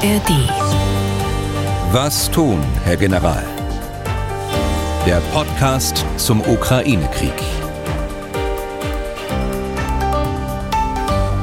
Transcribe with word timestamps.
ARD. 0.00 0.30
Was 1.92 2.30
tun, 2.30 2.62
Herr 2.84 2.96
General? 2.96 3.42
Der 5.04 5.20
Podcast 5.32 6.06
zum 6.16 6.40
Ukraine-Krieg. 6.40 7.32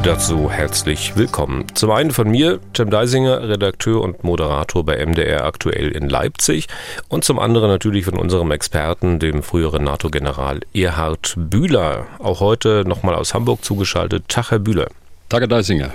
Dazu 0.04 0.50
herzlich 0.50 1.18
willkommen. 1.18 1.66
Zum 1.74 1.92
einen 1.92 2.12
von 2.12 2.30
mir, 2.30 2.62
Tim 2.72 2.90
Deisinger, 2.90 3.50
Redakteur 3.50 4.02
und 4.02 4.24
Moderator 4.24 4.86
bei 4.86 5.06
MDR 5.06 5.44
aktuell 5.44 5.90
in 5.90 6.08
Leipzig 6.08 6.68
und 7.10 7.26
zum 7.26 7.40
anderen 7.40 7.70
natürlich 7.70 8.06
von 8.06 8.18
unserem 8.18 8.52
Experten, 8.52 9.20
dem 9.20 9.44
früheren 9.44 9.84
NATO-General 9.84 10.62
Erhard 10.74 11.34
Bühler, 11.36 12.06
auch 12.20 12.40
heute 12.40 12.86
nochmal 12.88 13.16
aus 13.16 13.34
Hamburg 13.34 13.66
zugeschaltet. 13.66 14.30
Tag, 14.30 14.52
Herr 14.52 14.60
Bühler. 14.60 14.88
Tage 15.28 15.48
Deisinger. 15.48 15.92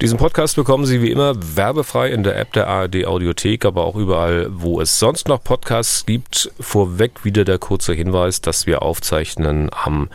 Diesen 0.00 0.18
Podcast 0.18 0.56
bekommen 0.56 0.86
Sie 0.86 1.00
wie 1.00 1.12
immer 1.12 1.34
werbefrei 1.36 2.10
in 2.10 2.24
der 2.24 2.36
App 2.36 2.52
der 2.52 2.66
ARD 2.66 3.06
Audiothek, 3.06 3.64
aber 3.64 3.84
auch 3.84 3.94
überall, 3.94 4.48
wo 4.50 4.80
es 4.80 4.98
sonst 4.98 5.28
noch 5.28 5.42
Podcasts 5.42 6.04
gibt. 6.04 6.50
Vorweg 6.58 7.24
wieder 7.24 7.44
der 7.44 7.58
kurze 7.58 7.92
Hinweis, 7.94 8.40
dass 8.40 8.66
wir 8.66 8.82
aufzeichnen 8.82 9.70
am 9.72 10.08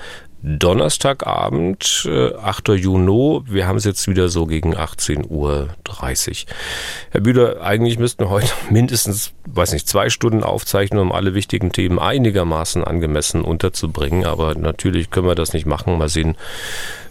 Donnerstagabend, 0.44 2.10
8. 2.10 2.70
Äh, 2.70 2.74
Juni. 2.74 3.42
Wir 3.46 3.68
haben 3.68 3.78
es 3.78 3.86
jetzt 3.86 4.08
wieder 4.08 4.30
so 4.30 4.48
gegen 4.48 4.76
18.30 4.76 5.28
Uhr. 5.30 5.70
Herr 7.12 7.22
Bühler, 7.22 7.62
eigentlich 7.62 8.00
müssten 8.00 8.24
wir 8.24 8.30
heute 8.30 8.52
mindestens, 8.72 9.34
weiß 9.46 9.74
nicht, 9.74 9.88
zwei 9.88 10.10
Stunden 10.10 10.44
aufzeichnen, 10.44 11.00
um 11.00 11.12
alle 11.12 11.36
wichtigen 11.36 11.72
Themen 11.72 12.00
einigermaßen 12.00 12.84
angemessen 12.84 13.42
unterzubringen. 13.42 14.26
Aber 14.26 14.56
natürlich 14.56 15.12
können 15.12 15.28
wir 15.28 15.36
das 15.36 15.54
nicht 15.54 15.68
machen. 15.68 15.98
Mal 15.98 16.10
sehen, 16.10 16.36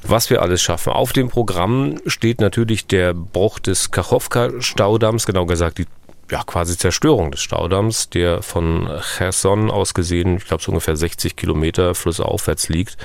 was 0.03 0.31
wir 0.31 0.43
alles 0.43 0.61
schaffen. 0.61 0.93
Auf 0.93 1.13
dem 1.13 1.29
Programm 1.29 1.99
steht 2.07 2.41
natürlich 2.41 2.87
der 2.87 3.15
Bruch 3.15 3.61
des 3.61 3.93
Kachowka-Staudamms, 3.93 5.27
genau 5.27 5.47
gesagt 5.47 5.79
die 5.79 5.87
ja, 6.31 6.43
quasi 6.45 6.77
Zerstörung 6.77 7.31
des 7.31 7.41
Staudamms, 7.41 8.11
der 8.11 8.43
von 8.43 8.89
Cherson 9.17 9.71
aus 9.71 9.95
gesehen, 9.95 10.37
ich 10.37 10.47
glaube 10.47 10.63
so 10.63 10.71
ungefähr 10.71 10.97
60 10.97 11.37
Kilometer 11.37 11.95
flussaufwärts 11.95 12.69
liegt. 12.69 12.97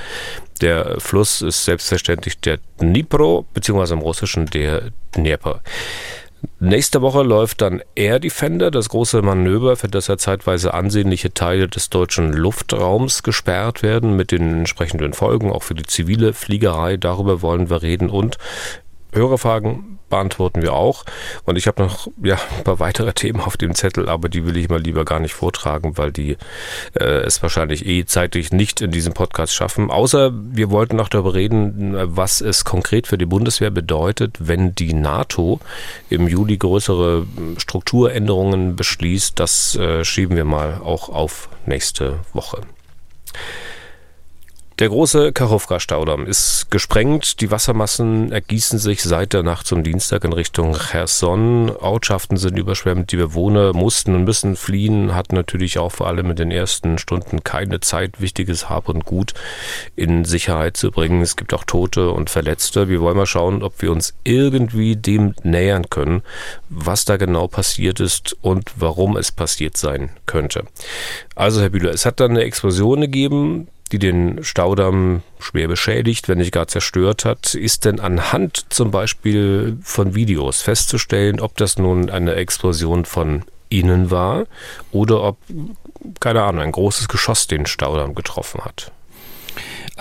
Der 0.61 0.99
Fluss 0.99 1.41
ist 1.41 1.65
selbstverständlich 1.65 2.39
der 2.39 2.59
Dnipro, 2.79 3.45
beziehungsweise 3.53 3.95
im 3.95 4.01
Russischen 4.01 4.45
der 4.45 4.91
Dnieper. 5.15 5.61
Nächste 6.59 7.01
Woche 7.01 7.23
läuft 7.23 7.61
dann 7.61 7.81
Air 7.95 8.19
Defender, 8.19 8.69
das 8.69 8.89
große 8.89 9.21
Manöver, 9.21 9.75
für 9.75 9.87
das 9.87 10.07
ja 10.07 10.17
zeitweise 10.17 10.73
ansehnliche 10.73 11.33
Teile 11.33 11.67
des 11.67 11.89
deutschen 11.89 12.33
Luftraums 12.33 13.23
gesperrt 13.23 13.81
werden, 13.81 14.15
mit 14.15 14.31
den 14.31 14.59
entsprechenden 14.59 15.13
Folgen, 15.13 15.51
auch 15.51 15.63
für 15.63 15.73
die 15.73 15.83
zivile 15.83 16.33
Fliegerei. 16.33 16.97
Darüber 16.97 17.41
wollen 17.41 17.69
wir 17.69 17.81
reden 17.81 18.09
und 18.09 18.37
Hörerfragen 19.11 19.94
beantworten 20.09 20.61
wir 20.61 20.73
auch. 20.73 21.03
Und 21.45 21.57
ich 21.57 21.67
habe 21.67 21.83
noch 21.83 22.07
ja, 22.23 22.37
ein 22.57 22.63
paar 22.63 22.79
weitere 22.79 23.13
Themen 23.13 23.41
auf 23.41 23.57
dem 23.57 23.75
Zettel, 23.75 24.09
aber 24.09 24.29
die 24.29 24.45
will 24.45 24.57
ich 24.57 24.69
mal 24.69 24.81
lieber 24.81 25.05
gar 25.05 25.19
nicht 25.19 25.33
vortragen, 25.33 25.97
weil 25.97 26.11
die 26.11 26.37
äh, 26.93 27.03
es 27.03 27.41
wahrscheinlich 27.41 27.85
eh 27.85 28.05
zeitlich 28.05 28.51
nicht 28.51 28.81
in 28.81 28.91
diesem 28.91 29.13
Podcast 29.13 29.53
schaffen. 29.53 29.89
Außer 29.91 30.31
wir 30.33 30.69
wollten 30.69 30.95
noch 30.95 31.09
darüber 31.09 31.33
reden, 31.33 31.93
was 32.15 32.41
es 32.41 32.65
konkret 32.65 33.07
für 33.07 33.17
die 33.17 33.25
Bundeswehr 33.25 33.71
bedeutet, 33.71 34.37
wenn 34.39 34.75
die 34.75 34.93
NATO 34.93 35.59
im 36.09 36.27
Juli 36.27 36.57
größere 36.57 37.25
Strukturänderungen 37.57 38.75
beschließt. 38.75 39.39
Das 39.39 39.75
äh, 39.75 40.03
schieben 40.03 40.37
wir 40.37 40.45
mal 40.45 40.81
auch 40.83 41.09
auf 41.09 41.49
nächste 41.65 42.19
Woche. 42.33 42.61
Der 44.77 44.89
große 44.89 45.31
Kachowka-Staudamm 45.31 46.27
ist 46.27 46.69
gesprengt. 46.69 47.39
Die 47.39 47.49
Wassermassen 47.49 48.33
ergießen 48.33 48.77
sich 48.77 49.03
seit 49.03 49.31
der 49.31 49.41
Nacht 49.41 49.67
zum 49.67 49.83
Dienstag 49.83 50.25
in 50.25 50.33
Richtung 50.33 50.75
Cherson. 50.75 51.69
Ortschaften 51.69 52.35
sind 52.35 52.59
überschwemmt. 52.59 53.09
Die 53.13 53.15
Bewohner 53.15 53.71
mussten 53.71 54.13
und 54.15 54.25
müssen 54.25 54.57
fliehen, 54.57 55.15
hatten 55.15 55.35
natürlich 55.35 55.79
auch 55.79 55.93
vor 55.93 56.07
allem 56.07 56.31
in 56.31 56.35
den 56.35 56.51
ersten 56.51 56.97
Stunden 56.97 57.41
keine 57.41 57.79
Zeit, 57.79 58.19
wichtiges 58.19 58.69
Hab 58.69 58.89
und 58.89 59.05
Gut 59.05 59.33
in 59.95 60.25
Sicherheit 60.25 60.75
zu 60.75 60.91
bringen. 60.91 61.21
Es 61.21 61.37
gibt 61.37 61.53
auch 61.53 61.63
Tote 61.63 62.11
und 62.11 62.29
Verletzte. 62.29 62.89
Wir 62.89 62.99
wollen 62.99 63.15
mal 63.15 63.25
schauen, 63.25 63.63
ob 63.63 63.81
wir 63.81 63.93
uns 63.93 64.13
irgendwie 64.25 64.97
dem 64.97 65.35
nähern 65.43 65.89
können, 65.89 66.21
was 66.67 67.05
da 67.05 67.15
genau 67.15 67.47
passiert 67.47 68.01
ist 68.01 68.35
und 68.41 68.73
warum 68.75 69.15
es 69.15 69.31
passiert 69.31 69.77
sein 69.77 70.09
könnte. 70.25 70.65
Also, 71.33 71.61
Herr 71.61 71.69
Bühler, 71.69 71.91
es 71.91 72.05
hat 72.05 72.19
dann 72.19 72.31
eine 72.31 72.43
Explosion 72.43 72.99
gegeben 72.99 73.69
die 73.95 73.99
den 73.99 74.43
Staudamm 74.43 75.21
schwer 75.39 75.67
beschädigt, 75.67 76.27
wenn 76.27 76.39
nicht 76.39 76.51
gar 76.51 76.67
zerstört 76.67 77.23
hat, 77.23 77.55
ist 77.55 77.85
denn 77.85 77.99
anhand 77.99 78.65
zum 78.69 78.91
Beispiel 78.91 79.77
von 79.81 80.15
Videos 80.15 80.61
festzustellen, 80.61 81.39
ob 81.39 81.55
das 81.57 81.77
nun 81.77 82.09
eine 82.09 82.35
Explosion 82.35 83.05
von 83.05 83.43
innen 83.69 84.11
war 84.11 84.45
oder 84.91 85.23
ob, 85.23 85.37
keine 86.19 86.43
Ahnung, 86.43 86.61
ein 86.61 86.71
großes 86.71 87.07
Geschoss 87.07 87.47
den 87.47 87.65
Staudamm 87.65 88.15
getroffen 88.15 88.61
hat. 88.65 88.91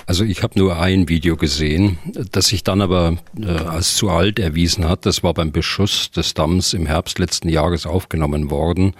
Also 0.07 0.25
ich 0.25 0.43
habe 0.43 0.59
nur 0.59 0.79
ein 0.79 1.09
Video 1.09 1.37
gesehen, 1.37 1.99
das 2.33 2.49
sich 2.49 2.65
dann 2.65 2.83
aber 2.83 3.17
äh, 3.41 3.47
als 3.47 3.95
zu 3.95 4.11
alt 4.11 4.41
erwiesen 4.41 4.89
hat. 4.89 5.07
Das 5.07 5.23
war 5.23 5.33
beim 5.35 5.53
Beschuss 5.53 6.11
des 6.11 6.35
Damms 6.35 6.75
im 6.75 6.87
Herbst 6.87 7.21
letzten 7.21 7.49
Jahres 7.49 7.87
aufgenommen 7.87 8.51
worden. 8.51 8.95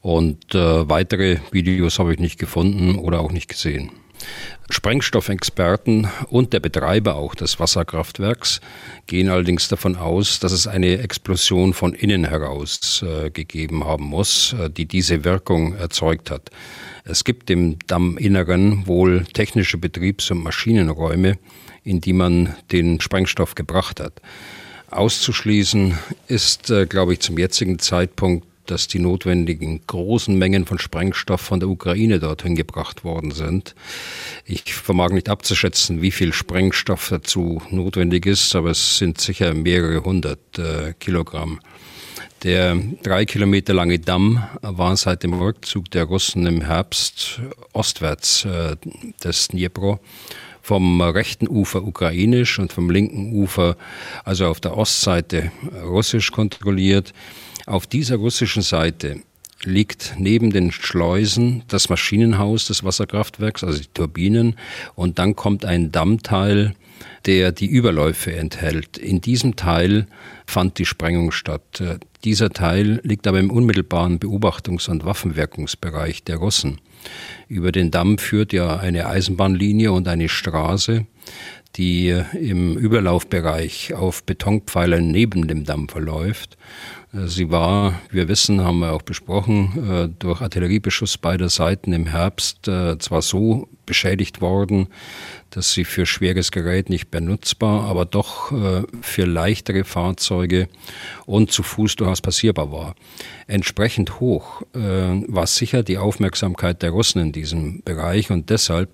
Und 0.00 0.54
äh, 0.54 0.88
weitere 0.88 1.38
Videos 1.52 2.00
habe 2.00 2.12
ich 2.12 2.18
nicht 2.18 2.38
gefunden 2.38 2.96
oder 2.96 3.20
auch 3.20 3.30
nicht 3.30 3.48
gesehen. 3.48 3.92
Sprengstoffexperten 4.70 6.08
und 6.28 6.52
der 6.52 6.60
Betreiber 6.60 7.16
auch 7.16 7.34
des 7.34 7.60
Wasserkraftwerks 7.60 8.60
gehen 9.06 9.28
allerdings 9.28 9.68
davon 9.68 9.96
aus, 9.96 10.40
dass 10.40 10.52
es 10.52 10.66
eine 10.66 10.98
Explosion 10.98 11.74
von 11.74 11.94
innen 11.94 12.24
heraus 12.24 13.04
äh, 13.06 13.30
gegeben 13.30 13.84
haben 13.84 14.04
muss, 14.04 14.54
äh, 14.54 14.70
die 14.70 14.86
diese 14.86 15.24
Wirkung 15.24 15.74
erzeugt 15.76 16.30
hat. 16.30 16.50
Es 17.04 17.24
gibt 17.24 17.50
im 17.50 17.78
Damminneren 17.86 18.86
wohl 18.86 19.24
technische 19.24 19.76
Betriebs- 19.76 20.30
und 20.30 20.42
Maschinenräume, 20.42 21.38
in 21.84 22.00
die 22.00 22.12
man 22.12 22.54
den 22.70 23.00
Sprengstoff 23.00 23.54
gebracht 23.54 24.00
hat. 24.00 24.22
Auszuschließen 24.90 25.98
ist, 26.28 26.70
äh, 26.70 26.86
glaube 26.86 27.14
ich, 27.14 27.20
zum 27.20 27.38
jetzigen 27.38 27.78
Zeitpunkt 27.78 28.46
dass 28.66 28.88
die 28.88 28.98
notwendigen 28.98 29.80
großen 29.86 30.36
Mengen 30.36 30.66
von 30.66 30.78
Sprengstoff 30.78 31.40
von 31.40 31.60
der 31.60 31.68
Ukraine 31.68 32.18
dorthin 32.18 32.54
gebracht 32.54 33.04
worden 33.04 33.30
sind. 33.30 33.74
Ich 34.44 34.74
vermag 34.74 35.10
nicht 35.10 35.28
abzuschätzen, 35.28 36.02
wie 36.02 36.10
viel 36.10 36.32
Sprengstoff 36.32 37.08
dazu 37.08 37.62
notwendig 37.70 38.26
ist, 38.26 38.54
aber 38.54 38.70
es 38.70 38.98
sind 38.98 39.20
sicher 39.20 39.54
mehrere 39.54 40.04
hundert 40.04 40.58
äh, 40.58 40.94
Kilogramm. 40.98 41.60
Der 42.42 42.76
drei 43.04 43.24
Kilometer 43.24 43.72
lange 43.72 44.00
Damm 44.00 44.42
war 44.62 44.96
seit 44.96 45.22
dem 45.22 45.32
Rückzug 45.34 45.90
der 45.92 46.04
Russen 46.04 46.44
im 46.46 46.60
Herbst 46.62 47.40
ostwärts 47.72 48.44
äh, 48.44 48.76
des 49.22 49.48
Dnipro 49.48 50.00
vom 50.62 51.00
rechten 51.00 51.48
Ufer 51.48 51.82
ukrainisch 51.82 52.58
und 52.58 52.72
vom 52.72 52.88
linken 52.88 53.32
Ufer, 53.32 53.76
also 54.24 54.46
auf 54.46 54.60
der 54.60 54.76
Ostseite, 54.76 55.50
russisch 55.82 56.30
kontrolliert. 56.30 57.12
Auf 57.66 57.86
dieser 57.86 58.16
russischen 58.16 58.62
Seite 58.62 59.22
liegt 59.64 60.14
neben 60.18 60.50
den 60.50 60.72
Schleusen 60.72 61.62
das 61.68 61.88
Maschinenhaus 61.88 62.66
des 62.66 62.82
Wasserkraftwerks, 62.82 63.62
also 63.62 63.78
die 63.78 63.88
Turbinen, 63.94 64.56
und 64.94 65.18
dann 65.18 65.36
kommt 65.36 65.64
ein 65.64 65.92
Dammteil, 65.92 66.74
der 67.26 67.52
die 67.52 67.66
Überläufe 67.66 68.34
enthält. 68.34 68.98
In 68.98 69.20
diesem 69.20 69.56
Teil 69.56 70.06
fand 70.46 70.78
die 70.78 70.84
Sprengung 70.84 71.32
statt. 71.32 71.82
Dieser 72.24 72.50
Teil 72.50 73.00
liegt 73.04 73.26
aber 73.26 73.40
im 73.40 73.50
unmittelbaren 73.50 74.18
Beobachtungs- 74.18 74.90
und 74.90 75.04
Waffenwirkungsbereich 75.04 76.24
der 76.24 76.36
Russen. 76.36 76.80
Über 77.48 77.72
den 77.72 77.90
Damm 77.90 78.18
führt 78.18 78.52
ja 78.52 78.76
eine 78.76 79.06
Eisenbahnlinie 79.06 79.92
und 79.92 80.06
eine 80.08 80.28
Straße, 80.28 81.06
die 81.76 82.22
im 82.38 82.76
Überlaufbereich 82.76 83.94
auf 83.94 84.24
Betonpfeilern 84.24 85.10
neben 85.10 85.48
dem 85.48 85.64
Damm 85.64 85.88
verläuft. 85.88 86.56
Sie 87.14 87.50
war, 87.50 88.00
wir 88.10 88.26
wissen, 88.28 88.62
haben 88.62 88.78
wir 88.78 88.92
auch 88.92 89.02
besprochen, 89.02 89.90
äh, 89.90 90.08
durch 90.18 90.40
Artilleriebeschuss 90.40 91.18
beider 91.18 91.50
Seiten 91.50 91.92
im 91.92 92.06
Herbst 92.06 92.68
äh, 92.68 92.96
zwar 92.98 93.20
so 93.20 93.68
beschädigt 93.84 94.40
worden, 94.40 94.86
dass 95.50 95.74
sie 95.74 95.84
für 95.84 96.06
schweres 96.06 96.52
Gerät 96.52 96.88
nicht 96.88 97.10
benutzbar, 97.10 97.84
aber 97.84 98.06
doch 98.06 98.50
äh, 98.52 98.84
für 99.02 99.26
leichtere 99.26 99.84
Fahrzeuge 99.84 100.68
und 101.26 101.52
zu 101.52 101.62
Fuß 101.62 101.96
durchaus 101.96 102.22
passierbar 102.22 102.72
war. 102.72 102.94
Entsprechend 103.46 104.20
hoch 104.20 104.62
war 104.72 105.46
sicher 105.46 105.82
die 105.82 105.98
Aufmerksamkeit 105.98 106.80
der 106.82 106.90
Russen 106.90 107.20
in 107.20 107.32
diesem 107.32 107.82
Bereich 107.82 108.30
und 108.30 108.48
deshalb 108.48 108.88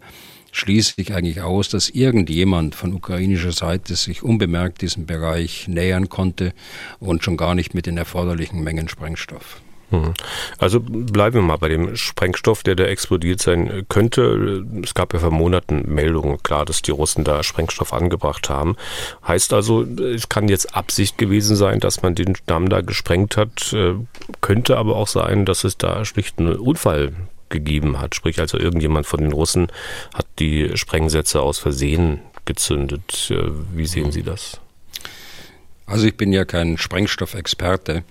schließe 0.59 0.95
ich 0.97 1.15
eigentlich 1.15 1.41
aus, 1.41 1.69
dass 1.69 1.89
irgendjemand 1.89 2.75
von 2.75 2.93
ukrainischer 2.93 3.53
Seite 3.53 3.95
sich 3.97 4.23
unbemerkt 4.23 4.83
diesem 4.83 5.07
Bereich 5.07 5.69
nähern 5.69 6.09
konnte 6.09 6.53
und 7.01 7.25
schon 7.25 7.37
gar 7.37 7.55
nicht 7.55 7.75
mit 7.75 7.87
den 7.87 7.97
erforderlichen 7.97 8.63
Mengen 8.63 8.89
Sprengstoff. 8.89 9.61
Hm. 9.91 10.13
Also 10.59 10.81
bleiben 10.81 11.37
wir 11.37 11.43
mal 11.43 11.57
bei 11.57 11.69
dem 11.69 11.97
Sprengstoff, 11.97 12.63
der 12.63 12.75
da 12.75 12.85
explodiert 12.85 13.41
sein 13.41 13.87
könnte. 13.89 14.67
Es 14.83 14.93
gab 14.93 15.15
ja 15.15 15.21
vor 15.21 15.31
Monaten 15.31 15.85
Meldungen, 15.87 16.43
klar, 16.43 16.67
dass 16.67 16.83
die 16.83 16.91
Russen 16.91 17.25
da 17.25 17.43
Sprengstoff 17.43 17.95
angebracht 17.95 18.51
haben. 18.51 18.77
Heißt 19.27 19.53
also, 19.55 19.83
es 19.83 20.29
kann 20.29 20.49
jetzt 20.49 20.75
Absicht 20.75 21.17
gewesen 21.17 21.57
sein, 21.57 21.81
dass 21.81 22.03
man 22.03 22.15
den 22.15 22.37
Damm 22.47 22.69
da 22.69 22.83
gesprengt 22.83 23.39
hat. 23.39 23.73
Äh, 23.73 23.95
könnte 24.43 24.77
aber 24.77 24.97
auch 24.97 25.09
sein, 25.09 25.47
dass 25.47 25.65
es 25.65 25.79
da 25.79 26.05
schlicht 26.05 26.39
einen 26.39 26.57
Unfall 26.57 27.13
gegeben 27.50 28.00
hat. 28.00 28.15
Sprich 28.15 28.41
also 28.41 28.59
irgendjemand 28.59 29.06
von 29.06 29.21
den 29.21 29.33
Russen 29.33 29.69
hat 30.15 30.27
die 30.39 30.77
Sprengsätze 30.77 31.41
aus 31.41 31.59
Versehen 31.59 32.21
gezündet. 32.45 33.31
Äh, 33.31 33.50
wie 33.75 33.87
sehen 33.87 34.12
Sie 34.12 34.23
das? 34.23 34.61
Also 35.87 36.06
ich 36.06 36.17
bin 36.17 36.33
ja 36.33 36.45
kein 36.45 36.79
Sprengstoffexperte. 36.79 38.05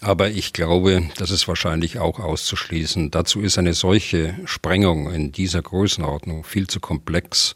Aber 0.00 0.28
ich 0.28 0.52
glaube, 0.52 1.02
das 1.16 1.30
ist 1.30 1.48
wahrscheinlich 1.48 1.98
auch 1.98 2.20
auszuschließen. 2.20 3.10
Dazu 3.10 3.40
ist 3.40 3.56
eine 3.56 3.72
solche 3.72 4.34
Sprengung 4.44 5.10
in 5.10 5.32
dieser 5.32 5.62
Größenordnung 5.62 6.44
viel 6.44 6.66
zu 6.66 6.78
komplex 6.78 7.54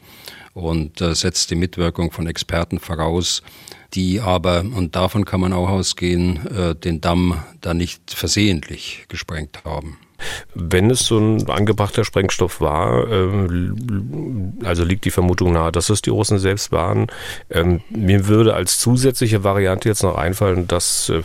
und 0.55 1.01
äh, 1.01 1.15
setzt 1.15 1.51
die 1.51 1.57
Mitwirkung 1.57 2.11
von 2.11 2.27
Experten 2.27 2.79
voraus, 2.81 3.43
die 3.95 4.21
aber, 4.21 4.61
und 4.61 4.97
davon 4.97 5.25
kann 5.25 5.41
man 5.41 5.53
auch 5.53 5.69
ausgehen, 5.69 6.47
äh, 6.47 6.75
den 6.75 7.01
Damm 7.01 7.43
da 7.61 7.75
nicht 7.75 8.15
versehentlich 8.15 9.05
gesprengt 9.09 9.65
haben. 9.65 9.99
Wenn 10.55 10.91
es 10.91 11.07
so 11.07 11.19
ein 11.19 11.49
angebrachter 11.49 12.05
Sprengstoff 12.05 12.61
war, 12.61 13.09
äh, 13.11 13.29
also 14.65 14.85
liegt 14.85 15.05
die 15.05 15.11
Vermutung 15.11 15.53
nahe, 15.53 15.73
dass 15.73 15.91
es 15.91 16.03
die 16.03 16.11
Russen 16.11 16.39
selbst 16.39 16.73
waren. 16.73 17.07
Ähm, 17.51 17.81
mir 17.91 18.27
würde 18.27 18.55
als 18.55 18.79
zusätzliche 18.79 19.45
Variante 19.45 19.89
jetzt 19.89 20.03
noch 20.03 20.17
einfallen, 20.17 20.67
dass 20.67 21.09
äh, 21.09 21.23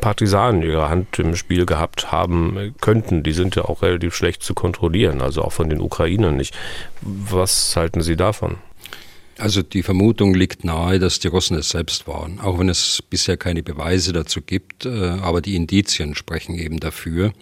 Partisanen 0.00 0.62
ihre 0.62 0.88
Hand 0.88 1.18
im 1.18 1.36
Spiel 1.36 1.66
gehabt 1.66 2.12
haben 2.12 2.74
könnten. 2.80 3.22
Die 3.22 3.32
sind 3.32 3.56
ja 3.56 3.64
auch 3.64 3.82
relativ 3.82 4.14
schlecht 4.14 4.42
zu 4.42 4.54
kontrollieren, 4.54 5.20
also 5.20 5.42
auch 5.42 5.52
von 5.52 5.68
den 5.68 5.80
Ukrainern 5.80 6.36
nicht. 6.36 6.56
Was 7.00 7.74
halten 7.76 8.00
Sie 8.00 8.16
davon? 8.16 8.56
Also 9.38 9.62
die 9.62 9.84
Vermutung 9.84 10.34
liegt 10.34 10.64
nahe, 10.64 10.98
dass 10.98 11.20
die 11.20 11.28
Russen 11.28 11.56
es 11.56 11.70
selbst 11.70 12.08
waren, 12.08 12.40
auch 12.40 12.58
wenn 12.58 12.68
es 12.68 13.02
bisher 13.08 13.36
keine 13.36 13.62
Beweise 13.62 14.12
dazu 14.12 14.42
gibt, 14.42 14.84
äh, 14.84 14.90
aber 14.90 15.40
die 15.40 15.54
Indizien 15.54 16.16
sprechen 16.16 16.56
eben 16.56 16.80
dafür. 16.80 17.32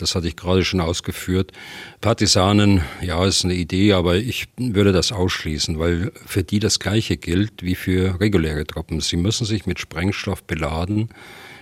Das 0.00 0.14
hatte 0.14 0.28
ich 0.28 0.36
gerade 0.36 0.64
schon 0.64 0.80
ausgeführt. 0.80 1.52
Partisanen, 2.00 2.82
ja, 3.02 3.24
ist 3.26 3.44
eine 3.44 3.54
Idee, 3.54 3.92
aber 3.92 4.16
ich 4.16 4.48
würde 4.56 4.92
das 4.92 5.12
ausschließen, 5.12 5.78
weil 5.78 6.12
für 6.26 6.42
die 6.42 6.58
das 6.58 6.78
Gleiche 6.78 7.18
gilt 7.18 7.62
wie 7.62 7.74
für 7.74 8.18
reguläre 8.18 8.66
Truppen. 8.66 9.00
Sie 9.00 9.16
müssen 9.16 9.44
sich 9.44 9.66
mit 9.66 9.78
Sprengstoff 9.78 10.42
beladen, 10.44 11.10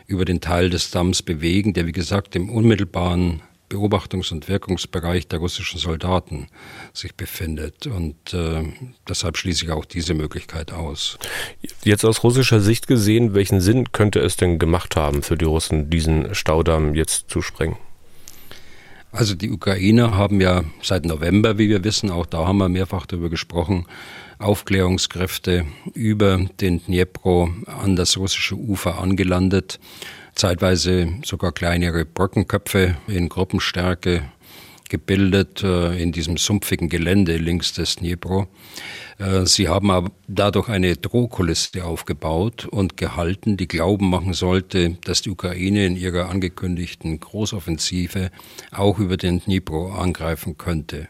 über 0.07 0.25
den 0.25 0.41
Teil 0.41 0.71
des 0.71 0.91
Damms 0.91 1.23
bewegen, 1.23 1.75
der 1.75 1.87
wie 1.87 1.93
gesagt 1.93 2.37
im 2.37 2.49
unmittelbaren 2.49 3.43
Beobachtungs- 3.69 4.33
und 4.33 4.49
Wirkungsbereich 4.49 5.29
der 5.29 5.41
russischen 5.41 5.79
Soldaten 5.79 6.47
sich 6.93 7.15
befindet. 7.17 7.87
Und 7.87 8.33
äh, 8.33 8.65
deshalb 9.09 9.37
schließe 9.37 9.65
ich 9.65 9.71
auch 9.73 9.85
diese 9.85 10.15
Möglichkeit 10.15 10.73
aus. 10.73 11.19
Jetzt 11.85 12.05
aus 12.05 12.23
russischer 12.23 12.61
Sicht 12.61 12.87
gesehen, 12.87 13.35
welchen 13.35 13.61
Sinn 13.61 13.93
könnte 13.93 14.21
es 14.21 14.37
denn 14.37 14.59
gemacht 14.59 14.97
haben 14.97 15.23
für 15.23 15.37
die 15.37 15.45
Russen, 15.45 15.91
diesen 15.91 16.35
Staudamm 16.35 16.95
jetzt 16.95 17.29
zu 17.29 17.43
sprengen? 17.43 17.77
Also 19.11 19.35
die 19.35 19.51
Ukrainer 19.51 20.17
haben 20.17 20.41
ja 20.41 20.65
seit 20.83 21.07
November, 21.07 21.57
wie 21.59 21.69
wir 21.69 21.83
wissen, 21.83 22.11
auch 22.11 22.27
da 22.27 22.47
haben 22.47 22.59
wir 22.59 22.69
mehrfach 22.69 23.07
darüber 23.07 23.31
gesprochen, 23.31 23.87
Aufklärungskräfte 24.39 25.65
über 25.95 26.39
den 26.61 26.85
Dnipro 26.85 27.51
an 27.67 27.97
das 27.97 28.17
russische 28.17 28.55
Ufer 28.55 29.01
angelandet, 29.01 29.81
zeitweise 30.35 31.09
sogar 31.25 31.53
kleinere 31.53 32.05
Brückenköpfe 32.05 32.97
in 33.09 33.29
Gruppenstärke 33.29 34.23
gebildet 34.89 35.63
äh, 35.63 36.01
in 36.01 36.13
diesem 36.13 36.37
sumpfigen 36.37 36.89
Gelände 36.89 37.37
links 37.37 37.73
des 37.73 37.97
Dnipro. 37.97 38.47
Äh, 39.19 39.47
sie 39.47 39.69
haben 39.69 39.91
aber 39.91 40.11
dadurch 40.27 40.69
eine 40.69 40.97
Drohkulisse 40.97 41.85
aufgebaut 41.85 42.67
und 42.67 42.97
gehalten, 42.97 43.57
die 43.57 43.69
Glauben 43.69 44.11
machen 44.11 44.35
sollte, 44.35 44.97
dass 45.05 45.23
die 45.23 45.31
Ukraine 45.31 45.87
in 45.87 45.97
ihrer 45.97 46.29
angekündigten 46.29 47.21
Großoffensive 47.21 48.31
auch 48.71 48.99
über 48.99 49.17
den 49.17 49.41
Dnipro 49.41 49.93
angreifen 49.93 50.57
könnte. 50.59 51.09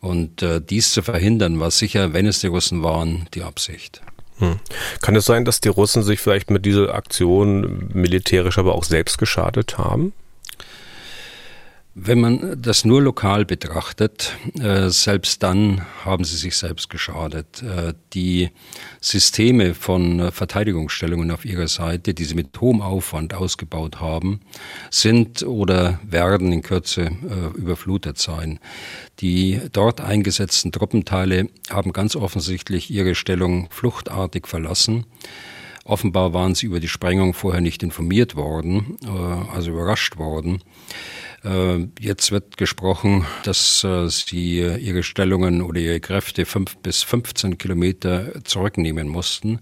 Und 0.00 0.42
äh, 0.42 0.60
dies 0.60 0.92
zu 0.92 1.02
verhindern, 1.02 1.60
war 1.60 1.70
sicher, 1.70 2.12
wenn 2.12 2.26
es 2.26 2.40
die 2.40 2.48
Russen 2.48 2.82
waren, 2.82 3.28
die 3.34 3.42
Absicht. 3.42 4.02
Hm. 4.38 4.58
Kann 5.00 5.14
es 5.14 5.26
sein, 5.26 5.44
dass 5.44 5.60
die 5.60 5.68
Russen 5.68 6.02
sich 6.02 6.18
vielleicht 6.18 6.50
mit 6.50 6.66
dieser 6.66 6.94
Aktion 6.94 7.90
militärisch 7.92 8.58
aber 8.58 8.74
auch 8.74 8.84
selbst 8.84 9.18
geschadet 9.18 9.78
haben? 9.78 10.12
Wenn 11.94 12.20
man 12.22 12.56
das 12.62 12.86
nur 12.86 13.02
lokal 13.02 13.44
betrachtet, 13.44 14.34
äh, 14.58 14.88
selbst 14.88 15.42
dann 15.42 15.82
haben 16.06 16.24
sie 16.24 16.38
sich 16.38 16.56
selbst 16.56 16.88
geschadet. 16.88 17.62
Äh, 17.62 17.92
die 18.14 18.48
Systeme 19.02 19.74
von 19.74 20.18
äh, 20.18 20.30
Verteidigungsstellungen 20.30 21.30
auf 21.30 21.44
ihrer 21.44 21.68
Seite, 21.68 22.14
die 22.14 22.24
sie 22.24 22.34
mit 22.34 22.58
hohem 22.58 22.80
Aufwand 22.80 23.34
ausgebaut 23.34 24.00
haben, 24.00 24.40
sind 24.90 25.42
oder 25.42 26.00
werden 26.02 26.50
in 26.50 26.62
Kürze 26.62 27.10
überflutet 27.54 28.16
sein. 28.16 28.58
Die 29.20 29.60
dort 29.72 30.00
eingesetzten 30.00 30.72
Truppenteile 30.72 31.48
haben 31.68 31.92
ganz 31.92 32.16
offensichtlich 32.16 32.90
ihre 32.90 33.14
Stellung 33.14 33.68
fluchtartig 33.70 34.48
verlassen. 34.48 35.04
Offenbar 35.84 36.32
waren 36.32 36.54
sie 36.54 36.66
über 36.66 36.80
die 36.80 36.88
Sprengung 36.88 37.34
vorher 37.34 37.60
nicht 37.60 37.82
informiert 37.82 38.36
worden, 38.36 38.96
also 39.52 39.72
überrascht 39.72 40.16
worden. 40.16 40.62
Äh, 41.44 41.88
jetzt 41.98 42.30
wird 42.30 42.56
gesprochen, 42.56 43.26
dass 43.44 43.82
äh, 43.82 44.08
sie 44.08 44.60
ihre 44.60 45.02
Stellungen 45.02 45.62
oder 45.62 45.80
ihre 45.80 46.00
Kräfte 46.00 46.46
fünf 46.46 46.76
bis 46.78 47.02
15 47.02 47.58
Kilometer 47.58 48.44
zurücknehmen 48.44 49.08
mussten, 49.08 49.58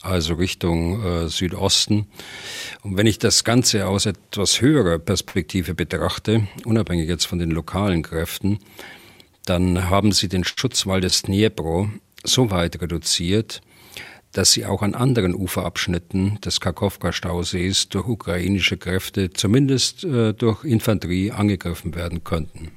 also 0.00 0.34
Richtung 0.34 1.04
äh, 1.04 1.28
Südosten. 1.28 2.06
Und 2.82 2.96
wenn 2.96 3.06
ich 3.06 3.18
das 3.18 3.44
Ganze 3.44 3.86
aus 3.86 4.06
etwas 4.06 4.60
höherer 4.60 4.98
Perspektive 4.98 5.74
betrachte, 5.74 6.48
unabhängig 6.64 7.08
jetzt 7.08 7.26
von 7.26 7.38
den 7.38 7.50
lokalen 7.50 8.02
Kräften, 8.02 8.58
dann 9.44 9.88
haben 9.90 10.12
sie 10.12 10.28
den 10.28 10.44
Schutzwall 10.44 11.00
des 11.00 11.22
Dnipro 11.22 11.90
so 12.24 12.50
weit 12.50 12.80
reduziert, 12.80 13.60
dass 14.32 14.52
sie 14.52 14.66
auch 14.66 14.82
an 14.82 14.94
anderen 14.94 15.34
Uferabschnitten 15.34 16.40
des 16.40 16.60
Karkowka-Stausees 16.60 17.88
durch 17.88 18.06
ukrainische 18.06 18.76
Kräfte, 18.76 19.30
zumindest 19.30 20.04
äh, 20.04 20.34
durch 20.34 20.64
Infanterie, 20.64 21.32
angegriffen 21.32 21.94
werden 21.94 22.24
könnten. 22.24 22.72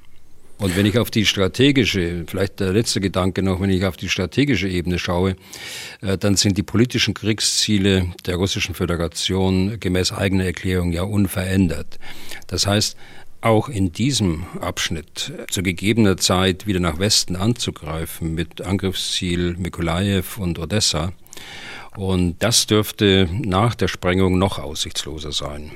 Und 0.62 0.76
wenn 0.76 0.86
ich 0.86 0.96
auf 0.96 1.10
die 1.10 1.26
strategische, 1.26 2.24
vielleicht 2.28 2.60
der 2.60 2.72
letzte 2.72 3.00
Gedanke 3.00 3.42
noch, 3.42 3.60
wenn 3.60 3.70
ich 3.70 3.84
auf 3.84 3.96
die 3.96 4.08
strategische 4.08 4.68
Ebene 4.68 5.00
schaue, 5.00 5.34
äh, 6.02 6.16
dann 6.16 6.36
sind 6.36 6.56
die 6.56 6.62
politischen 6.62 7.14
Kriegsziele 7.14 8.12
der 8.26 8.36
Russischen 8.36 8.76
Föderation 8.76 9.80
gemäß 9.80 10.12
eigener 10.12 10.44
Erklärung 10.44 10.92
ja 10.92 11.02
unverändert. 11.02 11.98
Das 12.46 12.68
heißt, 12.68 12.96
auch 13.40 13.68
in 13.68 13.92
diesem 13.92 14.44
Abschnitt 14.60 15.32
zu 15.50 15.64
gegebener 15.64 16.16
Zeit 16.16 16.68
wieder 16.68 16.78
nach 16.78 17.00
Westen 17.00 17.34
anzugreifen 17.34 18.32
mit 18.34 18.60
Angriffsziel 18.60 19.56
Mikolajew 19.58 20.22
und 20.38 20.60
Odessa, 20.60 21.12
und 21.96 22.36
das 22.38 22.66
dürfte 22.66 23.28
nach 23.30 23.74
der 23.74 23.88
Sprengung 23.88 24.38
noch 24.38 24.58
aussichtsloser 24.58 25.32
sein. 25.32 25.70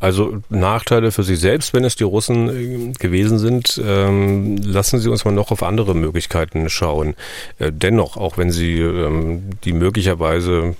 Also 0.00 0.42
Nachteile 0.50 1.12
für 1.12 1.22
Sie 1.22 1.36
selbst, 1.36 1.72
wenn 1.72 1.84
es 1.84 1.96
die 1.96 2.04
Russen 2.04 2.90
äh, 2.90 2.92
gewesen 2.92 3.38
sind. 3.38 3.80
Ähm, 3.82 4.56
lassen 4.58 4.98
Sie 4.98 5.08
uns 5.08 5.24
mal 5.24 5.32
noch 5.32 5.52
auf 5.52 5.62
andere 5.62 5.94
Möglichkeiten 5.94 6.68
schauen. 6.68 7.14
Äh, 7.58 7.72
dennoch, 7.72 8.16
auch 8.16 8.38
wenn 8.38 8.50
Sie 8.50 8.78
ähm, 8.78 9.50
die 9.64 9.72
möglicherweise 9.72 10.74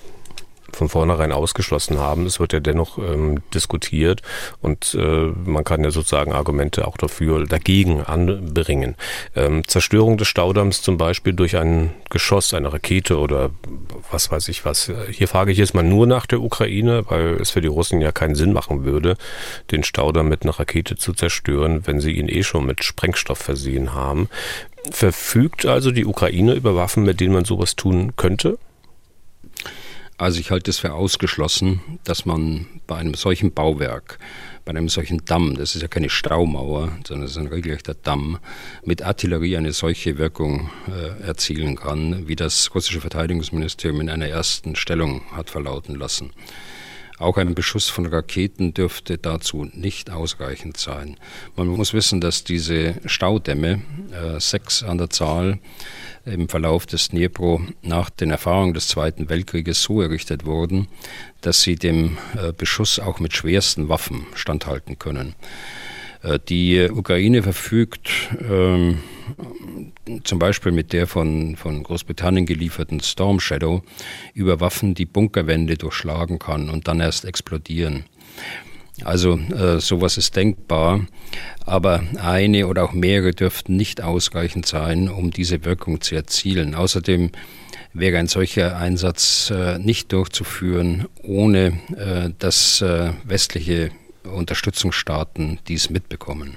von 0.73 0.89
vornherein 0.89 1.33
ausgeschlossen 1.33 1.99
haben. 1.99 2.27
Es 2.27 2.41
wird 2.41 2.53
ja 2.53 2.61
dennoch 2.61 2.99
ähm, 2.99 3.41
diskutiert 3.55 4.23
und 4.61 4.95
äh, 4.95 5.33
man 5.45 5.65
kann 5.65 5.85
ja 5.85 5.91
sozusagen 5.91 6.33
Argumente 6.33 6.87
auch 6.87 6.97
dafür, 6.97 7.47
dagegen 7.47 8.03
anbringen. 8.03 8.97
Ähm, 9.35 9.67
Zerstörung 9.67 10.17
des 10.19 10.29
Staudamms 10.29 10.83
zum 10.83 10.99
Beispiel 10.99 11.33
durch 11.33 11.57
ein 11.57 11.91
Geschoss, 12.11 12.55
eine 12.55 12.73
Rakete 12.73 13.19
oder 13.19 13.51
was 14.11 14.31
weiß 14.31 14.49
ich 14.49 14.65
was. 14.65 14.91
Hier 15.11 15.29
frage 15.29 15.53
ich 15.53 15.59
jetzt 15.59 15.75
mal 15.75 15.83
nur 15.83 16.07
nach 16.07 16.27
der 16.27 16.41
Ukraine, 16.41 17.05
weil 17.09 17.37
es 17.41 17.51
für 17.51 17.61
die 17.61 17.69
Russen 17.69 18.01
ja 18.01 18.13
keinen 18.13 18.35
Sinn 18.35 18.53
machen 18.53 18.85
würde, 18.85 19.17
den 19.71 19.85
Staudamm 19.85 20.29
mit 20.29 20.43
einer 20.43 20.59
Rakete 20.59 20.97
zu 20.97 21.13
zerstören, 21.13 21.87
wenn 21.87 22.01
sie 22.01 22.13
ihn 22.13 22.29
eh 22.29 22.43
schon 22.43 22.67
mit 22.67 22.85
Sprengstoff 22.85 23.39
versehen 23.39 23.95
haben. 23.95 24.29
Verfügt 24.91 25.67
also 25.67 25.91
die 25.91 26.07
Ukraine 26.07 26.55
über 26.55 26.77
Waffen, 26.77 27.05
mit 27.05 27.21
denen 27.21 27.35
man 27.35 27.45
sowas 27.45 27.77
tun 27.77 28.15
könnte? 28.17 28.59
Also 30.19 30.41
ich 30.41 30.51
halte 30.51 30.71
es 30.71 30.79
für 30.79 30.95
ausgeschlossen, 30.95 31.81
dass 32.05 32.25
man 32.25 32.67
bei 32.87 32.97
einem 32.97 33.13
solchen 33.13 33.53
Bauwerk, 33.53 34.19
bei 34.65 34.71
einem 34.71 34.89
solchen 34.89 35.27
Damm, 35.27 35.57
das 35.57 35.75
ist 35.75 35.83
ja 35.83 35.89
keine 35.89 36.09
Staumauer, 36.09 36.91
sondern 37.07 37.27
es 37.27 37.33
ist 37.33 37.37
ein 37.37 37.49
regelrechter 37.49 37.93
Damm, 37.93 38.39
mit 38.83 39.03
Artillerie 39.03 39.59
eine 39.59 39.73
solche 39.73 40.17
Wirkung 40.17 40.71
äh, 40.89 41.23
erzielen 41.23 41.77
kann, 41.77 42.27
wie 42.29 42.37
das 42.37 42.75
russische 42.75 43.03
Verteidigungsministerium 43.03 44.01
in 44.01 44.09
einer 44.09 44.27
ersten 44.27 44.75
Stellung 44.75 45.21
hat 45.33 45.51
verlauten 45.51 45.95
lassen. 45.97 46.31
Auch 47.19 47.39
ein 47.39 47.55
Beschuss 47.55 47.89
von 47.89 48.07
Raketen 48.07 48.75
dürfte 48.75 49.17
dazu 49.17 49.69
nicht 49.73 50.11
ausreichend 50.11 50.77
sein. 50.77 51.17
Man 51.57 51.69
muss 51.69 51.95
wissen, 51.95 52.21
dass 52.21 52.45
diese 52.45 52.97
Staudämme, 53.07 53.83
äh, 54.13 54.39
sechs 54.39 54.83
an 54.83 54.99
der 54.99 55.11
Zahl, 55.11 55.59
im 56.27 56.49
Verlauf 56.49 56.87
des 56.87 57.09
Dnipro 57.09 57.63
nach 57.83 58.11
den 58.11 58.31
Erfahrungen 58.31 58.75
des 58.75 58.89
Zweiten 58.89 59.29
Weltkrieges 59.29 59.83
so 59.83 60.03
errichtet 60.03 60.45
wurden, 60.45 60.89
dass 61.41 61.63
sie 61.63 61.77
dem 61.77 62.19
äh, 62.37 62.53
Beschuss 62.53 62.99
auch 62.99 63.21
mit 63.21 63.35
schwersten 63.35 63.89
Waffen 63.89 64.27
standhalten 64.35 64.99
können. 64.99 65.35
Äh, 66.27 66.39
die 66.49 66.89
Ukraine 66.91 67.43
verfügt 67.43 68.11
ähm, 68.49 68.99
zum 70.25 70.39
Beispiel 70.39 70.73
mit 70.73 70.93
der 70.93 71.07
von, 71.07 71.57
von 71.57 71.83
Großbritannien 71.83 72.47
gelieferten 72.47 73.01
Storm 73.01 73.41
Shadow 73.41 73.83
über 74.35 74.61
Waffen, 74.61 74.95
die 74.95 75.07
Bunkerwände 75.07 75.77
durchschlagen 75.77 76.39
kann 76.39 76.71
und 76.71 76.89
dann 76.89 77.01
erst 77.01 77.25
explodieren. 77.25 78.05
Also 79.05 79.39
äh, 79.39 79.79
sowas 79.79 80.17
ist 80.17 80.37
denkbar, 80.37 81.07
aber 81.67 82.03
eine 82.19 82.67
oder 82.67 82.85
auch 82.85 82.93
mehrere 82.93 83.33
dürften 83.33 83.77
nicht 83.77 84.03
ausreichend 84.03 84.65
sein, 84.65 85.11
um 85.11 85.31
diese 85.31 85.65
Wirkung 85.67 86.01
zu 86.01 86.15
erzielen. 86.15 86.75
Außerdem 86.75 87.31
wäre 87.93 88.19
ein 88.19 88.27
solcher 88.27 88.79
Einsatz 88.79 89.51
äh, 89.51 89.79
nicht 89.79 90.13
durchzuführen, 90.13 91.09
ohne 91.23 91.79
äh, 91.97 92.31
dass 92.39 92.81
äh, 92.81 93.11
westliche 93.25 93.91
Unterstützungsstaaten 94.33 95.59
dies 95.69 95.91
mitbekommen. 95.91 96.57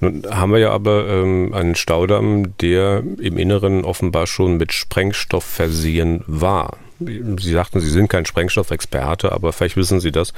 Nun 0.00 0.22
haben 0.30 0.52
wir 0.52 0.58
ja 0.58 0.70
aber 0.70 1.08
ähm, 1.08 1.52
einen 1.52 1.74
Staudamm, 1.74 2.56
der 2.58 3.02
im 3.20 3.38
Inneren 3.38 3.84
offenbar 3.84 4.26
schon 4.26 4.56
mit 4.56 4.72
Sprengstoff 4.72 5.44
versehen 5.44 6.22
war. 6.26 6.76
Sie 7.00 7.52
sagten, 7.52 7.80
Sie 7.80 7.90
sind 7.90 8.08
kein 8.08 8.26
Sprengstoffexperte, 8.26 9.30
aber 9.30 9.52
vielleicht 9.52 9.76
wissen 9.76 10.00
Sie 10.00 10.10
das. 10.10 10.32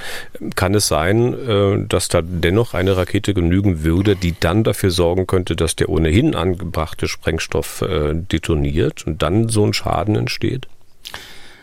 Kann 0.57 0.75
es 0.75 0.89
sein, 0.89 1.33
äh, 1.33 1.87
dass 1.87 2.09
da 2.09 2.21
dennoch 2.23 2.75
eine 2.75 2.97
Rakete 2.97 3.33
genügen 3.33 3.83
würde, 3.83 4.15
die 4.15 4.35
dann 4.39 4.63
dafür 4.63 4.91
sorgen 4.91 5.27
könnte, 5.27 5.57
dass 5.57 5.77
der 5.77 5.89
ohnehin 5.89 6.35
angebrachte 6.35 7.09
Sprengstoff 7.09 7.83
äh, 7.83 8.15
detoniert 8.15 9.07
und 9.07 9.23
dann 9.23 9.49
so 9.49 9.65
ein 9.65 9.73
Schaden 9.73 10.17
entsteht? 10.17 10.67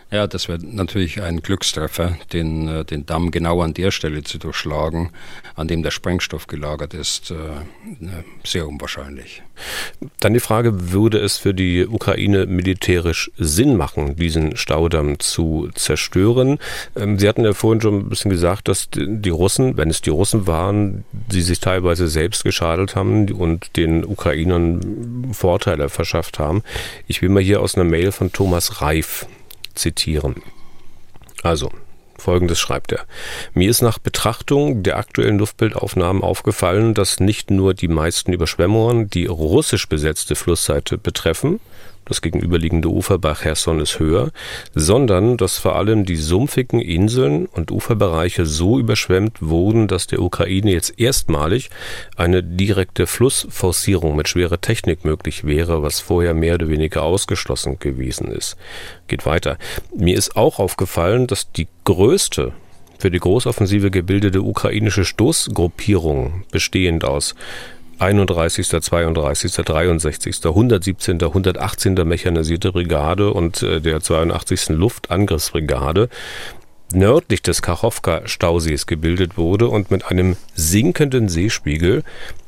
Ja, 0.10 0.26
das 0.26 0.48
wäre 0.48 0.60
natürlich 0.64 1.22
ein 1.22 1.42
Glückstreffer, 1.42 2.18
den, 2.32 2.68
äh, 2.70 2.86
den 2.86 3.06
Damm 3.06 3.30
genau 3.30 3.62
an 3.62 3.74
der 3.74 3.92
Stelle 3.92 4.24
zu 4.24 4.38
durchschlagen, 4.38 5.10
an 5.56 5.68
dem 5.68 5.84
der 5.84 5.92
Sprengstoff 5.92 6.48
gelagert 6.48 6.94
ist, 6.94 7.32
äh, 7.32 7.36
ne, 8.00 8.24
sehr 8.46 8.70
unwahrscheinlich. 8.70 9.44
Dann 10.22 10.34
die 10.34 10.40
Frage, 10.40 10.94
würde 10.94 11.18
es 11.18 11.38
für 11.38 11.54
die 11.54 11.86
Ukraine 11.86 12.46
militärisch 12.46 13.32
Sinn 13.38 13.76
machen, 13.76 14.16
diesen 14.16 14.56
Staudamm 14.56 15.20
zu 15.20 15.70
zerstören? 15.76 16.60
Ähm, 16.96 17.20
Sie 17.20 17.28
hatten 17.28 17.44
ja 17.44 17.54
vorhin 17.54 17.82
schon 17.82 18.00
ein 18.00 18.10
bisschen 18.10 18.32
gesagt, 18.32 18.70
dass 18.70 18.88
die 18.90 19.30
Russen, 19.30 19.76
wenn 19.76 19.90
es 19.90 20.00
die 20.00 20.10
Russen 20.10 20.48
waren, 20.48 21.04
die 21.12 21.42
sich 21.42 21.60
teilweise 21.60 22.08
selbst 22.08 22.46
geschadet 22.46 22.96
haben 22.96 23.30
und 23.34 23.76
den 23.76 24.06
Ukrainern 24.06 25.34
Vorteile 25.34 25.90
verschafft 25.90 26.40
haben. 26.40 26.64
Ich 27.08 27.22
will 27.22 27.28
mal 27.28 27.44
hier 27.44 27.62
aus 27.62 27.76
einer 27.76 27.84
Mail 27.84 28.14
von 28.14 28.32
Thomas 28.32 28.82
Reif 28.82 29.28
zitieren. 29.78 30.42
Also, 31.44 31.72
Folgendes 32.18 32.60
schreibt 32.60 32.92
er. 32.92 33.06
Mir 33.54 33.70
ist 33.70 33.82
nach 33.82 34.00
Betrachtung 34.00 34.84
der 34.84 34.98
aktuellen 34.98 35.38
Luftbildaufnahmen 35.38 36.24
aufgefallen, 36.24 36.94
dass 36.94 37.20
nicht 37.20 37.52
nur 37.52 37.74
die 37.74 37.88
meisten 37.88 38.34
Überschwemmungen 38.34 39.10
die 39.10 39.28
russisch 39.28 39.88
besetzte 39.88 40.36
Flussseite 40.36 40.98
betreffen, 40.98 41.60
das 42.08 42.22
gegenüberliegende 42.22 42.90
Ufer 42.90 43.18
bei 43.18 43.34
Cherson 43.34 43.80
ist 43.80 44.00
höher, 44.00 44.32
sondern 44.74 45.38
dass 45.38 45.58
vor 45.58 45.76
allem 45.76 46.06
die 46.06 46.16
sumpfigen 46.16 46.80
Inseln 46.80 47.46
und 47.46 47.72
Uferbereiche 47.72 48.46
so 48.46 48.80
überschwemmt 48.80 49.42
wurden, 49.42 49.88
dass 49.88 50.08
der 50.08 50.22
Ukraine 50.22 50.72
jetzt 50.72 51.00
erstmalig 51.00 51.70
eine 52.16 52.44
direkte 52.44 53.08
Flussforcierung 53.08 54.16
mit 54.16 54.28
schwerer 54.28 54.62
Technik 54.62 55.06
möglich 55.06 55.44
wäre, 55.44 55.84
was 55.84 56.00
vorher 56.00 56.34
mehr 56.34 56.56
oder 56.56 56.70
weniger 56.70 57.04
ausgeschlossen 57.04 57.80
gewesen 57.80 58.32
ist. 58.32 58.58
Geht 59.08 59.26
weiter. 59.26 59.58
Mir 59.96 60.18
ist 60.18 60.36
auch 60.36 60.60
aufgefallen, 60.60 61.28
dass 61.28 61.52
die 61.52 61.68
größte 61.84 62.54
für 63.00 63.12
die 63.12 63.20
Großoffensive 63.20 63.92
gebildete 63.92 64.42
ukrainische 64.42 65.06
Stoßgruppierung 65.06 66.44
bestehend 66.52 67.06
aus 67.06 67.36
31., 68.00 68.68
32., 68.68 69.54
63., 69.54 70.46
117., 70.46 71.22
118. 71.22 71.94
Mechanisierte 72.06 72.72
Brigade 72.72 73.32
und 73.34 73.64
äh, 73.64 73.82
der 73.82 74.02
82. 74.02 74.70
Luftangriffsbrigade 74.70 76.10
nördlich 76.94 77.42
des 77.42 77.62
Kachowka-Stausees 77.62 78.86
gebildet 78.86 79.38
wurde 79.38 79.68
und 79.68 79.92
mit 79.92 80.06
einem 80.06 80.38
sinkenden 80.56 81.28
Seespiegel 81.28 82.04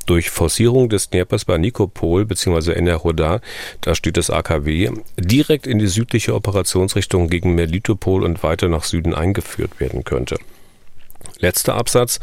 durch 0.06 0.29
Forcierung 0.29 0.89
des 0.89 1.10
Dneprs 1.10 1.46
bei 1.46 1.58
Nikopol 1.58 2.25
bzw. 2.25 2.72
Enerhoda, 2.72 3.41
da 3.82 3.96
steht 3.96 4.18
das 4.18 4.29
AKW, 4.29 4.91
direkt 5.18 5.68
in 5.68 5.77
die 5.77 5.88
südliche 5.88 6.34
Operationsrichtung 6.34 7.29
gegen 7.29 7.53
Melitopol 7.53 8.24
und 8.24 8.41
weiter 8.41 8.70
nach 8.70 8.84
Süden 8.84 9.13
eingeführt 9.13 9.79
werden 9.79 10.03
könnte. 10.03 10.38
Letzter 11.39 11.75
Absatz. 11.75 12.20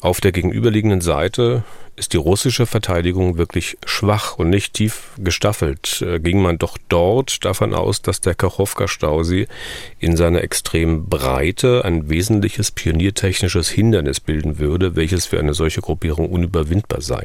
Auf 0.00 0.20
der 0.20 0.32
gegenüberliegenden 0.32 1.00
Seite 1.00 1.64
ist 2.00 2.14
die 2.14 2.16
russische 2.16 2.64
Verteidigung 2.64 3.36
wirklich 3.36 3.76
schwach 3.84 4.38
und 4.38 4.48
nicht 4.48 4.72
tief 4.72 5.10
gestaffelt, 5.18 6.00
äh, 6.00 6.18
ging 6.18 6.40
man 6.40 6.56
doch 6.56 6.78
dort 6.88 7.44
davon 7.44 7.74
aus, 7.74 8.00
dass 8.00 8.22
der 8.22 8.34
Kachowka-Stausee 8.34 9.46
in 9.98 10.16
seiner 10.16 10.42
extremen 10.42 11.10
Breite 11.10 11.84
ein 11.84 12.08
wesentliches 12.08 12.70
pioniertechnisches 12.70 13.68
Hindernis 13.68 14.18
bilden 14.18 14.58
würde, 14.58 14.96
welches 14.96 15.26
für 15.26 15.38
eine 15.38 15.52
solche 15.52 15.82
Gruppierung 15.82 16.30
unüberwindbar 16.30 17.02
sei. 17.02 17.22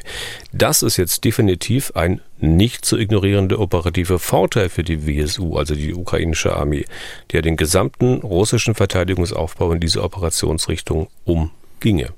Das 0.52 0.82
ist 0.82 0.98
jetzt 0.98 1.24
definitiv 1.24 1.92
ein 1.94 2.20
nicht 2.38 2.84
zu 2.84 2.98
ignorierender 2.98 3.58
operativer 3.58 4.18
Vorteil 4.18 4.68
für 4.68 4.84
die 4.84 5.06
WSU, 5.06 5.56
also 5.56 5.74
die 5.74 5.94
ukrainische 5.94 6.54
Armee, 6.54 6.84
der 7.32 7.40
den 7.40 7.56
gesamten 7.56 8.16
russischen 8.18 8.74
Verteidigungsaufbau 8.74 9.72
in 9.72 9.80
diese 9.80 10.02
Operationsrichtung 10.02 11.08
umginge. 11.24 12.12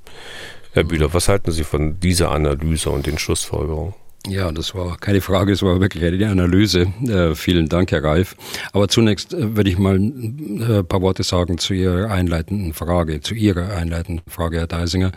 Herr 0.73 0.85
Bühler, 0.85 1.13
was 1.15 1.29
halten 1.29 1.51
Sie 1.51 1.65
von 1.65 1.99
dieser 2.01 2.31
Analyse 2.31 2.91
und 2.91 3.07
den 3.07 3.19
Schlussfolgerungen? 3.19 3.95
Ja, 4.27 4.51
das 4.53 4.75
war 4.75 4.99
keine 4.99 5.21
Frage, 5.21 5.53
es 5.53 5.63
war 5.63 5.81
wirklich 5.81 6.05
eine 6.05 6.29
Analyse. 6.29 6.93
Äh, 7.07 7.35
vielen 7.35 7.69
Dank, 7.69 7.93
Herr 7.93 8.03
Reif. 8.03 8.37
Aber 8.73 8.89
zunächst 8.89 9.33
äh, 9.33 9.57
würde 9.57 9.71
ich 9.71 9.79
mal 9.79 9.95
ein 9.95 10.61
äh, 10.61 10.83
paar 10.83 11.01
Worte 11.01 11.23
sagen 11.23 11.57
zu 11.57 11.73
Ihrer 11.73 12.11
einleitenden 12.11 12.75
Frage, 12.75 13.21
zu 13.21 13.35
Ihrer 13.35 13.75
einleitenden 13.75 14.25
Frage, 14.29 14.59
Herr 14.59 14.67
Deisinger. 14.67 15.13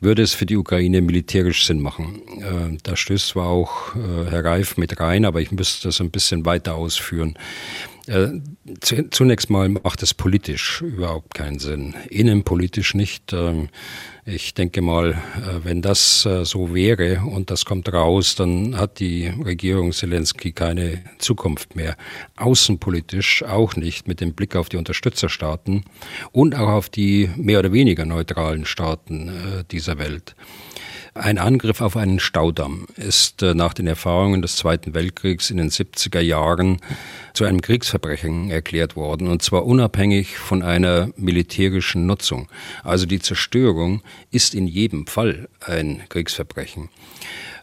Würde 0.00 0.22
es 0.22 0.32
für 0.32 0.46
die 0.46 0.56
Ukraine 0.56 1.02
militärisch 1.02 1.66
Sinn 1.66 1.80
machen? 1.80 2.22
Äh, 2.40 2.78
da 2.82 2.96
stößt 2.96 3.28
zwar 3.28 3.48
auch 3.48 3.94
äh, 3.94 4.30
Herr 4.30 4.44
Reif 4.44 4.78
mit 4.78 4.98
rein, 4.98 5.26
aber 5.26 5.40
ich 5.40 5.52
müsste 5.52 5.88
das 5.88 6.00
ein 6.00 6.10
bisschen 6.10 6.44
weiter 6.46 6.74
ausführen. 6.74 7.38
Äh, 8.06 8.28
zunächst 9.10 9.50
mal 9.50 9.68
macht 9.68 10.02
es 10.02 10.14
politisch 10.14 10.80
überhaupt 10.80 11.34
keinen 11.34 11.58
Sinn. 11.58 11.94
Innenpolitisch 12.08 12.94
nicht. 12.94 13.32
Ähm, 13.32 13.68
ich 14.26 14.54
denke 14.54 14.82
mal, 14.82 15.12
äh, 15.12 15.64
wenn 15.64 15.82
das 15.82 16.26
äh, 16.26 16.44
so 16.44 16.74
wäre 16.74 17.20
und 17.20 17.50
das 17.50 17.64
kommt 17.64 17.92
raus, 17.92 18.34
dann 18.34 18.76
hat 18.76 18.98
die 18.98 19.28
Regierung 19.28 19.92
Zelensky 19.92 20.50
keine 20.50 21.04
Zukunft 21.18 21.76
mehr. 21.76 21.96
Außenpolitisch 22.36 23.44
auch 23.44 23.76
nicht 23.76 24.08
mit 24.08 24.20
dem 24.20 24.34
Blick 24.34 24.56
auf 24.56 24.68
die 24.68 24.78
Unterstützerstaaten 24.78 25.84
und 26.32 26.56
auch 26.56 26.68
auf 26.68 26.88
die 26.88 27.30
mehr 27.36 27.60
oder 27.60 27.72
weniger 27.72 28.04
neutralen 28.04 28.64
Staaten 28.64 29.64
dieser 29.70 29.98
Welt. 29.98 30.34
Ein 31.18 31.38
Angriff 31.38 31.80
auf 31.80 31.96
einen 31.96 32.20
Staudamm 32.20 32.86
ist 32.96 33.42
äh, 33.42 33.54
nach 33.54 33.72
den 33.72 33.86
Erfahrungen 33.86 34.42
des 34.42 34.56
Zweiten 34.56 34.92
Weltkriegs 34.92 35.50
in 35.50 35.56
den 35.56 35.70
70er 35.70 36.20
Jahren 36.20 36.78
zu 37.32 37.44
einem 37.44 37.62
Kriegsverbrechen 37.62 38.50
erklärt 38.50 38.96
worden, 38.96 39.28
und 39.28 39.40
zwar 39.40 39.64
unabhängig 39.64 40.36
von 40.36 40.62
einer 40.62 41.08
militärischen 41.16 42.04
Nutzung. 42.04 42.48
Also 42.84 43.06
die 43.06 43.18
Zerstörung 43.18 44.02
ist 44.30 44.54
in 44.54 44.66
jedem 44.66 45.06
Fall 45.06 45.48
ein 45.64 46.02
Kriegsverbrechen. 46.10 46.90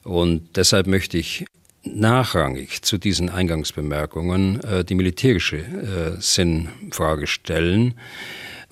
Und 0.03 0.55
deshalb 0.55 0.87
möchte 0.87 1.19
ich 1.19 1.45
nachrangig 1.83 2.81
zu 2.81 2.97
diesen 2.97 3.29
Eingangsbemerkungen 3.29 4.63
äh, 4.63 4.83
die 4.83 4.95
militärische 4.95 5.57
äh, 5.57 6.19
Sinnfrage 6.19 7.27
stellen. 7.27 7.93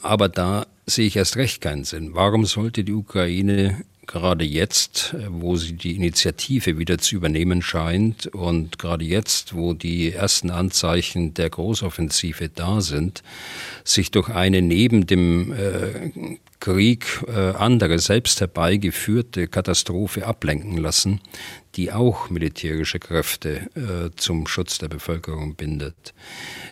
Aber 0.02 0.28
da 0.28 0.66
sehe 0.88 1.06
ich 1.06 1.18
erst 1.18 1.38
recht 1.38 1.62
keinen 1.62 1.84
Sinn. 1.84 2.16
Warum 2.16 2.46
sollte 2.46 2.84
die 2.84 2.94
Ukraine 2.94 3.84
gerade 4.12 4.46
jetzt, 4.46 5.14
äh, 5.14 5.26
wo 5.30 5.56
sie 5.56 5.74
die 5.74 5.96
Initiative 5.96 6.78
wieder 6.78 6.98
zu 6.98 7.16
übernehmen 7.16 7.62
scheint 7.62 8.28
und 8.28 8.78
gerade 8.78 9.06
jetzt, 9.06 9.56
wo 9.56 9.74
die 9.74 10.12
ersten 10.12 10.50
Anzeichen 10.50 11.34
der 11.34 11.50
Großoffensive 11.50 12.50
da 12.50 12.82
sind, 12.82 13.24
sich 13.84 14.12
durch 14.12 14.30
eine 14.30 14.62
neben 14.62 15.08
dem 15.08 15.54
äh, 15.54 16.38
Krieg 16.60 17.24
äh, 17.28 17.32
andere 17.32 18.00
selbst 18.00 18.40
herbeigeführte 18.40 19.48
Katastrophe 19.48 20.28
ablenken 20.28 20.78
lassen, 20.78 21.22
die 21.76 21.92
auch 21.92 22.30
militärische 22.30 23.00
Kräfte 23.00 23.70
äh, 23.76 24.16
zum 24.16 24.48
Schutz 24.48 24.78
der 24.78 24.90
Bevölkerung 24.90 25.56
bindet. 25.56 26.14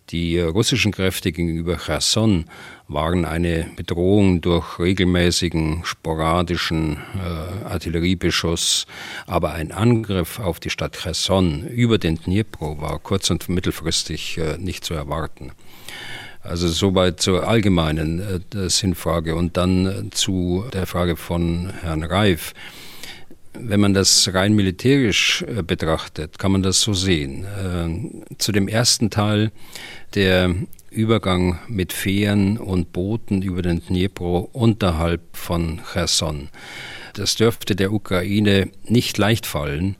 Die 0.09 0.39
russischen 0.39 0.91
Kräfte 0.91 1.31
gegenüber 1.31 1.77
Cherson 1.77 2.45
waren 2.87 3.25
eine 3.25 3.69
Bedrohung 3.75 4.41
durch 4.41 4.79
regelmäßigen, 4.79 5.81
sporadischen 5.85 6.97
äh, 7.15 7.65
Artilleriebeschuss, 7.65 8.87
aber 9.27 9.53
ein 9.53 9.71
Angriff 9.71 10.39
auf 10.39 10.59
die 10.59 10.69
Stadt 10.69 10.97
Cherson 10.97 11.67
über 11.67 11.97
den 11.97 12.15
Dnipro 12.15 12.81
war 12.81 12.99
kurz- 12.99 13.29
und 13.29 13.47
mittelfristig 13.47 14.37
äh, 14.37 14.57
nicht 14.57 14.83
zu 14.83 14.93
erwarten. 14.93 15.51
Also 16.41 16.67
soweit 16.67 17.21
zur 17.21 17.47
allgemeinen 17.47 18.41
äh, 18.55 18.69
Sinnfrage 18.69 19.35
und 19.35 19.57
dann 19.57 19.85
äh, 19.85 20.09
zu 20.11 20.65
der 20.73 20.87
Frage 20.87 21.15
von 21.15 21.71
Herrn 21.81 22.03
Reif. 22.03 22.53
Wenn 23.53 23.79
man 23.79 23.93
das 23.93 24.33
rein 24.33 24.53
militärisch 24.53 25.43
äh, 25.43 25.63
betrachtet, 25.63 26.37
kann 26.39 26.51
man 26.51 26.63
das 26.63 26.81
so 26.81 26.93
sehen. 26.93 27.45
Äh, 27.45 28.35
zu 28.37 28.51
dem 28.51 28.67
ersten 28.67 29.09
Teil 29.09 29.51
der 30.13 30.55
Übergang 30.91 31.59
mit 31.67 31.93
Fähren 31.93 32.57
und 32.57 32.93
Booten 32.93 33.41
über 33.41 33.61
den 33.61 33.81
Dnipro 33.85 34.49
unterhalb 34.53 35.21
von 35.33 35.81
Cherson. 35.93 36.49
Das 37.13 37.35
dürfte 37.35 37.75
der 37.75 37.91
Ukraine 37.91 38.69
nicht 38.85 39.17
leicht 39.17 39.45
fallen, 39.45 39.97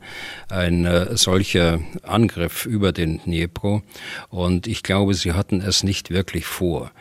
ein 0.48 0.86
äh, 0.86 1.16
solcher 1.16 1.80
Angriff 2.02 2.66
über 2.66 2.92
den 2.92 3.20
Dnipro. 3.22 3.82
Und 4.28 4.66
ich 4.66 4.82
glaube, 4.82 5.14
sie 5.14 5.32
hatten 5.32 5.60
es 5.60 5.82
nicht 5.82 6.10
wirklich 6.10 6.46
vor. 6.46 6.92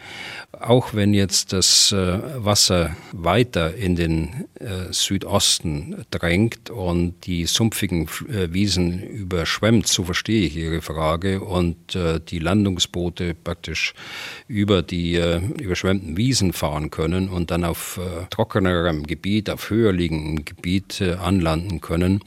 Auch 0.62 0.94
wenn 0.94 1.14
jetzt 1.14 1.54
das 1.54 1.94
äh, 1.94 2.20
Wasser 2.36 2.98
weiter 3.14 3.76
in 3.76 3.96
den 3.96 4.46
äh, 4.60 4.92
Südosten 4.92 6.04
drängt 6.12 6.70
und 6.70 7.26
die 7.26 7.46
sumpfigen 7.46 8.10
äh, 8.28 8.52
Wiesen 8.52 9.02
überschwemmt, 9.02 9.88
so 9.88 10.04
verstehe 10.04 10.46
ich 10.46 10.58
Ihre 10.58 10.82
Frage, 10.82 11.42
und 11.42 11.78
die 12.30 12.40
Landungsboote 12.40 13.34
praktisch 13.34 13.94
über 14.48 14.82
die 14.82 15.16
überschwemmten 15.60 16.18
Wiesen 16.18 16.54
fahren 16.54 16.90
können 16.90 17.30
und 17.30 17.52
dann 17.52 17.64
auf 17.64 18.00
trockenerem 18.30 19.06
Gebiet, 19.06 19.50
auf 19.50 19.70
höher 19.70 19.92
liegendem 19.92 20.46
Gebiet 20.46 21.02
anlanden 21.02 21.82
können, 21.82 22.24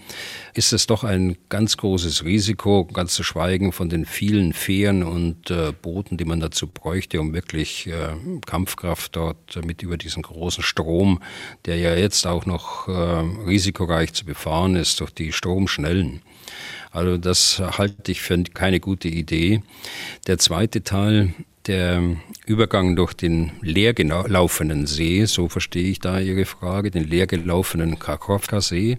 ist 0.55 0.73
es 0.73 0.87
doch 0.87 1.05
ein 1.05 1.37
ganz 1.49 1.77
großes 1.77 2.25
Risiko, 2.25 2.85
ganz 2.85 3.15
zu 3.15 3.23
schweigen 3.23 3.73
von 3.73 3.89
den 3.89 4.05
vielen 4.05 4.53
Fähren 4.53 5.03
und 5.03 5.53
Booten, 5.83 6.17
die 6.17 6.25
man 6.25 6.41
dazu 6.41 6.67
bräuchte, 6.67 7.21
um 7.21 7.33
wirklich 7.33 7.89
Kampfkraft 8.47 9.17
dort 9.17 9.65
mit 9.65 9.83
über 9.83 9.97
diesen 9.97 10.23
großen 10.23 10.63
Strom, 10.63 11.21
der 11.65 11.77
ja 11.77 11.95
jetzt 11.95 12.27
auch 12.27 12.47
noch 12.47 12.89
äh, 12.89 12.93
risikoreich 13.47 14.13
zu 14.13 14.25
befahren 14.25 14.77
ist, 14.77 15.01
durch 15.01 15.11
die 15.11 15.33
Stromschnellen. 15.33 16.23
Also 16.91 17.17
das 17.17 17.59
halte 17.59 18.13
ich 18.13 18.21
für 18.21 18.43
keine 18.43 18.81
gute 18.81 19.09
Idee. 19.09 19.63
Der 20.27 20.39
zweite 20.39 20.83
Teil 20.85 21.35
der 21.67 22.03
Übergang 22.45 22.97
durch 22.97 23.15
den 23.15 23.53
leergelaufenen 23.61 24.87
See, 24.87 25.25
so 25.27 25.49
verstehe 25.49 25.91
ich 25.91 26.01
da 26.01 26.19
Ihre 26.19 26.45
Frage, 26.45 26.91
den 26.91 27.05
leergelaufenen 27.05 27.99
Karkowka-See. 27.99 28.99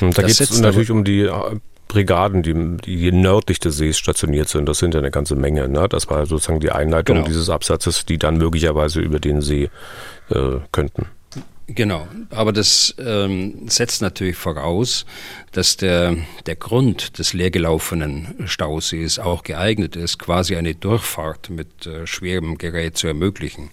Da 0.00 0.22
geht 0.22 0.40
es 0.40 0.60
natürlich 0.60 0.90
um 0.90 1.04
die 1.04 1.20
äh, 1.20 1.60
Brigaden, 1.88 2.42
die, 2.42 2.76
die 2.84 3.12
nördlich 3.12 3.60
des 3.60 3.76
Sees 3.76 3.98
stationiert 3.98 4.48
sind. 4.48 4.68
Das 4.68 4.78
sind 4.78 4.94
ja 4.94 5.00
eine 5.00 5.10
ganze 5.10 5.36
Menge. 5.36 5.68
Ne? 5.68 5.88
Das 5.88 6.08
war 6.10 6.26
sozusagen 6.26 6.60
die 6.60 6.72
Einleitung 6.72 7.16
genau. 7.16 7.28
dieses 7.28 7.48
Absatzes, 7.48 8.04
die 8.04 8.18
dann 8.18 8.36
möglicherweise 8.36 9.00
über 9.00 9.20
den 9.20 9.40
See 9.40 9.70
äh, 10.30 10.58
könnten. 10.72 11.06
Genau, 11.68 12.06
aber 12.30 12.52
das 12.52 12.94
ähm, 12.98 13.68
setzt 13.68 14.00
natürlich 14.00 14.36
voraus, 14.36 15.04
dass 15.50 15.76
der, 15.76 16.16
der 16.46 16.54
Grund 16.54 17.18
des 17.18 17.32
leergelaufenen 17.32 18.46
Stausees 18.46 19.18
auch 19.18 19.42
geeignet 19.42 19.96
ist, 19.96 20.18
quasi 20.18 20.54
eine 20.54 20.76
Durchfahrt 20.76 21.50
mit 21.50 21.86
äh, 21.86 22.06
schwerem 22.06 22.56
Gerät 22.56 22.96
zu 22.96 23.08
ermöglichen. 23.08 23.70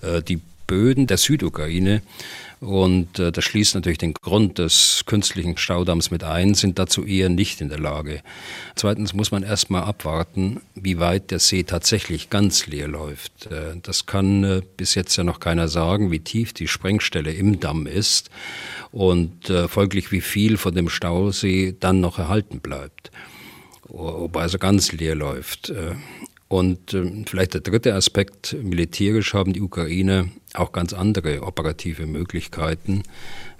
Äh, 0.00 0.22
die 0.22 0.40
Böden 0.68 1.08
der 1.08 1.16
Südukraine 1.16 2.02
und 2.60 3.18
äh, 3.18 3.30
das 3.30 3.44
schließt 3.44 3.74
natürlich 3.74 3.98
den 3.98 4.14
Grund 4.14 4.58
des 4.58 5.04
künstlichen 5.06 5.56
Staudamms 5.56 6.10
mit 6.10 6.24
ein, 6.24 6.54
sind 6.54 6.78
dazu 6.78 7.04
eher 7.04 7.28
nicht 7.28 7.60
in 7.60 7.68
der 7.68 7.78
Lage. 7.78 8.22
Zweitens 8.74 9.14
muss 9.14 9.30
man 9.30 9.42
erstmal 9.42 9.82
abwarten, 9.84 10.60
wie 10.74 10.98
weit 10.98 11.30
der 11.30 11.38
See 11.38 11.62
tatsächlich 11.62 12.30
ganz 12.30 12.66
leer 12.66 12.88
läuft. 12.88 13.46
Äh, 13.46 13.76
das 13.82 14.06
kann 14.06 14.42
äh, 14.42 14.62
bis 14.76 14.94
jetzt 14.94 15.16
ja 15.16 15.24
noch 15.24 15.40
keiner 15.40 15.68
sagen, 15.68 16.10
wie 16.10 16.20
tief 16.20 16.52
die 16.52 16.68
Sprengstelle 16.68 17.32
im 17.32 17.60
Damm 17.60 17.86
ist 17.86 18.30
und 18.90 19.48
äh, 19.50 19.68
folglich 19.68 20.10
wie 20.10 20.20
viel 20.20 20.56
von 20.56 20.74
dem 20.74 20.88
Stausee 20.88 21.76
dann 21.78 22.00
noch 22.00 22.18
erhalten 22.18 22.60
bleibt 22.60 23.10
ob 23.90 24.36
er 24.36 24.42
also 24.42 24.58
ganz 24.58 24.92
leer 24.92 25.14
läuft. 25.14 25.72
Und 26.48 26.94
äh, 26.94 27.24
vielleicht 27.26 27.54
der 27.54 27.60
dritte 27.60 27.94
Aspekt, 27.94 28.56
militärisch 28.62 29.34
haben 29.34 29.52
die 29.52 29.60
Ukrainer 29.60 30.28
auch 30.54 30.72
ganz 30.72 30.94
andere 30.94 31.42
operative 31.42 32.06
Möglichkeiten, 32.06 33.02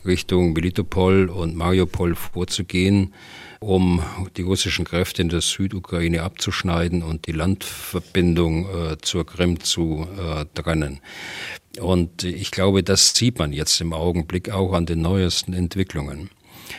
Richtung 0.07 0.55
Melitopol 0.55 1.29
und 1.29 1.55
Mariupol 1.55 2.15
vorzugehen, 2.15 3.13
um 3.61 4.03
die 4.37 4.43
russischen 4.43 4.87
Kräfte 4.87 5.21
in 5.21 5.29
der 5.29 5.43
Südukraine 5.43 6.23
abzuschneiden 6.23 7.03
und 7.03 7.27
die 7.27 7.33
Landverbindung 7.33 8.67
äh, 8.67 8.97
zur 9.03 9.27
Krim 9.27 9.61
zu 9.61 10.07
äh, 10.17 10.47
trennen. 10.55 11.01
Und 11.81 12.25
ich 12.25 12.51
glaube, 12.51 12.83
das 12.83 13.15
sieht 13.15 13.39
man 13.39 13.53
jetzt 13.53 13.81
im 13.83 13.93
Augenblick 13.93 14.51
auch 14.51 14.73
an 14.73 14.87
den 14.87 15.03
neuesten 15.03 15.53
Entwicklungen. 15.53 16.31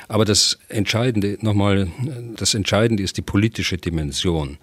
Aber 0.07 0.25
das 0.25 0.59
Entscheidende, 0.69 1.37
nochmal, 1.41 1.87
das 2.35 2.53
Entscheidende 2.53 3.03
ist 3.03 3.17
die 3.17 3.21
politische 3.21 3.77
Dimension, 3.77 4.57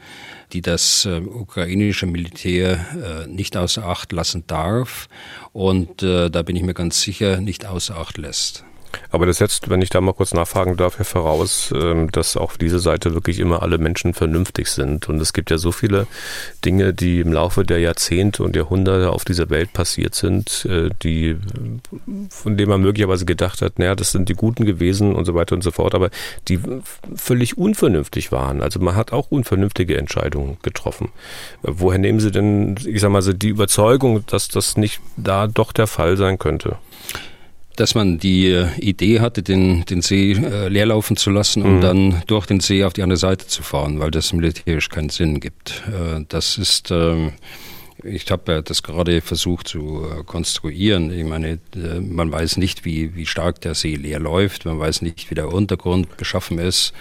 die 0.53 0.63
das 0.63 1.05
äh, 1.05 1.21
ukrainische 1.21 2.07
Militär 2.07 3.25
äh, 3.25 3.27
nicht 3.27 3.57
außer 3.57 3.85
Acht 3.85 4.13
lassen 4.13 4.45
darf 4.47 5.09
und 5.53 6.03
äh, 6.03 6.31
da 6.31 6.43
bin 6.43 6.57
ich 6.57 6.63
mir 6.63 6.75
ganz 6.75 7.01
sicher 7.01 7.41
nicht 7.41 7.67
außer 7.67 7.97
Acht 7.97 8.19
lässt. 8.19 8.65
Aber 9.11 9.27
das 9.27 9.38
setzt, 9.38 9.70
wenn 9.70 9.83
ich 9.83 9.90
da 9.90 10.01
mal 10.01 10.12
kurz 10.12 10.35
nachfragen 10.35 10.77
darf, 10.77 10.94
voraus, 10.94 11.72
ähm, 11.75 12.11
dass 12.12 12.37
auf 12.37 12.59
dieser 12.59 12.79
Seite 12.79 13.14
wirklich 13.14 13.38
immer 13.38 13.62
alle 13.62 13.79
Menschen 13.79 14.14
vernünftig 14.14 14.68
sind. 14.68 15.09
Und 15.09 15.20
es 15.20 15.33
gibt 15.33 15.51
ja 15.51 15.59
so 15.59 15.72
viele 15.72 16.07
Dinge, 16.64 16.92
die 16.92 17.20
im 17.20 17.33
Laufe 17.33 17.64
der 17.64 17.79
Jahrzehnte 17.79 18.42
und 18.42 18.57
Jahrhunderte 18.57 19.11
auf 19.11 19.25
dieser 19.25 19.51
Welt 19.51 19.72
passiert 19.72 20.14
sind, 20.14 20.66
äh, 20.68 20.90
die, 21.03 21.37
von 22.31 22.57
denen 22.57 22.70
man 22.70 22.81
möglicherweise 22.81 23.25
gedacht 23.25 23.62
hat, 23.62 23.79
naja, 23.79 23.94
das 23.94 24.12
sind 24.12 24.29
die 24.29 24.35
Guten 24.35 24.64
gewesen 24.64 25.14
und 25.14 25.25
so 25.25 25.35
weiter 25.35 25.55
und 25.55 25.62
so 25.62 25.70
fort, 25.70 25.94
aber 25.94 26.11
die 26.49 26.61
völlig 27.14 27.59
unvernünftig 27.59 28.33
waren. 28.33 28.62
Also 28.62 28.81
man 28.81 28.96
hat 28.96 29.12
auch 29.12 29.31
unvernünftige 29.31 29.96
Entscheidungen 29.96 30.59
getroffen. 30.62 31.11
Woher 31.62 31.99
nehmen 31.99 32.20
Sie 32.20 32.31
denn, 32.31 32.77
ich 32.85 33.01
sag 33.01 33.11
mal 33.11 33.22
so, 33.22 33.33
die 33.33 33.49
Überzeugung, 33.49 34.25
dass 34.27 34.49
das 34.49 34.77
nicht 34.77 35.01
da 35.16 35.46
doch 35.46 35.72
der 35.72 35.87
Fall 35.87 36.16
sein 36.16 36.38
könnte? 36.38 36.77
Dass 37.77 37.95
man 37.95 38.19
die 38.19 38.47
äh, 38.47 38.69
Idee 38.79 39.21
hatte, 39.21 39.43
den, 39.43 39.85
den 39.85 40.03
See 40.03 40.33
äh, 40.33 40.69
leerlaufen 40.69 41.17
zu 41.17 41.31
lassen 41.31 41.62
und 41.62 41.77
mhm. 41.77 41.81
dann 41.81 42.23
durch 42.27 42.47
den 42.47 42.61
See 42.61 42.85
auf 42.85 42.93
die 42.93 43.03
andere 43.03 43.19
Seite 43.19 43.47
zu 43.47 43.62
fahren, 43.62 44.01
weil 44.01 44.11
das 44.11 44.33
militärisch 44.33 44.89
keinen 44.89 45.11
Sinn 45.11 45.41
gibt. 45.41 45.83
Äh, 45.89 46.25
das 46.29 46.59
ist 46.59 46.91
ähm, 46.91 47.33
ich 48.05 48.31
habe 48.31 48.63
das 48.63 48.83
gerade 48.83 49.21
versucht 49.21 49.69
zu 49.69 50.05
äh, 50.05 50.23
konstruieren. 50.25 51.11
Ich 51.11 51.25
meine, 51.25 51.59
äh, 51.75 52.01
man 52.01 52.31
weiß 52.31 52.57
nicht, 52.59 52.85
wie, 52.85 53.15
wie 53.15 53.27
stark 53.27 53.61
der 53.63 53.75
See 53.75 53.95
leer 53.95 54.19
läuft, 54.19 54.65
man 54.65 54.79
weiß 54.79 55.03
nicht, 55.03 55.31
wie 55.31 55.35
der 55.35 55.53
Untergrund 55.53 56.17
beschaffen 56.17 56.59
ist. 56.59 56.93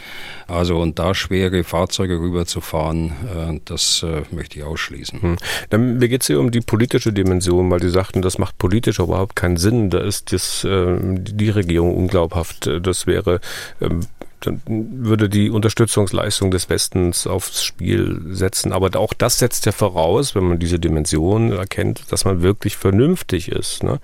Also 0.47 0.79
und 0.79 0.99
da 0.99 1.13
schwere 1.13 1.63
Fahrzeuge 1.63 2.19
rüberzufahren, 2.19 3.09
äh, 3.09 3.59
das 3.65 4.05
möchte 4.31 4.59
ich 4.59 4.65
ausschließen. 4.65 5.21
Hm. 5.21 5.37
Dann, 5.69 5.97
mir 5.97 6.07
geht 6.07 6.21
es 6.21 6.27
hier 6.27 6.39
um 6.39 6.51
die 6.51 6.61
politische 6.61 7.11
Dimension, 7.11 7.69
weil 7.69 7.79
die 7.79 7.89
sagten, 7.89 8.21
das 8.21 8.37
macht 8.37 8.57
politisch 8.57 8.99
überhaupt 8.99 9.35
keinen 9.35 9.57
Sinn. 9.57 9.89
Da 9.89 9.99
ist 9.99 10.31
das, 10.31 10.61
die 10.65 11.49
Regierung 11.49 11.95
unglaubhaft. 11.95 12.69
Das 12.81 13.07
wäre 13.07 13.39
ähm, 13.81 14.01
dann 14.41 14.61
würde 14.67 15.29
die 15.29 15.49
Unterstützungsleistung 15.49 16.51
des 16.51 16.69
Westens 16.69 17.27
aufs 17.27 17.63
Spiel 17.63 18.21
setzen. 18.29 18.71
Aber 18.71 18.97
auch 18.99 19.13
das 19.13 19.39
setzt 19.39 19.65
ja 19.65 19.71
voraus, 19.71 20.35
wenn 20.35 20.43
man 20.43 20.59
diese 20.59 20.79
Dimension 20.79 21.51
erkennt, 21.51 22.11
dass 22.11 22.25
man 22.25 22.41
wirklich 22.41 22.77
vernünftig 22.77 23.49
ist. 23.49 23.83
Ne? 23.83 23.99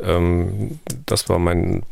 Ähm, 0.00 0.78
das 1.06 1.28
war 1.28 1.38
mein 1.38 1.82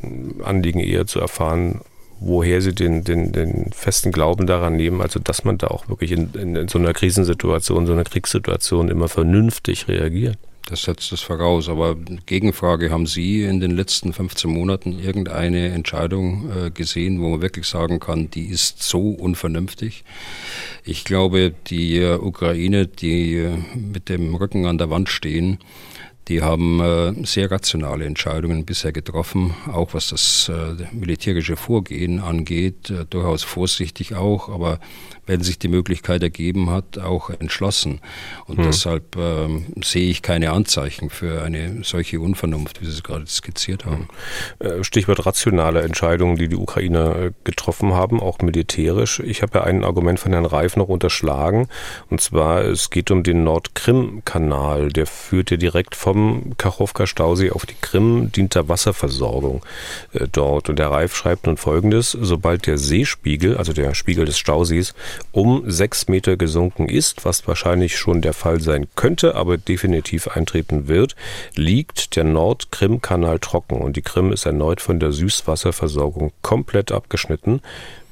Anliegen 0.45 0.81
eher 0.81 1.07
zu 1.07 1.21
erfahren, 1.21 1.81
woher 2.21 2.61
sie 2.61 2.75
den, 2.75 3.03
den, 3.03 3.33
den 3.33 3.73
festen 3.73 4.13
Glauben 4.13 4.47
daran 4.47 4.77
nehmen, 4.77 5.01
also 5.01 5.19
dass 5.19 5.45
man 5.45 5.57
da 5.57 5.69
auch 5.69 5.89
wirklich 5.89 6.13
in, 6.13 6.33
in, 6.35 6.55
in 6.55 6.69
so 6.69 6.79
einer 6.79 6.93
Krisensituation, 6.93 7.87
so 7.87 7.93
einer 7.93 8.05
Kriegssituation 8.05 8.91
immer 8.91 9.09
vernünftig 9.09 9.89
reagiert. 9.89 10.39
Das 10.67 10.83
setzt 10.83 11.11
es 11.13 11.21
voraus. 11.21 11.69
Aber 11.69 11.97
Gegenfrage, 12.27 12.91
haben 12.91 13.07
Sie 13.07 13.43
in 13.43 13.61
den 13.61 13.73
letzten 13.73 14.13
15 14.13 14.51
Monaten 14.51 14.99
irgendeine 14.99 15.71
Entscheidung 15.71 16.51
äh, 16.51 16.71
gesehen, 16.71 17.21
wo 17.21 17.31
man 17.31 17.43
wirklich 17.43 17.67
sagen 17.67 17.99
kann, 17.99 18.31
die 18.31 18.47
ist 18.47 18.83
so 18.83 19.11
unvernünftig? 19.11 20.05
Ich 20.85 21.05
glaube, 21.05 21.53
die 21.67 21.99
äh, 21.99 22.17
Ukraine, 22.17 22.87
die 22.87 23.37
äh, 23.37 23.59
mit 23.75 24.09
dem 24.09 24.35
Rücken 24.35 24.67
an 24.67 24.79
der 24.79 24.91
Wand 24.91 25.09
stehen, 25.09 25.59
Die 26.29 26.43
haben 26.43 26.81
äh, 26.81 27.27
sehr 27.27 27.51
rationale 27.51 28.05
Entscheidungen 28.05 28.65
bisher 28.65 28.93
getroffen, 28.93 29.53
auch 29.67 29.95
was 29.95 30.11
das 30.11 30.53
militärische 30.93 31.57
Vorgehen 31.57 32.21
angeht, 32.21 32.93
durchaus 33.11 33.43
vorsichtig 33.43 34.15
auch, 34.15 34.49
aber 34.49 34.79
wenn 35.31 35.43
sich 35.43 35.61
die 35.61 35.69
Möglichkeit 35.69 36.25
ergeben 36.25 36.71
hat, 36.71 36.99
auch 36.99 37.31
entschlossen. 37.31 38.01
Und 38.47 38.59
hm. 38.59 38.65
deshalb 38.65 39.17
ähm, 39.17 39.67
sehe 39.81 40.11
ich 40.11 40.23
keine 40.23 40.51
Anzeichen 40.51 41.09
für 41.09 41.43
eine 41.43 41.85
solche 41.85 42.19
Unvernunft, 42.19 42.81
wie 42.81 42.87
Sie 42.87 42.91
es 42.91 43.05
gerade 43.05 43.29
skizziert 43.29 43.85
haben. 43.85 44.09
Äh, 44.59 44.83
Stichwort 44.83 45.25
rationale 45.27 45.83
Entscheidungen, 45.83 46.35
die 46.35 46.49
die 46.49 46.57
Ukrainer 46.57 47.15
äh, 47.17 47.31
getroffen 47.45 47.95
haben, 47.95 48.19
auch 48.19 48.41
militärisch. 48.41 49.21
Ich 49.21 49.43
habe 49.43 49.59
ja 49.59 49.65
ein 49.65 49.85
Argument 49.85 50.19
von 50.19 50.33
Herrn 50.33 50.47
Reif 50.47 50.77
noch 50.77 50.89
unterschlagen. 50.89 51.69
Und 52.09 52.21
zwar, 52.21 52.65
es 52.65 52.91
geht 52.91 53.13
um 53.13 53.23
den 53.23 53.45
Nordkrim-Kanal. 53.45 54.89
Der 54.89 55.07
führt 55.07 55.53
ja 55.53 55.59
direkt 55.59 55.95
vom 55.95 56.57
Kachowka-Stausee 56.59 57.53
auf 57.53 57.67
die 57.67 57.77
Krim, 57.81 58.33
dient 58.33 58.57
der 58.57 58.69
Wasserversorgung 58.69 59.65
äh, 60.13 60.27
dort. 60.33 60.69
Und 60.69 60.81
der 60.81 60.91
Reif 60.91 61.15
schreibt 61.15 61.47
nun 61.47 61.57
Folgendes. 61.57 62.19
Sobald 62.21 62.67
der 62.67 62.79
Seespiegel, 62.79 63.57
also 63.57 63.73
der 63.73 63.95
Spiegel 63.95 64.25
des 64.25 64.37
Stausees, 64.37 64.93
um 65.33 65.71
sechs 65.71 66.09
Meter 66.09 66.37
gesunken 66.37 66.89
ist, 66.89 67.25
was 67.25 67.47
wahrscheinlich 67.47 67.97
schon 67.97 68.21
der 68.21 68.33
Fall 68.33 68.61
sein 68.61 68.87
könnte, 68.97 69.35
aber 69.35 69.57
definitiv 69.57 70.29
eintreten 70.29 70.89
wird, 70.89 71.17
liegt 71.55 72.17
der 72.17 72.25
Nordkrim-Kanal 72.25 73.39
trocken 73.39 73.81
und 73.81 73.97
die 73.97 74.03
Krim 74.03 74.33
ist 74.33 74.47
erneut 74.47 74.81
von 74.81 75.01
der 75.01 75.13
Süßwasserversorgung 75.13 76.33
komplett 76.43 76.93
abgeschnitten, 76.93 77.61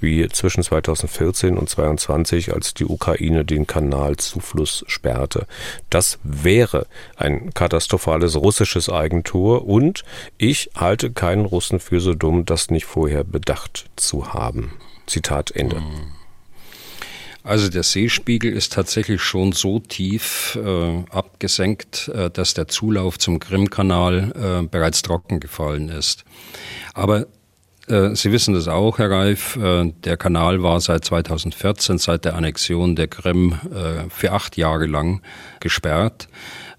wie 0.01 0.29
zwischen 0.29 0.62
2014 0.62 1.59
und 1.59 1.68
2022, 1.68 2.53
als 2.53 2.75
die 2.75 2.85
Ukraine 2.85 3.44
den 3.44 3.66
Kanalzufluss 3.66 4.85
sperrte. 4.87 5.47
Das 5.90 6.18
wäre 6.23 6.87
ein 7.16 7.53
katastrophales 7.53 8.37
russisches 8.37 8.88
Eigentor 8.88 9.66
und 9.66 10.05
ich 10.37 10.71
halte 10.77 11.11
keinen 11.11 11.44
Russen 11.44 11.81
für 11.81 12.01
so 12.01 12.14
dumm, 12.14 12.44
das 12.44 12.71
nicht 12.71 12.87
vorher 12.87 13.25
bedacht 13.25 13.87
zu 13.97 14.33
haben. 14.33 14.73
Zitat 15.07 15.51
Ende. 15.51 15.81
Mhm. 15.81 16.17
Also 17.49 17.71
der 17.71 17.83
Seespiegel 17.83 18.53
ist 18.53 18.75
tatsächlich 18.75 19.23
schon 19.23 19.53
so 19.53 19.79
tief 19.79 20.59
äh, 20.63 21.05
abgesenkt, 21.11 22.09
äh, 22.09 22.29
dass 22.29 22.53
der 22.53 22.69
Zulauf 22.69 23.19
zum 23.19 23.41
Krimkanal 23.41 24.61
äh, 24.65 24.67
bereits 24.67 25.01
trocken 25.01 25.41
gefallen 25.41 25.89
ist. 25.89 26.27
Aber 26.93 27.27
äh, 27.87 28.15
Sie 28.15 28.33
wissen 28.33 28.53
das 28.53 28.69
auch, 28.69 28.99
Herr 28.99 29.11
Reif, 29.11 29.57
äh, 29.57 29.91
der 30.05 30.19
Kanal 30.19 30.63
war 30.63 30.79
seit 30.83 31.07
2014, 31.07 31.97
seit 31.97 32.27
der 32.27 32.37
Annexion 32.37 32.97
der 32.97 33.09
Krim, 33.09 33.59
äh, 33.75 34.11
für 34.11 34.33
acht 34.33 34.59
Jahre 34.59 34.85
lang 34.85 35.23
gesperrt. 35.61 36.29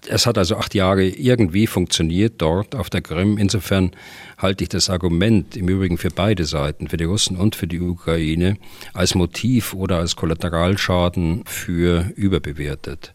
Es 0.08 0.26
hat 0.26 0.38
also 0.38 0.56
acht 0.56 0.74
Jahre 0.74 1.06
irgendwie 1.06 1.66
funktioniert 1.66 2.34
dort 2.38 2.74
auf 2.74 2.88
der 2.90 3.02
Krim. 3.02 3.36
Insofern 3.38 3.90
halte 4.38 4.64
ich 4.64 4.70
das 4.70 4.88
Argument 4.88 5.56
im 5.56 5.68
Übrigen 5.68 5.98
für 5.98 6.10
beide 6.10 6.44
Seiten, 6.44 6.88
für 6.88 6.96
die 6.96 7.04
Russen 7.04 7.36
und 7.36 7.54
für 7.54 7.66
die 7.66 7.80
Ukraine, 7.80 8.56
als 8.94 9.14
Motiv 9.14 9.74
oder 9.74 9.98
als 9.98 10.16
Kollateralschaden 10.16 11.44
für 11.46 12.10
überbewertet. 12.16 13.12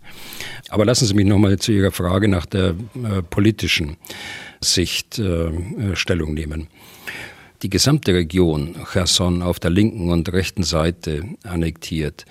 Aber 0.69 0.86
lassen 0.86 1.06
Sie 1.06 1.13
mich 1.15 1.26
nochmal 1.26 1.58
zu 1.58 1.71
Ihrer 1.71 1.91
Frage 1.91 2.28
nach 2.28 2.45
der 2.45 2.69
äh, 2.69 3.21
politischen 3.30 3.98
Sicht 4.62 5.19
äh, 5.19 5.95
Stellung 5.95 6.34
nehmen. 6.34 6.67
Die 7.62 7.69
gesamte 7.69 8.13
Region 8.13 8.76
Cherson 8.91 9.41
auf 9.41 9.60
der 9.60 9.71
linken 9.71 10.12
und 10.12 10.32
rechten 10.32 10.63
Seite 10.63 11.24
annektiert, 11.43 12.26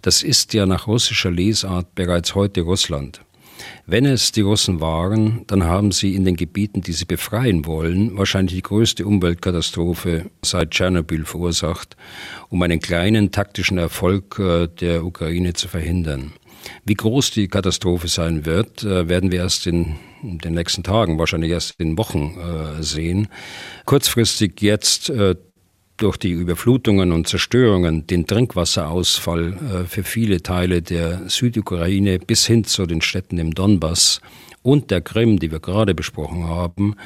das 0.00 0.22
ist 0.22 0.54
ja 0.54 0.66
nach 0.66 0.86
russischer 0.86 1.30
Lesart 1.30 1.94
bereits 1.94 2.34
heute 2.34 2.62
Russland. 2.62 3.20
Wenn 3.84 4.04
es 4.04 4.30
die 4.30 4.42
Russen 4.42 4.80
waren, 4.80 5.42
dann 5.48 5.64
haben 5.64 5.90
sie 5.90 6.14
in 6.14 6.24
den 6.24 6.36
Gebieten, 6.36 6.82
die 6.82 6.92
sie 6.92 7.04
befreien 7.04 7.66
wollen, 7.66 8.16
wahrscheinlich 8.16 8.54
die 8.54 8.62
größte 8.62 9.04
Umweltkatastrophe 9.04 10.30
seit 10.42 10.70
Tschernobyl 10.70 11.24
verursacht, 11.24 11.96
um 12.48 12.62
einen 12.62 12.78
kleinen 12.78 13.32
taktischen 13.32 13.78
Erfolg 13.78 14.38
äh, 14.38 14.68
der 14.68 15.04
Ukraine 15.04 15.54
zu 15.54 15.66
verhindern. 15.66 16.32
Wie 16.84 16.94
groß 16.94 17.32
die 17.32 17.48
Katastrophe 17.48 18.06
sein 18.06 18.46
wird, 18.46 18.84
äh, 18.84 19.08
werden 19.08 19.32
wir 19.32 19.40
erst 19.40 19.66
in 19.66 19.96
den 20.22 20.54
nächsten 20.54 20.84
Tagen, 20.84 21.18
wahrscheinlich 21.18 21.50
erst 21.50 21.74
in 21.78 21.98
Wochen 21.98 22.38
äh, 22.38 22.82
sehen. 22.84 23.26
Kurzfristig 23.84 24.62
jetzt 24.62 25.10
durch 26.02 26.16
die 26.16 26.32
Überflutungen 26.32 27.12
und 27.12 27.28
Zerstörungen 27.28 28.06
den 28.08 28.26
Trinkwasserausfall 28.26 29.52
äh, 29.52 29.84
für 29.86 30.02
viele 30.02 30.42
Teile 30.42 30.82
der 30.82 31.28
Südukraine 31.28 32.18
bis 32.18 32.44
hin 32.46 32.64
zu 32.64 32.86
den 32.86 33.00
Städten 33.00 33.38
im 33.38 33.54
Donbass 33.54 34.20
und 34.62 34.90
der 34.90 35.00
Krim, 35.00 35.38
die 35.38 35.52
wir 35.52 35.60
gerade 35.60 35.94
besprochen 35.94 36.48
haben, 36.48 36.96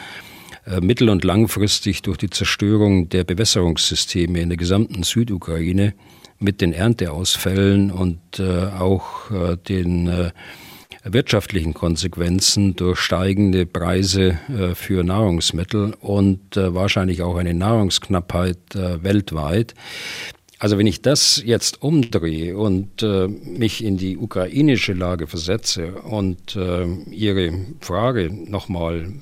äh, 0.64 0.80
mittel- 0.80 1.10
und 1.10 1.24
langfristig 1.24 2.00
durch 2.02 2.16
die 2.16 2.30
Zerstörung 2.30 3.10
der 3.10 3.24
Bewässerungssysteme 3.24 4.40
in 4.40 4.48
der 4.48 4.56
gesamten 4.56 5.02
Südukraine 5.02 5.92
mit 6.38 6.62
den 6.62 6.72
Ernteausfällen 6.72 7.90
und 7.90 8.18
äh, 8.38 8.66
auch 8.66 9.30
den 9.68 10.32
wirtschaftlichen 11.12 11.74
Konsequenzen 11.74 12.76
durch 12.76 12.98
steigende 13.00 13.66
Preise 13.66 14.38
äh, 14.48 14.74
für 14.74 15.04
Nahrungsmittel 15.04 15.94
und 16.00 16.56
äh, 16.56 16.74
wahrscheinlich 16.74 17.22
auch 17.22 17.36
eine 17.36 17.54
Nahrungsknappheit 17.54 18.74
äh, 18.74 19.02
weltweit. 19.02 19.74
Also 20.58 20.78
wenn 20.78 20.86
ich 20.86 21.02
das 21.02 21.42
jetzt 21.44 21.82
umdrehe 21.82 22.56
und 22.56 23.02
äh, 23.02 23.28
mich 23.28 23.84
in 23.84 23.98
die 23.98 24.16
ukrainische 24.16 24.94
Lage 24.94 25.26
versetze 25.26 25.92
und 25.92 26.56
äh, 26.56 26.86
Ihre 27.10 27.52
Frage 27.80 28.30
nochmal 28.32 29.12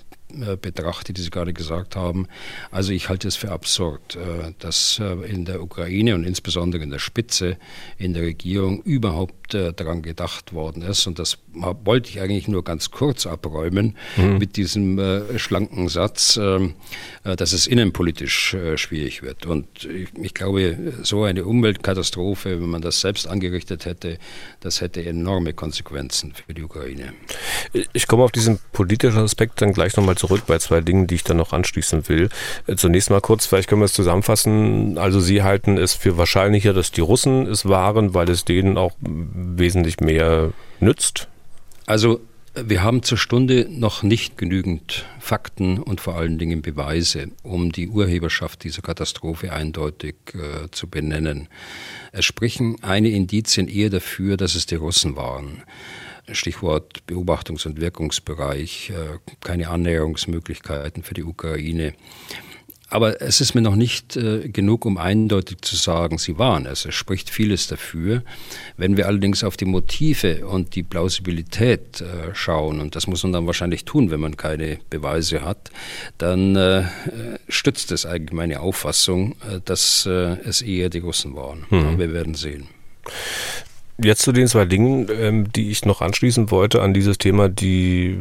äh, 0.43 0.57
betrachte, 0.57 1.13
die 1.13 1.23
Sie 1.23 1.31
gerade 1.31 1.53
gesagt 1.53 1.97
haben. 1.97 2.27
Also 2.71 2.93
ich 2.93 3.09
halte 3.09 3.29
es 3.29 3.37
für 3.37 3.51
absurd, 3.51 4.17
äh, 4.17 4.53
dass 4.59 4.99
äh, 4.99 5.13
in 5.31 5.45
der 5.45 5.63
Ukraine 5.63 6.15
und 6.15 6.25
insbesondere 6.25 6.83
in 6.83 6.91
der 6.91 6.99
Spitze 6.99 7.57
in 7.99 8.15
der 8.15 8.23
Regierung 8.23 8.83
überhaupt 8.83 9.35
daran 9.55 10.01
gedacht 10.01 10.55
worden 10.55 10.83
ist. 10.83 11.07
Und 11.07 11.19
das 11.19 11.37
wollte 11.53 12.09
ich 12.09 12.21
eigentlich 12.21 12.49
nur 12.49 12.65
ganz 12.65 12.91
kurz 12.91 13.27
abräumen 13.27 13.97
mhm. 14.17 14.39
mit 14.39 14.57
diesem 14.57 14.99
schlanken 15.37 15.89
Satz, 15.89 16.39
ähm, 16.39 16.75
dass 17.23 17.53
es 17.53 17.67
innenpolitisch 17.67 18.57
schwierig 18.77 19.23
wird. 19.23 19.45
Und 19.45 19.87
ich 20.21 20.35
glaube, 20.35 20.95
so 21.03 21.25
eine 21.25 21.45
Umweltkatastrophe, 21.45 22.61
wenn 22.61 22.71
man 22.71 22.81
das 22.81 23.03
selbst 23.03 23.29
angerichtet 23.29 23.85
hätte, 23.85 24.19
das 24.61 24.81
hätte 24.81 25.05
enorme 25.05 25.53
Konsequenzen 25.53 26.33
für 26.35 26.55
die 26.55 26.63
Ukraine. 26.63 27.13
Ich 27.93 28.07
komme 28.07 28.25
auf 28.25 28.33
diesen 28.33 28.59
politischen 28.73 29.19
Aspekt 29.19 29.61
dann 29.61 29.73
gleich 29.73 29.97
nochmal 29.97 30.17
zurück 30.25 30.45
bei 30.47 30.59
zwei 30.59 30.81
Dingen, 30.81 31.07
die 31.07 31.17
ich 31.17 31.25
dann 31.25 31.37
noch 31.37 31.53
anschließen 31.53 32.09
will. 32.09 32.29
Äh, 32.67 32.77
zunächst 32.77 33.11
mal 33.11 33.21
kurz, 33.21 33.47
vielleicht 33.47 33.69
können 33.69 33.83
wir 33.83 33.87
es 33.87 33.93
zusammenfassen. 33.93 34.97
Also 34.97 35.21
Sie 35.21 35.43
halten 35.43 35.77
es 35.77 35.93
für 35.93 36.17
wahrscheinlicher, 36.17 36.73
dass 36.73 36.91
die 36.93 37.03
Russen 37.03 37.47
es 37.47 37.69
waren, 37.69 38.15
weil 38.15 38.31
es 38.31 38.45
denen 38.45 38.79
auch 38.79 38.93
wesentlich 39.01 40.01
mehr 40.01 40.53
nützt? 40.81 41.29
Also 41.87 42.21
wir 42.55 42.83
haben 42.83 43.03
zur 43.03 43.19
Stunde 43.19 43.67
noch 43.69 44.03
nicht 44.03 44.39
genügend 44.39 45.05
Fakten 45.19 45.79
und 45.79 46.01
vor 46.01 46.17
allen 46.17 46.39
Dingen 46.39 46.63
Beweise, 46.63 47.29
um 47.43 47.73
die 47.73 47.89
Urheberschaft 47.89 48.63
dieser 48.63 48.81
Katastrophe 48.81 49.53
eindeutig 49.53 50.15
äh, 50.35 50.71
zu 50.71 50.89
benennen. 50.89 51.49
Es 52.13 52.25
sprechen 52.25 52.77
eine 52.83 53.09
Indizien 53.09 53.69
eher 53.69 53.91
dafür, 53.91 54.37
dass 54.37 54.55
es 54.55 54.67
die 54.67 54.77
Russen 54.77 55.17
waren. 55.17 55.65
Stichwort 56.33 57.03
Beobachtungs- 57.09 57.67
und 57.67 57.81
Wirkungsbereich, 57.81 58.91
äh, 58.91 59.19
keine 59.41 59.69
Annäherungsmöglichkeiten 59.69 61.03
für 61.03 61.15
die 61.15 61.25
Ukraine. 61.25 61.95
Aber 62.91 63.21
es 63.21 63.41
ist 63.41 63.55
mir 63.55 63.61
noch 63.61 63.75
nicht 63.75 64.17
äh, 64.17 64.49
genug, 64.49 64.85
um 64.85 64.99
eindeutig 64.99 65.63
zu 65.63 65.75
sagen, 65.75 66.19
sie 66.19 66.39
waren 66.39 66.65
es. 66.67 66.85
Es 66.85 66.95
spricht 66.95 67.29
vieles 67.29 67.67
dafür. 67.67 68.23
Wenn 68.77 68.97
wir 68.97 69.09
allerdings 69.09 69.43
auf 69.43 69.57
die 69.57 69.65
Motive 69.65 70.47
und 70.47 70.77
die 70.77 70.83
Plausibilität 70.83 72.03
äh, 72.03 72.35
schauen, 72.35 72.81
und 72.81 72.95
das 72.95 73.07
muss 73.07 73.23
man 73.25 73.33
dann 73.33 73.47
wahrscheinlich 73.47 73.85
tun, 73.85 74.11
wenn 74.11 74.21
man 74.21 74.37
keine 74.37 74.79
Beweise 74.91 75.43
hat, 75.43 75.71
dann 76.19 76.55
äh, 76.55 76.85
stützt 77.49 77.91
es 77.91 78.07
eigentlich 78.07 78.33
meine 78.33 78.61
Auffassung, 78.61 79.35
dass 79.65 80.07
es 80.07 80.63
eher 80.63 80.89
die 80.89 80.99
Russen 80.99 81.35
waren. 81.35 81.67
Mhm. 81.71 81.79
Aber 81.79 81.99
wir 81.99 82.13
werden 82.13 82.35
sehen. 82.35 82.69
Jetzt 84.03 84.23
zu 84.23 84.33
den 84.33 84.49
zwei 84.49 84.65
Dingen, 84.65 85.07
ähm, 85.21 85.53
die 85.53 85.71
ich 85.71 85.85
noch 85.85 86.01
anschließen 86.01 86.51
wollte 86.51 86.83
an 86.83 86.95
dieses 86.95 87.17
Thema, 87.17 87.49
die 87.49 88.19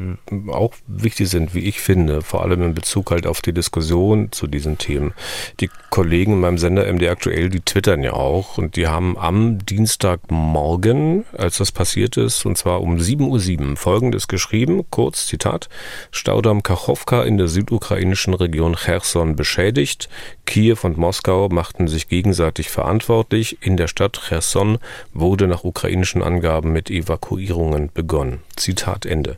auch 0.47 0.75
wichtig 0.85 1.29
sind, 1.29 1.55
wie 1.55 1.61
ich 1.61 1.79
finde, 1.79 2.21
vor 2.21 2.43
allem 2.43 2.61
in 2.61 2.73
Bezug 2.75 3.09
halt 3.09 3.25
auf 3.25 3.41
die 3.41 3.53
Diskussion 3.53 4.31
zu 4.31 4.45
diesen 4.45 4.77
Themen. 4.77 5.13
Die 5.61 5.71
Kollegen 5.89 6.33
in 6.33 6.39
meinem 6.41 6.59
Sender 6.59 6.85
MD 6.85 7.09
aktuell, 7.09 7.49
die 7.49 7.61
twittern 7.61 8.03
ja 8.03 8.13
auch 8.13 8.59
und 8.59 8.75
die 8.75 8.85
haben 8.85 9.17
am 9.17 9.65
Dienstagmorgen, 9.65 11.25
als 11.35 11.57
das 11.57 11.71
passiert 11.71 12.17
ist, 12.17 12.45
und 12.45 12.55
zwar 12.55 12.81
um 12.81 12.97
7.07 12.97 13.71
Uhr 13.71 13.75
folgendes 13.75 14.27
geschrieben, 14.27 14.83
kurz 14.91 15.25
Zitat, 15.25 15.69
Staudamm 16.11 16.61
Kachowka 16.61 17.23
in 17.23 17.39
der 17.39 17.47
südukrainischen 17.47 18.35
Region 18.35 18.75
Cherson 18.75 19.35
beschädigt, 19.35 20.07
Kiew 20.45 20.77
und 20.83 20.99
Moskau 20.99 21.49
machten 21.49 21.87
sich 21.87 22.09
gegenseitig 22.09 22.69
verantwortlich, 22.69 23.57
in 23.61 23.75
der 23.75 23.87
Stadt 23.87 24.21
Cherson 24.27 24.77
wurde 25.13 25.47
nach 25.47 25.62
ukrainischen 25.63 26.21
Angaben 26.21 26.71
mit 26.71 26.89
Evakuierungen 26.89 27.91
begonnen. 27.93 28.39
Zitat 28.55 29.05
Ende. 29.05 29.37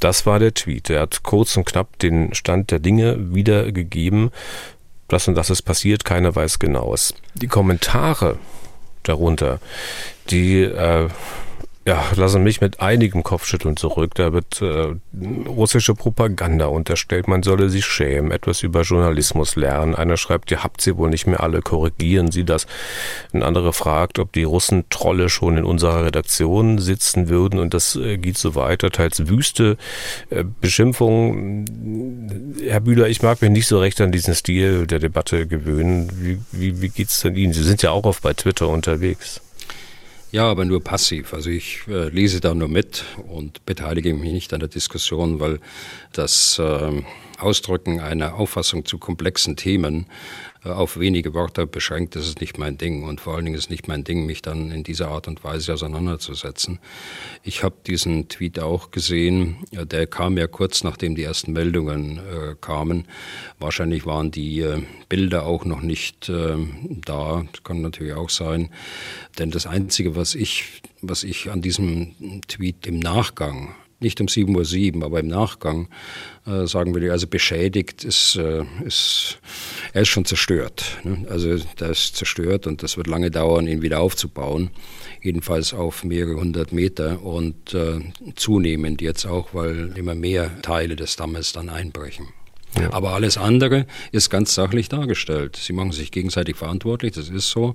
Das 0.00 0.24
war 0.24 0.38
der 0.38 0.54
Tweet. 0.54 0.90
Er 0.90 1.02
hat 1.02 1.22
kurz 1.22 1.56
und 1.56 1.66
knapp 1.66 1.98
den 1.98 2.34
Stand 2.34 2.70
der 2.70 2.78
Dinge 2.78 3.34
wiedergegeben. 3.34 4.30
Das 5.08 5.28
und 5.28 5.34
das 5.34 5.50
ist 5.50 5.62
passiert, 5.62 6.04
keiner 6.04 6.34
weiß 6.34 6.58
genaues. 6.58 7.14
Die 7.34 7.48
Kommentare 7.48 8.38
darunter, 9.02 9.60
die 10.30 10.62
äh, 10.62 11.08
ja, 11.86 12.04
lassen 12.14 12.42
mich 12.42 12.60
mit 12.60 12.80
einigem 12.80 13.22
Kopfschütteln 13.22 13.74
zurück. 13.76 14.14
Da 14.14 14.34
wird 14.34 14.60
äh, 14.60 14.96
russische 15.48 15.94
Propaganda 15.94 16.66
unterstellt, 16.66 17.26
man 17.26 17.42
solle 17.42 17.70
sich 17.70 17.86
schämen, 17.86 18.32
etwas 18.32 18.62
über 18.62 18.82
Journalismus 18.82 19.56
lernen. 19.56 19.94
Einer 19.94 20.18
schreibt, 20.18 20.50
ihr 20.50 20.62
habt 20.62 20.82
sie 20.82 20.98
wohl 20.98 21.08
nicht 21.08 21.26
mehr 21.26 21.42
alle, 21.42 21.62
korrigieren 21.62 22.30
Sie 22.30 22.44
das. 22.44 22.66
Ein 23.32 23.42
anderer 23.42 23.72
fragt, 23.72 24.18
ob 24.18 24.30
die 24.32 24.42
Russen 24.42 24.84
Trolle 24.90 25.30
schon 25.30 25.56
in 25.56 25.64
unserer 25.64 26.04
Redaktion 26.04 26.78
sitzen 26.78 27.30
würden 27.30 27.58
und 27.58 27.72
das 27.72 27.96
äh, 27.96 28.18
geht 28.18 28.36
so 28.36 28.54
weiter. 28.54 28.90
Teils 28.90 29.26
wüste 29.28 29.78
äh, 30.28 30.44
Beschimpfungen. 30.60 32.56
Herr 32.62 32.80
Bühler, 32.80 33.08
ich 33.08 33.22
mag 33.22 33.40
mich 33.40 33.50
nicht 33.50 33.66
so 33.66 33.78
recht 33.80 34.02
an 34.02 34.12
diesen 34.12 34.34
Stil 34.34 34.86
der 34.86 34.98
Debatte 34.98 35.46
gewöhnen. 35.46 36.10
Wie, 36.20 36.38
wie, 36.52 36.82
wie 36.82 36.90
geht's 36.90 37.20
denn 37.22 37.36
Ihnen? 37.36 37.54
Sie 37.54 37.64
sind 37.64 37.82
ja 37.82 37.90
auch 37.90 38.04
oft 38.04 38.22
bei 38.22 38.34
Twitter 38.34 38.68
unterwegs. 38.68 39.40
Ja, 40.32 40.48
aber 40.48 40.64
nur 40.64 40.82
passiv. 40.82 41.34
Also 41.34 41.50
ich 41.50 41.80
äh, 41.88 42.08
lese 42.08 42.40
da 42.40 42.54
nur 42.54 42.68
mit 42.68 43.04
und 43.28 43.66
beteilige 43.66 44.14
mich 44.14 44.32
nicht 44.32 44.52
an 44.52 44.60
der 44.60 44.68
Diskussion, 44.68 45.40
weil 45.40 45.58
das 46.12 46.58
äh, 46.60 47.02
Ausdrücken 47.38 47.98
einer 48.00 48.34
Auffassung 48.34 48.84
zu 48.84 48.98
komplexen 48.98 49.56
Themen 49.56 50.06
auf 50.64 50.98
wenige 50.98 51.32
Worte 51.32 51.66
beschränkt, 51.66 52.16
das 52.16 52.26
ist 52.26 52.40
nicht 52.40 52.58
mein 52.58 52.76
Ding. 52.76 53.04
Und 53.04 53.20
vor 53.20 53.34
allen 53.34 53.46
Dingen 53.46 53.56
ist 53.56 53.64
es 53.64 53.70
nicht 53.70 53.88
mein 53.88 54.04
Ding, 54.04 54.26
mich 54.26 54.42
dann 54.42 54.70
in 54.70 54.82
dieser 54.82 55.08
Art 55.08 55.26
und 55.26 55.42
Weise 55.42 55.72
auseinanderzusetzen. 55.72 56.78
Ich 57.42 57.62
habe 57.64 57.76
diesen 57.86 58.28
Tweet 58.28 58.60
auch 58.60 58.90
gesehen. 58.90 59.56
Der 59.72 60.06
kam 60.06 60.36
ja 60.36 60.46
kurz 60.46 60.84
nachdem 60.84 61.14
die 61.14 61.24
ersten 61.24 61.52
Meldungen 61.52 62.18
äh, 62.18 62.54
kamen. 62.60 63.06
Wahrscheinlich 63.58 64.04
waren 64.04 64.30
die 64.30 64.60
äh, 64.60 64.82
Bilder 65.08 65.46
auch 65.46 65.64
noch 65.64 65.80
nicht 65.80 66.28
äh, 66.28 66.56
da. 67.04 67.44
Das 67.52 67.62
kann 67.62 67.80
natürlich 67.80 68.14
auch 68.14 68.30
sein. 68.30 68.70
Denn 69.38 69.50
das 69.50 69.66
Einzige, 69.66 70.14
was 70.16 70.34
ich, 70.34 70.82
was 71.00 71.24
ich 71.24 71.50
an 71.50 71.62
diesem 71.62 72.42
Tweet 72.48 72.86
im 72.86 72.98
Nachgang 72.98 73.74
nicht 74.00 74.20
um 74.20 74.26
7.07 74.26 74.96
Uhr, 74.96 75.04
aber 75.04 75.20
im 75.20 75.28
Nachgang 75.28 75.88
äh, 76.46 76.66
sagen 76.66 76.94
wir, 76.94 77.12
also 77.12 77.26
beschädigt 77.26 78.04
ist, 78.04 78.36
äh, 78.36 78.64
ist, 78.84 79.38
er 79.92 80.02
ist 80.02 80.08
schon 80.08 80.24
zerstört. 80.24 80.98
Ne? 81.04 81.26
Also 81.28 81.58
der 81.78 81.90
ist 81.90 82.16
zerstört 82.16 82.66
und 82.66 82.82
das 82.82 82.96
wird 82.96 83.06
lange 83.06 83.30
dauern, 83.30 83.66
ihn 83.66 83.82
wieder 83.82 84.00
aufzubauen. 84.00 84.70
Jedenfalls 85.22 85.74
auf 85.74 86.02
mehrere 86.02 86.36
hundert 86.36 86.72
Meter 86.72 87.22
und 87.22 87.74
äh, 87.74 88.00
zunehmend 88.36 89.02
jetzt 89.02 89.26
auch, 89.26 89.54
weil 89.54 89.92
immer 89.96 90.14
mehr 90.14 90.62
Teile 90.62 90.96
des 90.96 91.16
Dammes 91.16 91.52
dann 91.52 91.68
einbrechen. 91.68 92.28
Ja. 92.78 92.92
Aber 92.92 93.12
alles 93.12 93.36
andere 93.36 93.86
ist 94.12 94.30
ganz 94.30 94.54
sachlich 94.54 94.88
dargestellt. 94.88 95.56
Sie 95.56 95.72
machen 95.72 95.92
sich 95.92 96.12
gegenseitig 96.12 96.56
verantwortlich, 96.56 97.12
das 97.12 97.28
ist 97.28 97.50
so. 97.50 97.74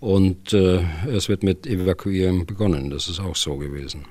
Und 0.00 0.52
äh, 0.52 0.80
es 1.12 1.28
wird 1.28 1.42
mit 1.42 1.66
Evakuieren 1.66 2.46
begonnen, 2.46 2.90
das 2.90 3.08
ist 3.08 3.20
auch 3.20 3.36
so 3.36 3.56
gewesen. 3.56 4.04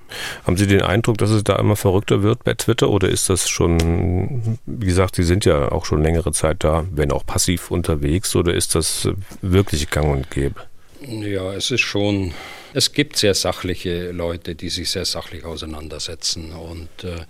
Haben 0.45 0.57
Sie 0.57 0.67
den 0.67 0.81
Eindruck, 0.81 1.17
dass 1.17 1.29
es 1.29 1.43
da 1.43 1.55
immer 1.55 1.75
verrückter 1.75 2.23
wird 2.23 2.43
bei 2.43 2.53
Twitter 2.53 2.89
oder 2.89 3.09
ist 3.09 3.29
das 3.29 3.47
schon, 3.47 4.57
wie 4.65 4.85
gesagt, 4.85 5.15
Sie 5.15 5.23
sind 5.23 5.45
ja 5.45 5.71
auch 5.71 5.85
schon 5.85 6.03
längere 6.03 6.31
Zeit 6.31 6.63
da, 6.63 6.85
wenn 6.91 7.11
auch 7.11 7.25
passiv 7.25 7.71
unterwegs, 7.71 8.35
oder 8.35 8.53
ist 8.53 8.75
das 8.75 9.07
wirklich 9.41 9.89
gang 9.89 10.11
und 10.11 10.31
gäbe? 10.31 10.61
Ja, 11.01 11.53
es 11.53 11.71
ist 11.71 11.81
schon, 11.81 12.33
es 12.73 12.91
gibt 12.91 13.17
sehr 13.17 13.33
sachliche 13.33 14.11
Leute, 14.11 14.55
die 14.55 14.69
sich 14.69 14.89
sehr 14.89 15.05
sachlich 15.05 15.45
auseinandersetzen 15.45 16.51
und 16.51 17.03
äh, 17.03 17.25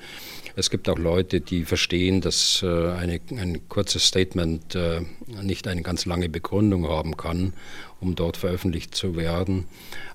es 0.60 0.72
gibt 0.72 0.90
auch 0.90 0.98
Leute, 0.98 1.40
die 1.40 1.66
verstehen, 1.66 2.20
dass 2.20 2.64
äh, 2.64 2.90
eine, 2.90 3.20
ein 3.30 3.70
kurzes 3.70 4.08
Statement 4.08 4.74
äh, 4.74 5.02
nicht 5.44 5.68
eine 5.68 5.84
ganz 5.84 6.08
lange 6.08 6.30
Begründung 6.30 6.88
haben 6.88 7.16
kann, 7.16 7.54
um 8.02 8.16
dort 8.16 8.38
veröffentlicht 8.38 8.96
zu 8.96 9.16
werden. 9.16 9.66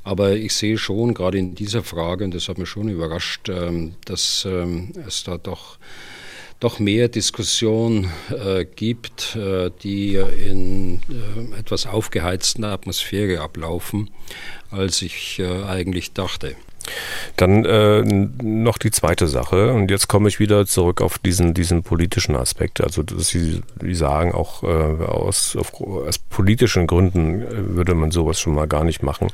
Aber 0.03 0.33
ich 0.33 0.55
sehe 0.55 0.79
schon, 0.79 1.15
gerade 1.15 1.39
in 1.39 1.55
dieser 1.55 1.85
Frage, 1.85 2.25
und 2.25 2.35
das 2.35 2.49
hat 2.49 2.59
mich 2.59 2.69
schon 2.69 2.89
überrascht, 2.89 3.49
ähm, 3.49 3.95
dass 4.05 4.45
ähm, 4.45 4.93
es 5.07 5.23
da 5.23 5.39
doch 5.39 5.79
doch 6.63 6.79
mehr 6.79 7.09
Diskussion 7.09 8.09
äh, 8.31 8.65
gibt, 8.65 9.35
äh, 9.35 9.71
die 9.83 10.15
in 10.15 11.01
äh, 11.11 11.59
etwas 11.59 11.87
aufgeheizten 11.87 12.65
Atmosphäre 12.65 13.41
ablaufen, 13.41 14.11
als 14.71 15.03
ich 15.03 15.41
äh, 15.41 15.65
eigentlich 15.65 16.13
dachte. 16.13 16.55
Dann 17.37 17.65
äh, 17.65 18.03
noch 18.03 18.79
die 18.79 18.91
zweite 18.91 19.29
Sache 19.29 19.73
und 19.73 19.91
jetzt 19.91 20.09
komme 20.09 20.29
ich 20.29 20.41
wieder 20.41 20.67
zurück 20.67 21.01
auf 21.01 21.19
diesen, 21.19 21.55
diesen 21.55 21.83
politischen 21.83 22.37
Aspekt. 22.37 22.81
Also 22.81 23.03
Sie, 23.17 23.63
Sie 23.81 23.95
sagen, 23.95 24.33
auch 24.33 24.63
äh, 24.63 24.67
aus, 24.67 25.57
auf, 25.57 25.73
aus 25.81 26.19
politischen 26.19 26.87
Gründen 26.87 27.43
äh, 27.43 27.77
würde 27.77 27.95
man 27.95 28.11
sowas 28.11 28.41
schon 28.41 28.55
mal 28.55 28.67
gar 28.67 28.85
nicht 28.85 29.03
machen. 29.03 29.29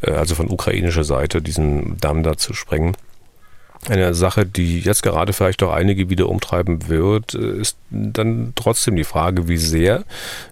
Äh, 0.00 0.12
also 0.12 0.34
von 0.34 0.50
ukrainischer 0.50 1.04
Seite 1.04 1.42
diesen 1.42 1.98
Damm 1.98 2.22
da 2.22 2.36
zu 2.36 2.52
sprengen. 2.52 2.94
Eine 3.88 4.14
Sache, 4.14 4.44
die 4.44 4.80
jetzt 4.80 5.02
gerade 5.02 5.32
vielleicht 5.32 5.62
auch 5.62 5.72
einige 5.72 6.10
wieder 6.10 6.28
umtreiben 6.28 6.88
wird, 6.88 7.34
äh, 7.34 7.60
ist 7.60 7.76
dann 7.90 8.52
trotzdem 8.54 8.96
die 8.96 9.04
Frage, 9.04 9.48
wie 9.48 9.56
sehr 9.56 10.04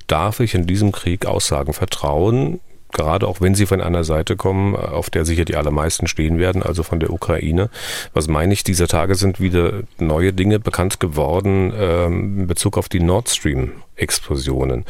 darf 0.07 0.41
ich 0.41 0.55
in 0.55 0.67
diesem 0.67 0.93
Krieg 0.93 1.27
Aussagen 1.27 1.73
vertrauen, 1.73 2.61
gerade 2.93 3.29
auch 3.29 3.41
wenn 3.41 3.55
sie 3.55 3.67
von 3.67 3.81
einer 3.81 4.05
Seite 4.05 4.37
kommen, 4.37 4.75
auf 4.75 5.11
der 5.11 5.25
sicher 5.25 5.45
die 5.45 5.57
allermeisten 5.57 6.07
stehen 6.07 6.39
werden, 6.39 6.63
also 6.63 6.83
von 6.83 7.01
der 7.01 7.13
Ukraine. 7.13 7.69
Was 8.15 8.29
meine 8.29 8.53
ich, 8.53 8.65
dieser 8.65 8.89
Tage 8.89 9.17
sind 9.17 9.41
wieder 9.41 9.83
neue 9.99 10.33
Dinge 10.33 10.59
bekannt 10.59 10.99
geworden 11.01 11.73
ähm, 11.79 12.41
in 12.41 12.47
Bezug 12.47 12.79
auf 12.79 12.89
die 12.89 13.01
Nord 13.01 13.29
Stream 13.29 13.73
Explosionen. 13.97 14.85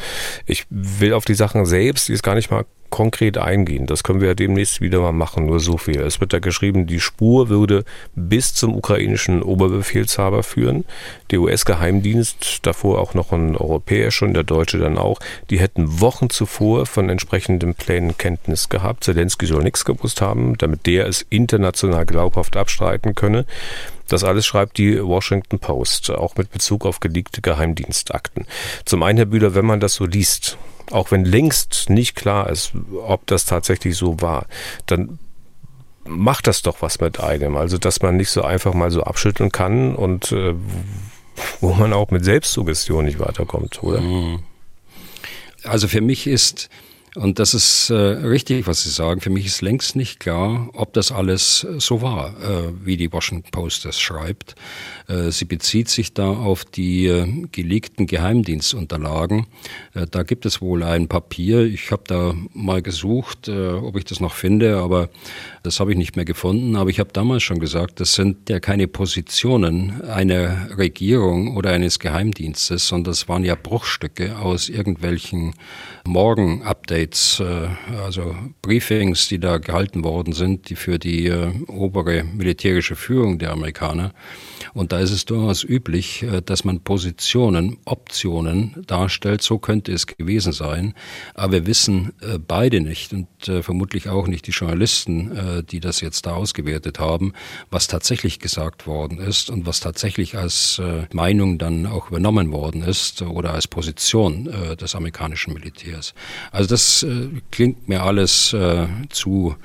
Ich 0.45 0.65
will 0.69 1.13
auf 1.13 1.25
die 1.25 1.33
Sachen 1.33 1.65
selbst, 1.65 2.07
die 2.07 2.13
ist 2.13 2.23
gar 2.23 2.35
nicht 2.35 2.51
mal 2.51 2.65
konkret 2.89 3.37
eingehen. 3.37 3.85
Das 3.85 4.03
können 4.03 4.21
wir 4.21 4.29
ja 4.29 4.33
demnächst 4.33 4.81
wieder 4.81 4.99
mal 4.99 5.11
machen, 5.11 5.45
nur 5.45 5.59
so 5.59 5.77
viel. 5.77 5.99
Es 6.01 6.19
wird 6.19 6.33
da 6.33 6.39
geschrieben, 6.39 6.87
die 6.87 6.99
Spur 6.99 7.49
würde 7.49 7.83
bis 8.15 8.53
zum 8.53 8.75
ukrainischen 8.75 9.43
Oberbefehlshaber 9.43 10.43
führen. 10.43 10.85
Der 11.31 11.39
US-Geheimdienst, 11.41 12.65
davor 12.65 12.99
auch 12.99 13.13
noch 13.13 13.31
ein 13.31 13.55
europäischer 13.55 14.25
und 14.25 14.33
der 14.33 14.43
deutsche 14.43 14.77
dann 14.77 14.97
auch, 14.97 15.19
die 15.49 15.59
hätten 15.59 16.01
Wochen 16.01 16.29
zuvor 16.29 16.85
von 16.85 17.09
entsprechenden 17.09 17.75
Plänen 17.75 18.17
Kenntnis 18.17 18.69
gehabt. 18.69 19.03
Zelensky 19.03 19.45
soll 19.45 19.63
nichts 19.63 19.85
gewusst 19.85 20.21
haben, 20.21 20.57
damit 20.57 20.85
der 20.85 21.07
es 21.07 21.25
international 21.29 22.05
glaubhaft 22.05 22.57
abstreiten 22.57 23.15
könne. 23.15 23.45
Das 24.07 24.23
alles 24.23 24.45
schreibt 24.45 24.77
die 24.77 25.01
Washington 25.03 25.59
Post, 25.59 26.09
auch 26.11 26.35
mit 26.35 26.51
Bezug 26.51 26.85
auf 26.85 26.99
geleakte 26.99 27.41
Geheimdienstakten. 27.41 28.45
Zum 28.85 29.03
einen, 29.03 29.17
Herr 29.17 29.25
Bühler, 29.25 29.55
wenn 29.55 29.65
man 29.65 29.79
das 29.79 29.95
so 29.95 30.05
liest, 30.05 30.57
auch 30.91 31.11
wenn 31.11 31.25
längst 31.25 31.89
nicht 31.89 32.15
klar 32.15 32.49
ist, 32.49 32.71
ob 33.05 33.25
das 33.27 33.45
tatsächlich 33.45 33.97
so 33.97 34.21
war, 34.21 34.45
dann 34.85 35.19
macht 36.05 36.47
das 36.47 36.61
doch 36.61 36.81
was 36.81 36.99
mit 37.01 37.19
einem. 37.19 37.57
Also, 37.57 37.77
dass 37.77 38.01
man 38.01 38.15
nicht 38.17 38.29
so 38.29 38.41
einfach 38.41 38.73
mal 38.73 38.91
so 38.91 39.03
abschütteln 39.03 39.51
kann 39.51 39.95
und 39.95 40.31
äh, 40.31 40.55
wo 41.61 41.73
man 41.73 41.93
auch 41.93 42.11
mit 42.11 42.23
Selbstsuggestion 42.23 43.05
nicht 43.05 43.19
weiterkommt, 43.19 43.83
oder? 43.83 44.01
Also 45.63 45.87
für 45.87 46.01
mich 46.01 46.27
ist 46.27 46.69
und 47.17 47.39
das 47.39 47.53
ist 47.53 47.89
äh, 47.89 47.95
richtig, 47.95 48.67
was 48.67 48.83
Sie 48.83 48.89
sagen. 48.89 49.21
Für 49.21 49.29
mich 49.29 49.45
ist 49.45 49.61
längst 49.61 49.95
nicht 49.95 50.19
klar, 50.19 50.69
ob 50.73 50.93
das 50.93 51.11
alles 51.11 51.65
so 51.79 52.01
war, 52.01 52.29
äh, 52.41 52.71
wie 52.83 52.97
die 52.97 53.11
Washington 53.11 53.49
Post 53.51 53.85
das 53.85 53.99
schreibt. 53.99 54.55
Äh, 55.07 55.31
sie 55.31 55.45
bezieht 55.45 55.89
sich 55.89 56.13
da 56.13 56.29
auf 56.29 56.65
die 56.65 57.07
äh, 57.07 57.47
geleakten 57.51 58.07
Geheimdienstunterlagen. 58.07 59.47
Äh, 59.93 60.07
da 60.09 60.23
gibt 60.23 60.45
es 60.45 60.61
wohl 60.61 60.83
ein 60.83 61.07
Papier. 61.07 61.61
Ich 61.61 61.91
habe 61.91 62.03
da 62.05 62.35
mal 62.53 62.81
gesucht, 62.81 63.47
äh, 63.47 63.71
ob 63.71 63.97
ich 63.97 64.05
das 64.05 64.19
noch 64.19 64.33
finde, 64.33 64.77
aber 64.77 65.09
das 65.63 65.79
habe 65.79 65.91
ich 65.91 65.97
nicht 65.97 66.15
mehr 66.15 66.25
gefunden. 66.25 66.75
Aber 66.75 66.89
ich 66.89 66.99
habe 66.99 67.11
damals 67.13 67.43
schon 67.43 67.59
gesagt, 67.59 67.99
das 67.99 68.13
sind 68.13 68.49
ja 68.49 68.59
keine 68.59 68.87
Positionen 68.87 70.01
einer 70.03 70.77
Regierung 70.77 71.55
oder 71.55 71.71
eines 71.71 71.99
Geheimdienstes, 71.99 72.87
sondern 72.87 73.11
das 73.11 73.29
waren 73.29 73.43
ja 73.43 73.55
Bruchstücke 73.55 74.37
aus 74.37 74.69
irgendwelchen 74.69 75.53
Morgen-Updates, 76.05 77.06
äh, 77.39 77.69
also 78.03 78.35
Briefings, 78.61 79.27
die 79.27 79.39
da 79.39 79.57
gehalten 79.57 80.03
worden 80.03 80.33
sind, 80.33 80.69
die 80.69 80.75
für 80.75 80.99
die 80.99 81.27
äh, 81.27 81.51
obere 81.67 82.23
militärische 82.23 82.95
Führung 82.95 83.39
der 83.39 83.51
Amerikaner. 83.51 84.13
Und 84.73 84.91
da 84.91 84.99
ist 84.99 85.11
es 85.11 85.25
durchaus 85.25 85.63
üblich, 85.63 86.23
äh, 86.23 86.41
dass 86.41 86.63
man 86.63 86.81
Positionen, 86.81 87.77
Optionen 87.85 88.83
darstellt. 88.85 89.41
So 89.41 89.59
könnte 89.59 89.91
es 89.91 90.07
gewesen 90.07 90.51
sein. 90.51 90.93
Aber 91.33 91.53
wir 91.53 91.67
wissen 91.67 92.13
beide 92.47 92.81
nicht 92.81 93.13
und 93.13 93.27
vermutlich 93.63 94.09
auch 94.09 94.27
nicht 94.27 94.47
die 94.47 94.51
Journalisten, 94.51 95.65
die 95.69 95.79
das 95.79 96.01
jetzt 96.01 96.25
da 96.25 96.33
ausgewertet 96.33 96.99
haben, 96.99 97.33
was 97.69 97.87
tatsächlich 97.87 98.39
gesagt 98.39 98.87
worden 98.87 99.19
ist 99.19 99.49
und 99.49 99.65
was 99.65 99.79
tatsächlich 99.79 100.37
als 100.37 100.81
Meinung 101.13 101.57
dann 101.57 101.85
auch 101.85 102.09
übernommen 102.09 102.51
worden 102.51 102.81
ist 102.81 103.21
oder 103.21 103.53
als 103.53 103.67
Position 103.67 104.49
des 104.79 104.95
amerikanischen 104.95 105.53
Militärs. 105.53 106.13
Also 106.51 106.69
das 106.69 106.86
äh, 107.03 107.29
klingt 107.51 107.87
mir 107.87 108.03
alles 108.03 108.53
äh, 108.53 108.87
zu 109.09 109.55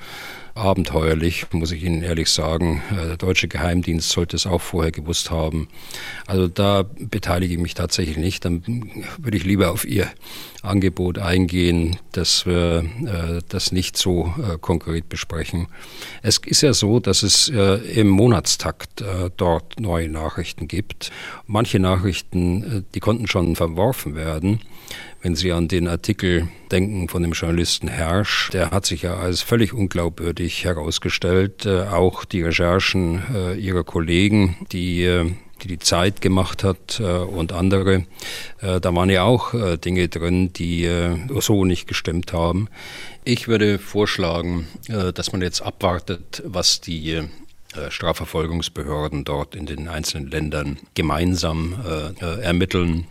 abenteuerlich, 0.55 1.47
muss 1.51 1.71
ich 1.71 1.83
Ihnen 1.83 2.03
ehrlich 2.03 2.29
sagen. 2.29 2.81
Äh, 2.91 3.07
der 3.07 3.17
deutsche 3.17 3.47
Geheimdienst 3.47 4.09
sollte 4.09 4.35
es 4.35 4.45
auch 4.45 4.61
vorher 4.61 4.91
gewusst 4.91 5.31
haben. 5.31 5.67
Also 6.27 6.47
da 6.47 6.83
beteilige 6.97 7.55
ich 7.55 7.59
mich 7.59 7.73
tatsächlich 7.73 8.17
nicht. 8.17 8.45
Dann 8.45 8.63
würde 9.17 9.37
ich 9.37 9.45
lieber 9.45 9.71
auf 9.71 9.85
Ihr 9.85 10.07
Angebot 10.61 11.17
eingehen, 11.17 11.97
dass 12.11 12.45
wir 12.45 12.85
äh, 13.05 13.41
das 13.49 13.71
nicht 13.71 13.97
so 13.97 14.33
äh, 14.37 14.57
konkret 14.59 15.09
besprechen. 15.09 15.67
Es 16.21 16.37
ist 16.37 16.61
ja 16.61 16.73
so, 16.73 16.99
dass 16.99 17.23
es 17.23 17.49
äh, 17.49 17.75
im 17.99 18.09
Monatstakt 18.09 19.01
äh, 19.01 19.31
dort 19.35 19.79
neue 19.79 20.09
Nachrichten 20.09 20.67
gibt. 20.67 21.11
Manche 21.47 21.79
Nachrichten, 21.79 22.63
äh, 22.63 22.83
die 22.93 22.99
konnten 22.99 23.27
schon 23.27 23.55
verworfen 23.55 24.15
werden. 24.15 24.61
Wenn 25.23 25.35
Sie 25.35 25.53
an 25.53 25.69
den 25.69 25.87
Artikel 25.87 26.49
denken 26.69 27.07
von 27.07 27.23
dem 27.23 27.31
Journalisten 27.31 27.87
Hersch, 27.87 28.49
der 28.51 28.71
hat 28.71 28.85
sich 28.85 29.03
ja 29.03 29.15
als 29.15 29.41
völlig 29.41 29.71
unglaubwürdig 29.71 30.65
herausgestellt. 30.65 31.65
Äh, 31.65 31.83
auch 31.83 32.25
die 32.25 32.41
Recherchen 32.41 33.23
äh, 33.33 33.53
ihrer 33.53 33.85
Kollegen, 33.85 34.57
die 34.73 35.05
äh, 35.05 35.31
die 35.61 35.69
die 35.69 35.79
Zeit 35.79 36.19
gemacht 36.19 36.65
hat 36.65 36.99
und 36.99 37.53
andere. 37.53 38.03
Da 38.59 38.95
waren 38.95 39.09
ja 39.09 39.23
auch 39.23 39.53
Dinge 39.77 40.09
drin, 40.09 40.51
die 40.51 40.89
so 41.39 41.63
nicht 41.63 41.87
gestimmt 41.87 42.33
haben. 42.33 42.67
Ich 43.23 43.47
würde 43.47 43.79
vorschlagen, 43.79 44.67
dass 44.89 45.31
man 45.31 45.41
jetzt 45.41 45.61
abwartet, 45.61 46.43
was 46.45 46.81
die 46.81 47.21
Strafverfolgungsbehörden 47.87 49.23
dort 49.23 49.55
in 49.55 49.65
den 49.65 49.87
einzelnen 49.87 50.29
Ländern 50.29 50.79
gemeinsam 50.95 51.75
ermitteln. 52.19 53.07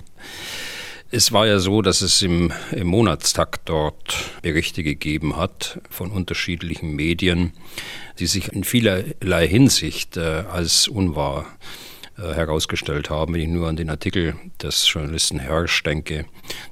Es 1.14 1.30
war 1.30 1.46
ja 1.46 1.58
so, 1.58 1.82
dass 1.82 2.00
es 2.00 2.22
im, 2.22 2.52
im 2.70 2.86
Monatstakt 2.86 3.68
dort 3.68 4.30
Berichte 4.40 4.82
gegeben 4.82 5.36
hat 5.36 5.78
von 5.90 6.10
unterschiedlichen 6.10 6.96
Medien, 6.96 7.52
die 8.18 8.24
sich 8.24 8.50
in 8.50 8.64
vielerlei 8.64 9.46
Hinsicht 9.46 10.16
äh, 10.16 10.44
als 10.50 10.88
unwahr 10.88 11.44
äh, 12.16 12.32
herausgestellt 12.32 13.10
haben. 13.10 13.34
Wenn 13.34 13.42
ich 13.42 13.48
nur 13.48 13.68
an 13.68 13.76
den 13.76 13.90
Artikel 13.90 14.36
des 14.62 14.90
Journalisten 14.90 15.38
Hirsch 15.38 15.82
denke, 15.82 16.24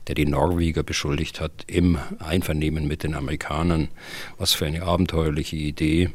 der 0.09 0.14
die 0.14 0.24
Norweger 0.24 0.85
beschuldigt 0.85 1.38
hat, 1.38 1.64
im 1.66 1.98
Einvernehmen 2.18 2.88
mit 2.88 3.03
den 3.03 3.14
Amerikanern. 3.14 3.88
Was 4.38 4.55
für 4.55 4.64
eine 4.64 4.85
abenteuerliche 4.85 5.57
Idee. 5.57 6.09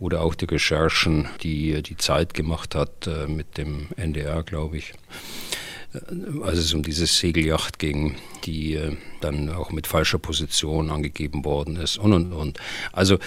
Oder 0.00 0.22
auch 0.22 0.34
die 0.34 0.46
Recherchen, 0.46 1.28
die 1.44 1.84
die 1.84 1.96
Zeit 1.96 2.34
gemacht 2.34 2.74
hat 2.74 3.06
äh, 3.06 3.28
mit 3.28 3.58
dem 3.58 3.86
NDR, 3.96 4.42
glaube 4.42 4.78
ich 4.78 4.92
als 6.42 6.58
es 6.58 6.72
um 6.72 6.82
diese 6.82 7.06
Segelyacht 7.06 7.78
ging, 7.78 8.14
die 8.44 8.74
äh, 8.74 8.96
dann 9.20 9.50
auch 9.50 9.72
mit 9.72 9.86
falscher 9.86 10.18
Position 10.18 10.90
angegeben 10.90 11.44
worden 11.44 11.76
ist 11.76 11.98
und 11.98 12.12
und 12.12 12.32
und. 12.32 12.58
Also 12.92 13.18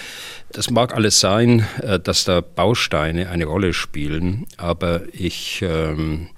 das 0.50 0.70
mag 0.70 0.94
alles 0.94 1.20
sein, 1.20 1.66
äh, 1.82 2.00
dass 2.00 2.24
da 2.24 2.40
Bausteine 2.40 3.28
eine 3.28 3.44
Rolle 3.44 3.74
spielen, 3.74 4.46
aber 4.56 5.02
ich 5.12 5.60
ähm, 5.62 6.28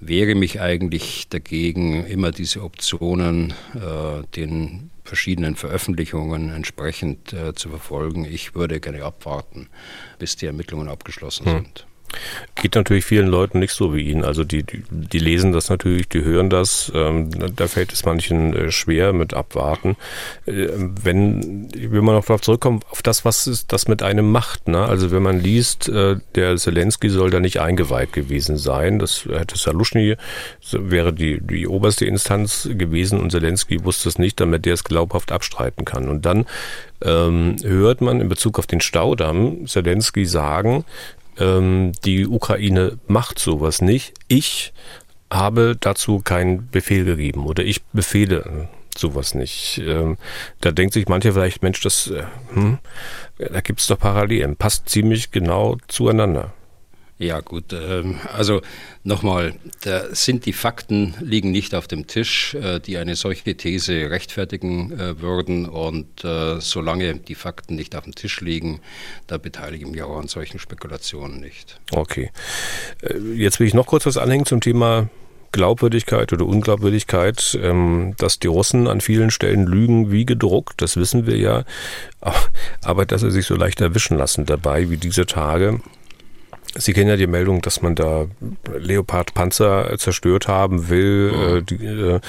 wehre 0.00 0.34
mich 0.34 0.60
eigentlich 0.60 1.28
dagegen, 1.28 2.04
immer 2.06 2.32
diese 2.32 2.62
Optionen 2.62 3.54
äh, 3.74 4.26
den 4.34 4.90
verschiedenen 5.04 5.54
Veröffentlichungen 5.56 6.52
entsprechend 6.52 7.32
äh, 7.32 7.54
zu 7.54 7.70
verfolgen. 7.70 8.24
Ich 8.24 8.54
würde 8.54 8.80
gerne 8.80 9.04
abwarten, 9.04 9.68
bis 10.18 10.36
die 10.36 10.46
Ermittlungen 10.46 10.88
abgeschlossen 10.88 11.46
hm. 11.46 11.52
sind. 11.52 11.86
Geht 12.54 12.74
natürlich 12.74 13.04
vielen 13.04 13.28
Leuten 13.28 13.60
nicht 13.60 13.72
so 13.72 13.94
wie 13.94 14.02
Ihnen. 14.02 14.24
Also 14.24 14.44
die, 14.44 14.62
die, 14.62 14.82
die 14.90 15.18
lesen 15.18 15.52
das 15.52 15.68
natürlich, 15.68 16.08
die 16.08 16.22
hören 16.22 16.50
das. 16.50 16.90
Ähm, 16.94 17.30
da 17.54 17.68
fällt 17.68 17.92
es 17.92 18.04
manchen 18.04 18.54
äh, 18.54 18.70
schwer 18.72 19.12
mit 19.12 19.34
abwarten. 19.34 19.96
Äh, 20.46 20.68
wenn, 20.74 21.68
ich 21.74 21.90
will 21.90 22.02
mal 22.02 22.14
noch 22.14 22.24
darauf 22.24 22.40
zurückkommen, 22.40 22.80
auf 22.90 23.02
das, 23.02 23.24
was 23.24 23.46
ist, 23.46 23.72
das 23.72 23.86
mit 23.86 24.02
einem 24.02 24.30
macht. 24.32 24.66
Ne? 24.68 24.82
Also 24.82 25.10
wenn 25.10 25.22
man 25.22 25.40
liest, 25.40 25.88
äh, 25.88 26.16
der 26.34 26.56
Zelensky 26.56 27.10
soll 27.10 27.30
da 27.30 27.40
nicht 27.40 27.60
eingeweiht 27.60 28.12
gewesen 28.12 28.56
sein. 28.56 28.98
Das 28.98 29.24
hätte 29.24 29.56
Saluschny, 29.56 30.16
wäre 30.72 31.12
die, 31.12 31.40
die 31.40 31.68
oberste 31.68 32.06
Instanz 32.06 32.68
gewesen 32.72 33.20
und 33.20 33.30
Zelensky 33.30 33.84
wusste 33.84 34.08
es 34.08 34.18
nicht, 34.18 34.40
damit 34.40 34.66
der 34.66 34.74
es 34.74 34.84
glaubhaft 34.84 35.30
abstreiten 35.30 35.84
kann. 35.84 36.08
Und 36.08 36.26
dann 36.26 36.46
ähm, 37.04 37.56
hört 37.62 38.00
man 38.00 38.20
in 38.20 38.28
Bezug 38.28 38.58
auf 38.58 38.66
den 38.66 38.80
Staudamm 38.80 39.66
Zelensky 39.66 40.26
sagen, 40.26 40.84
ähm, 41.38 41.92
die 42.04 42.26
Ukraine 42.26 42.98
macht 43.06 43.38
sowas 43.38 43.80
nicht. 43.80 44.14
Ich 44.28 44.72
habe 45.30 45.76
dazu 45.78 46.20
keinen 46.20 46.70
Befehl 46.70 47.04
gegeben 47.04 47.46
oder 47.46 47.64
ich 47.64 47.82
befehle 47.92 48.68
sowas 48.96 49.34
nicht. 49.34 49.80
Ähm, 49.84 50.16
da 50.60 50.72
denkt 50.72 50.94
sich 50.94 51.08
mancher 51.08 51.32
vielleicht, 51.32 51.62
Mensch, 51.62 51.80
das, 51.80 52.08
äh, 52.08 52.24
hm, 52.52 52.78
da 53.38 53.60
gibt 53.60 53.80
es 53.80 53.86
doch 53.86 53.98
Parallelen, 53.98 54.56
passt 54.56 54.88
ziemlich 54.88 55.30
genau 55.30 55.76
zueinander. 55.86 56.52
Ja, 57.18 57.40
gut. 57.40 57.72
Ähm, 57.72 58.20
also 58.32 58.62
nochmal, 59.02 59.54
da 59.82 60.14
sind 60.14 60.46
die 60.46 60.52
Fakten 60.52 61.14
liegen 61.20 61.50
nicht 61.50 61.74
auf 61.74 61.88
dem 61.88 62.06
Tisch, 62.06 62.54
äh, 62.54 62.78
die 62.78 62.96
eine 62.96 63.16
solche 63.16 63.56
These 63.56 64.10
rechtfertigen 64.10 64.92
äh, 64.92 65.20
würden. 65.20 65.66
Und 65.66 66.24
äh, 66.24 66.60
solange 66.60 67.16
die 67.16 67.34
Fakten 67.34 67.74
nicht 67.74 67.96
auf 67.96 68.04
dem 68.04 68.14
Tisch 68.14 68.40
liegen, 68.40 68.80
da 69.26 69.36
beteilige 69.36 69.84
ich 69.84 69.90
mich 69.90 70.02
auch 70.02 70.18
an 70.18 70.28
solchen 70.28 70.60
Spekulationen 70.60 71.40
nicht. 71.40 71.80
Okay. 71.90 72.30
Jetzt 73.34 73.58
will 73.58 73.66
ich 73.66 73.74
noch 73.74 73.86
kurz 73.86 74.06
was 74.06 74.16
anhängen 74.16 74.46
zum 74.46 74.60
Thema 74.60 75.08
Glaubwürdigkeit 75.50 76.32
oder 76.32 76.46
Unglaubwürdigkeit, 76.46 77.58
ähm, 77.60 78.14
dass 78.18 78.38
die 78.38 78.48
Russen 78.48 78.86
an 78.86 79.00
vielen 79.00 79.30
Stellen 79.30 79.66
lügen 79.66 80.12
wie 80.12 80.26
gedruckt, 80.26 80.82
das 80.82 80.96
wissen 80.96 81.26
wir 81.26 81.36
ja. 81.36 81.64
Aber 82.82 83.06
dass 83.06 83.22
sie 83.22 83.30
sich 83.30 83.46
so 83.46 83.56
leicht 83.56 83.80
erwischen 83.80 84.18
lassen 84.18 84.46
dabei 84.46 84.90
wie 84.90 84.98
diese 84.98 85.26
Tage, 85.26 85.80
Sie 86.76 86.92
kennen 86.92 87.08
ja 87.08 87.16
die 87.16 87.26
Meldung, 87.26 87.62
dass 87.62 87.82
man 87.82 87.94
da 87.94 88.26
Leopard-Panzer 88.76 89.96
zerstört 89.98 90.48
haben 90.48 90.88
will, 90.88 91.32
mhm. 91.32 91.56
äh, 91.56 91.62
die, 91.62 91.84
äh, 91.84 92.20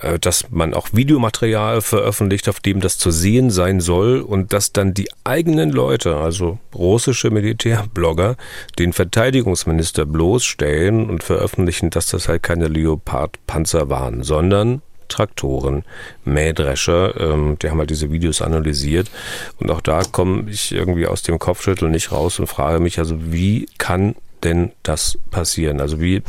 äh, 0.00 0.18
dass 0.18 0.50
man 0.50 0.74
auch 0.74 0.88
Videomaterial 0.92 1.80
veröffentlicht, 1.80 2.48
auf 2.48 2.60
dem 2.60 2.80
das 2.80 2.98
zu 2.98 3.10
sehen 3.10 3.50
sein 3.50 3.80
soll 3.80 4.20
und 4.20 4.52
dass 4.52 4.72
dann 4.72 4.92
die 4.94 5.08
eigenen 5.24 5.70
Leute, 5.70 6.16
also 6.16 6.58
russische 6.74 7.30
Militärblogger, 7.30 8.36
den 8.78 8.92
Verteidigungsminister 8.92 10.04
bloßstellen 10.04 11.08
und 11.08 11.24
veröffentlichen, 11.24 11.90
dass 11.90 12.06
das 12.06 12.28
halt 12.28 12.42
keine 12.42 12.68
Leopard-Panzer 12.68 13.88
waren, 13.88 14.22
sondern 14.22 14.82
Traktoren, 15.10 15.84
Mähdrescher. 16.24 17.20
Ähm, 17.20 17.58
die 17.60 17.68
haben 17.68 17.78
halt 17.78 17.90
diese 17.90 18.10
Videos 18.10 18.40
analysiert. 18.40 19.10
Und 19.58 19.70
auch 19.70 19.82
da 19.82 20.02
komme 20.02 20.50
ich 20.50 20.72
irgendwie 20.72 21.06
aus 21.06 21.22
dem 21.22 21.38
Kopfschütteln 21.38 21.92
nicht 21.92 22.12
raus 22.12 22.38
und 22.38 22.46
frage 22.46 22.80
mich 22.80 22.98
also, 22.98 23.16
wie 23.18 23.66
kann 23.76 24.14
denn 24.42 24.72
das 24.82 25.18
passieren? 25.30 25.80
Also 25.80 26.00
wie, 26.00 26.22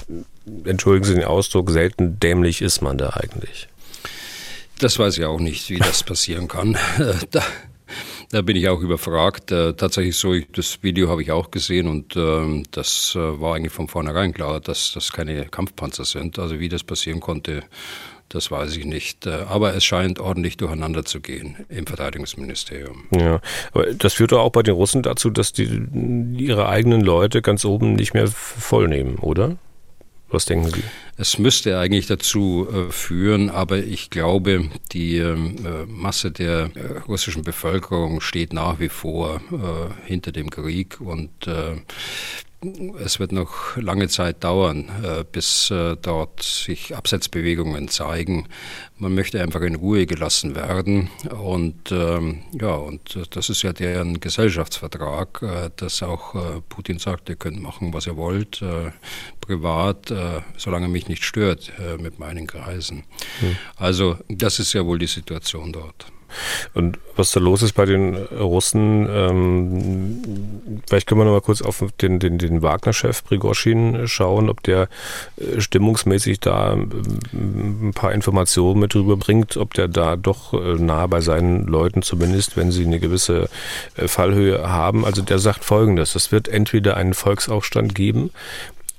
entschuldigen 0.65 1.05
Sie 1.05 1.13
den 1.13 1.23
Ausdruck, 1.23 1.69
selten 1.69 2.19
dämlich 2.19 2.61
ist 2.61 2.81
man 2.81 2.97
da 2.97 3.11
eigentlich? 3.11 3.67
Das 4.79 4.97
weiß 4.97 5.17
ich 5.17 5.25
auch 5.25 5.39
nicht, 5.39 5.69
wie 5.69 5.77
das 5.77 6.03
passieren 6.03 6.47
kann. 6.47 6.77
Da, 7.31 7.43
da 8.31 8.41
bin 8.41 8.55
ich 8.55 8.69
auch 8.69 8.79
überfragt. 8.79 9.51
Äh, 9.51 9.73
tatsächlich 9.73 10.15
so, 10.15 10.33
ich, 10.33 10.47
das 10.53 10.81
Video 10.81 11.09
habe 11.09 11.21
ich 11.21 11.31
auch 11.31 11.51
gesehen 11.51 11.87
und 11.87 12.15
äh, 12.15 12.63
das 12.71 13.13
äh, 13.15 13.41
war 13.41 13.55
eigentlich 13.55 13.73
von 13.73 13.89
vornherein 13.89 14.33
klar, 14.33 14.61
dass 14.61 14.93
das 14.93 15.11
keine 15.11 15.45
Kampfpanzer 15.45 16.05
sind. 16.05 16.39
Also 16.39 16.59
wie 16.59 16.69
das 16.69 16.83
passieren 16.83 17.19
konnte, 17.19 17.63
das 18.33 18.51
weiß 18.51 18.75
ich 18.77 18.85
nicht. 18.85 19.27
Aber 19.27 19.75
es 19.75 19.83
scheint 19.83 20.19
ordentlich 20.19 20.57
durcheinander 20.57 21.05
zu 21.05 21.19
gehen 21.19 21.57
im 21.69 21.85
Verteidigungsministerium. 21.85 23.05
Ja, 23.11 23.41
aber 23.73 23.93
das 23.93 24.13
führt 24.13 24.31
doch 24.31 24.39
auch 24.39 24.51
bei 24.51 24.63
den 24.63 24.73
Russen 24.73 25.03
dazu, 25.03 25.29
dass 25.29 25.53
die 25.53 25.83
ihre 26.37 26.67
eigenen 26.67 27.01
Leute 27.01 27.41
ganz 27.41 27.65
oben 27.65 27.93
nicht 27.93 28.13
mehr 28.13 28.27
vollnehmen, 28.27 29.15
oder? 29.15 29.57
Was 30.29 30.45
denken 30.45 30.69
Sie? 30.69 30.83
Es 31.21 31.37
müsste 31.37 31.77
eigentlich 31.77 32.07
dazu 32.07 32.67
äh, 32.67 32.91
führen, 32.91 33.51
aber 33.51 33.77
ich 33.77 34.09
glaube, 34.09 34.71
die 34.91 35.17
ähm, 35.17 35.55
äh, 35.63 35.85
Masse 35.85 36.31
der 36.31 36.71
äh, 36.73 36.97
russischen 37.07 37.43
Bevölkerung 37.43 38.21
steht 38.21 38.53
nach 38.53 38.79
wie 38.79 38.89
vor 38.89 39.39
hinter 40.05 40.31
dem 40.31 40.49
Krieg 40.49 40.99
und 40.99 41.29
es 43.03 43.19
wird 43.19 43.31
noch 43.31 43.75
lange 43.77 44.07
Zeit 44.07 44.43
dauern, 44.43 44.89
bis 45.31 45.73
dort 46.01 46.43
sich 46.43 46.95
Absetzbewegungen 46.95 47.87
zeigen. 47.87 48.47
Man 48.97 49.15
möchte 49.15 49.41
einfach 49.41 49.61
in 49.61 49.75
Ruhe 49.75 50.05
gelassen 50.05 50.55
werden. 50.55 51.09
Und 51.29 51.91
ähm, 51.91 52.43
ja, 52.59 52.75
und 52.75 53.19
das 53.31 53.49
ist 53.49 53.63
ja 53.63 53.73
deren 53.73 54.19
Gesellschaftsvertrag, 54.19 55.73
dass 55.77 56.03
auch 56.03 56.61
Putin 56.69 56.99
sagt, 56.99 57.29
ihr 57.29 57.35
könnt 57.35 57.61
machen, 57.61 57.93
was 57.93 58.05
ihr 58.05 58.15
wollt, 58.15 58.63
privat, 59.41 60.13
solange 60.57 60.87
mich 60.87 61.09
nicht 61.11 61.23
stört 61.23 61.71
mit 61.99 62.19
meinen 62.19 62.47
Kreisen. 62.47 63.03
Hm. 63.39 63.57
Also 63.75 64.17
das 64.29 64.59
ist 64.59 64.73
ja 64.73 64.85
wohl 64.85 64.97
die 64.97 65.07
Situation 65.07 65.71
dort. 65.71 66.11
Und 66.73 66.99
was 67.15 67.31
da 67.31 67.39
los 67.39 67.61
ist 67.61 67.73
bei 67.73 67.85
den 67.85 68.15
Russen, 68.15 69.07
ähm, 69.09 70.81
vielleicht 70.87 71.07
können 71.07 71.21
wir 71.21 71.25
noch 71.25 71.33
mal 71.33 71.41
kurz 71.41 71.61
auf 71.61 71.83
den, 72.01 72.19
den, 72.19 72.37
den 72.37 72.61
Wagner-Chef 72.61 73.23
Prigoschin 73.23 74.07
schauen, 74.07 74.49
ob 74.49 74.63
der 74.63 74.87
äh, 75.37 75.59
stimmungsmäßig 75.59 76.39
da 76.39 76.73
ähm, 76.73 77.89
ein 77.89 77.93
paar 77.93 78.13
Informationen 78.13 78.79
mit 78.79 78.95
rüberbringt, 78.95 79.57
ob 79.57 79.73
der 79.73 79.87
da 79.87 80.15
doch 80.15 80.53
äh, 80.53 80.75
nah 80.75 81.07
bei 81.07 81.21
seinen 81.21 81.67
Leuten 81.67 82.01
zumindest, 82.01 82.57
wenn 82.57 82.71
sie 82.71 82.85
eine 82.85 82.99
gewisse 82.99 83.49
äh, 83.97 84.07
Fallhöhe 84.07 84.69
haben. 84.69 85.05
Also 85.05 85.21
der 85.21 85.39
sagt 85.39 85.65
folgendes, 85.65 86.15
es 86.15 86.31
wird 86.31 86.47
entweder 86.47 86.97
einen 86.97 87.13
Volksaufstand 87.13 87.93
geben, 87.93 88.31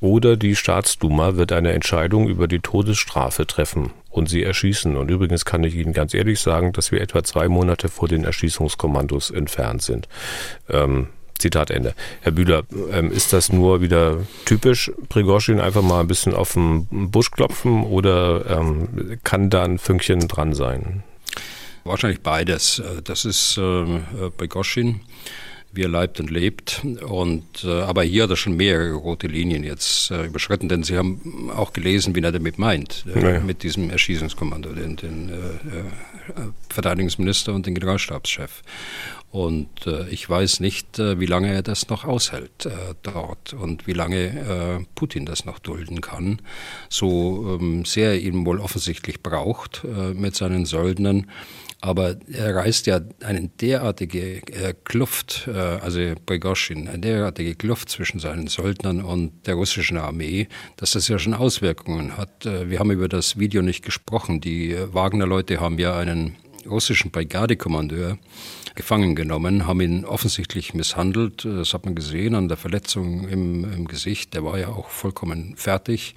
oder 0.03 0.37
die 0.37 0.57
Staatsduma 0.57 1.37
wird 1.37 1.53
eine 1.53 1.73
Entscheidung 1.73 2.29
über 2.29 2.49
die 2.49 2.59
Todesstrafe 2.59 3.47
treffen 3.47 3.93
und 4.11 4.29
sie 4.29 4.43
erschießen. 4.43 4.97
Und 4.97 5.11
übrigens 5.11 5.45
kann 5.45 5.63
ich 5.63 5.77
Ihnen 5.77 5.93
ganz 5.93 6.13
ehrlich 6.13 6.41
sagen, 6.41 6.73
dass 6.73 6.91
wir 6.91 7.01
etwa 7.01 7.23
zwei 7.23 7.49
Monate 7.49 7.89
vor 7.89 8.09
den 8.09 8.25
Erschießungskommandos 8.25 9.31
entfernt 9.31 9.81
sind. 9.81 10.09
Ähm, 10.69 11.07
Zitat 11.39 11.71
Ende. 11.71 11.95
Herr 12.21 12.33
Bühler, 12.33 12.65
ähm, 12.91 13.13
ist 13.13 13.33
das 13.33 13.53
nur 13.53 13.81
wieder 13.81 14.19
typisch 14.45 14.91
Prigozhin, 15.09 15.61
einfach 15.61 15.83
mal 15.83 16.01
ein 16.01 16.09
bisschen 16.09 16.35
auf 16.35 16.55
den 16.55 17.11
Busch 17.11 17.31
klopfen 17.31 17.85
oder 17.85 18.59
ähm, 18.59 19.19
kann 19.23 19.51
da 19.51 19.63
ein 19.63 19.79
Fünkchen 19.79 20.27
dran 20.27 20.53
sein? 20.53 21.05
Wahrscheinlich 21.85 22.23
beides. 22.23 22.81
Äh, 22.81 23.03
das 23.03 23.25
ist 23.25 23.57
äh, 23.57 24.01
Prigozhin 24.37 25.01
wie 25.73 25.83
er 25.83 25.89
leibt 25.89 26.21
und 26.21 26.31
lebt. 26.31 26.83
Und, 26.85 27.65
äh, 27.65 27.81
aber 27.83 28.03
hier 28.03 28.25
hat 28.25 28.31
er 28.31 28.37
schon 28.37 28.57
mehrere 28.57 28.93
rote 28.93 29.27
Linien 29.27 29.65
jetzt 29.65 30.11
äh, 30.11 30.27
überschritten, 30.27 30.69
denn 30.69 30.83
Sie 30.83 30.97
haben 30.97 31.51
auch 31.51 31.73
gelesen, 31.73 32.15
wie 32.15 32.21
er 32.21 32.33
damit 32.33 32.59
meint, 32.59 33.05
äh, 33.13 33.19
naja. 33.19 33.41
mit 33.41 33.63
diesem 33.63 33.91
Erschießungskommando, 33.91 34.73
den, 34.73 34.97
den 34.97 35.31
äh, 35.31 35.33
äh, 35.33 36.49
Verteidigungsminister 36.69 37.55
und 37.55 37.67
den 37.67 37.75
Generalstabschef. 37.75 38.63
Und 39.33 39.87
äh, 39.87 40.11
ich 40.11 40.29
weiß 40.29 40.61
nicht, 40.61 40.99
äh, 40.99 41.19
wie 41.19 41.27
lange 41.27 41.51
er 41.51 41.63
das 41.63 41.89
noch 41.89 42.05
aushält 42.05 42.67
äh, 42.67 42.95
dort 43.03 43.55
und 43.55 43.87
wie 43.87 43.95
lange 43.95 44.19
äh, 44.19 44.85
Putin 44.95 45.25
das 45.25 45.47
noch 45.47 45.59
dulden 45.59 46.03
kann. 46.03 46.43
So 46.91 47.59
ähm, 47.59 47.87
sehr 47.87 48.13
er 48.13 48.21
ihn 48.21 48.45
wohl 48.45 48.61
offensichtlich 48.61 49.23
braucht 49.23 49.85
äh, 49.85 50.13
mit 50.13 50.37
seinen 50.37 50.67
Söldnern. 50.67 51.31
Aber 51.85 52.15
er 52.33 52.55
reißt 52.55 52.87
ja 52.87 53.01
eine 53.25 53.49
derartige 53.49 54.37
äh, 54.37 54.73
Kluft, 54.85 55.49
äh, 55.53 55.59
also 55.59 55.99
Prigozhin, 56.25 56.87
eine 56.87 57.01
derartige 57.01 57.57
Kluft 57.57 57.89
zwischen 57.89 58.21
seinen 58.21 58.47
Söldnern 58.47 59.03
und 59.03 59.49
der 59.49 59.57
russischen 59.57 59.99
Armee, 59.99 60.47
dass 60.77 60.93
das 60.93 61.09
ja 61.09 61.19
schon 61.19 61.35
Auswirkungen 61.35 62.17
hat. 62.17 62.47
Äh, 62.47 62.71
wir 62.71 62.79
haben 62.79 62.93
über 62.93 63.09
das 63.09 63.37
Video 63.37 63.63
nicht 63.63 63.85
gesprochen. 63.85 64.41
Die 64.41 64.73
äh, 64.73 64.95
Wagner-Leute 64.95 65.61
haben 65.61 65.77
ja 65.81 65.99
einen 65.99 66.37
russischen 66.65 67.11
Brigadekommandeur 67.11 68.17
gefangen 68.75 69.15
genommen, 69.15 69.67
haben 69.67 69.81
ihn 69.81 70.05
offensichtlich 70.05 70.75
misshandelt. 70.75 71.45
Das 71.45 71.75
hat 71.75 71.85
man 71.85 71.95
gesehen 71.95 72.35
an 72.35 72.49
der 72.49 72.57
Verletzung 72.57 73.29
im, 73.29 73.65
im 73.71 73.89
Gesicht. 73.89 74.35
Der 74.35 74.45
war 74.45 74.59
ja 74.59 74.69
auch 74.69 74.89
vollkommen 74.89 75.55
fertig. 75.57 76.15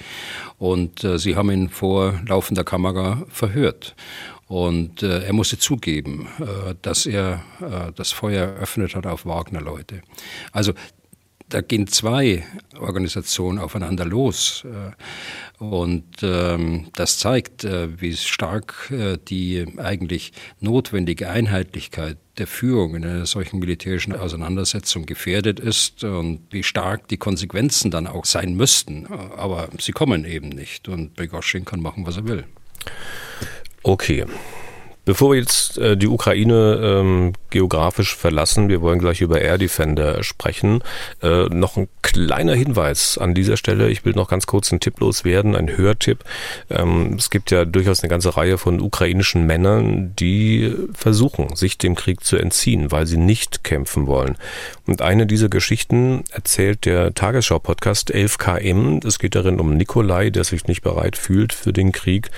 Und 0.57 1.03
äh, 1.03 1.17
sie 1.17 1.35
haben 1.35 1.51
ihn 1.51 1.69
vor 1.69 2.21
laufender 2.27 2.63
Kamera 2.63 3.23
verhört. 3.29 3.95
Und 4.47 5.01
äh, 5.01 5.23
er 5.23 5.33
musste 5.33 5.57
zugeben, 5.57 6.27
äh, 6.39 6.75
dass 6.81 7.05
er 7.05 7.43
äh, 7.61 7.91
das 7.95 8.11
Feuer 8.11 8.47
eröffnet 8.47 8.95
hat 8.95 9.07
auf 9.07 9.25
Wagner-Leute. 9.25 10.01
Also 10.51 10.73
da 11.49 11.61
gehen 11.61 11.87
zwei 11.87 12.43
Organisationen 12.79 13.59
aufeinander 13.59 14.05
los. 14.05 14.65
Äh, 14.65 15.63
und 15.63 16.05
ähm, 16.21 16.87
das 16.93 17.17
zeigt, 17.19 17.63
äh, 17.63 18.01
wie 18.01 18.15
stark 18.15 18.91
äh, 18.91 19.17
die 19.17 19.65
eigentlich 19.77 20.33
notwendige 20.59 21.29
Einheitlichkeit 21.29 22.17
der 22.37 22.47
Führung 22.47 22.95
in 22.95 23.05
einer 23.05 23.25
solchen 23.25 23.59
militärischen 23.59 24.13
Auseinandersetzung 24.13 25.05
gefährdet 25.05 25.59
ist 25.59 26.03
und 26.03 26.41
wie 26.49 26.63
stark 26.63 27.07
die 27.07 27.17
Konsequenzen 27.17 27.91
dann 27.91 28.07
auch 28.07 28.25
sein 28.25 28.55
müssten. 28.55 29.07
Aber 29.07 29.69
sie 29.79 29.93
kommen 29.93 30.25
eben 30.25 30.49
nicht 30.49 30.89
und 30.89 31.15
Prigozhin 31.15 31.63
kann 31.63 31.79
machen, 31.79 32.05
was 32.05 32.17
er 32.17 32.27
will. 32.27 32.43
Okay. 33.87 34.25
Bevor 35.05 35.33
wir 35.33 35.39
jetzt 35.39 35.77
äh, 35.77 35.95
die 35.95 36.07
Ukraine 36.07 36.79
ähm, 36.81 37.33
geografisch 37.51 38.15
verlassen, 38.15 38.67
wir 38.67 38.81
wollen 38.81 38.97
gleich 38.97 39.21
über 39.21 39.39
Air 39.39 39.59
Defender 39.59 40.23
sprechen. 40.23 40.81
Äh, 41.21 41.43
noch 41.49 41.77
ein 41.77 41.87
kleiner 42.01 42.55
Hinweis 42.55 43.19
an 43.19 43.35
dieser 43.35 43.57
Stelle. 43.57 43.89
Ich 43.89 44.03
will 44.03 44.13
noch 44.13 44.27
ganz 44.27 44.47
kurz 44.47 44.71
einen 44.71 44.79
Tipp 44.79 44.99
loswerden, 44.99 45.55
ein 45.55 45.77
Hörtipp. 45.77 46.23
Ähm, 46.71 47.13
es 47.19 47.29
gibt 47.29 47.51
ja 47.51 47.63
durchaus 47.65 48.01
eine 48.01 48.09
ganze 48.09 48.35
Reihe 48.35 48.57
von 48.57 48.81
ukrainischen 48.81 49.45
Männern, 49.45 50.15
die 50.15 50.73
versuchen, 50.95 51.55
sich 51.55 51.77
dem 51.77 51.93
Krieg 51.93 52.23
zu 52.23 52.37
entziehen, 52.37 52.91
weil 52.91 53.05
sie 53.05 53.17
nicht 53.17 53.63
kämpfen 53.63 54.07
wollen. 54.07 54.35
Und 54.87 55.03
eine 55.03 55.27
dieser 55.27 55.49
Geschichten 55.49 56.23
erzählt 56.31 56.85
der 56.85 57.13
Tagesschau-Podcast 57.13 58.11
11KM. 58.11 59.05
Es 59.05 59.19
geht 59.19 59.35
darin 59.35 59.59
um 59.59 59.77
Nikolai, 59.77 60.31
der 60.31 60.45
sich 60.45 60.65
nicht 60.65 60.81
bereit 60.81 61.15
fühlt 61.15 61.53
für 61.53 61.73
den 61.73 61.91
Krieg 61.91 62.31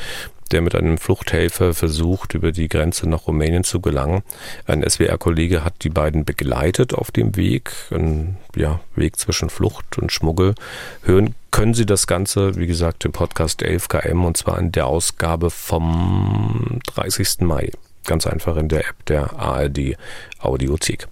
der 0.49 0.61
mit 0.61 0.75
einem 0.75 0.97
Fluchthelfer 0.97 1.73
versucht, 1.73 2.33
über 2.33 2.51
die 2.51 2.67
Grenze 2.67 3.07
nach 3.09 3.27
Rumänien 3.27 3.63
zu 3.63 3.81
gelangen. 3.81 4.23
Ein 4.65 4.87
SWR-Kollege 4.87 5.63
hat 5.63 5.83
die 5.83 5.89
beiden 5.89 6.25
begleitet 6.25 6.93
auf 6.93 7.11
dem 7.11 7.35
Weg, 7.35 7.71
ein 7.91 8.37
ja, 8.55 8.79
Weg 8.95 9.17
zwischen 9.17 9.49
Flucht 9.49 9.97
und 9.97 10.11
Schmuggel. 10.11 10.55
Hören 11.03 11.35
können 11.51 11.73
Sie 11.73 11.85
das 11.85 12.07
Ganze, 12.07 12.55
wie 12.55 12.67
gesagt, 12.67 13.05
im 13.05 13.11
Podcast 13.11 13.63
11KM 13.63 14.25
und 14.25 14.37
zwar 14.37 14.59
in 14.59 14.71
der 14.71 14.85
Ausgabe 14.85 15.49
vom 15.49 16.79
30. 16.85 17.41
Mai. 17.41 17.71
Ganz 18.05 18.27
einfach 18.27 18.57
in 18.57 18.69
der 18.69 18.87
App 18.87 19.05
der 19.07 19.33
ARD 19.37 19.97
Audiothek. 20.39 21.07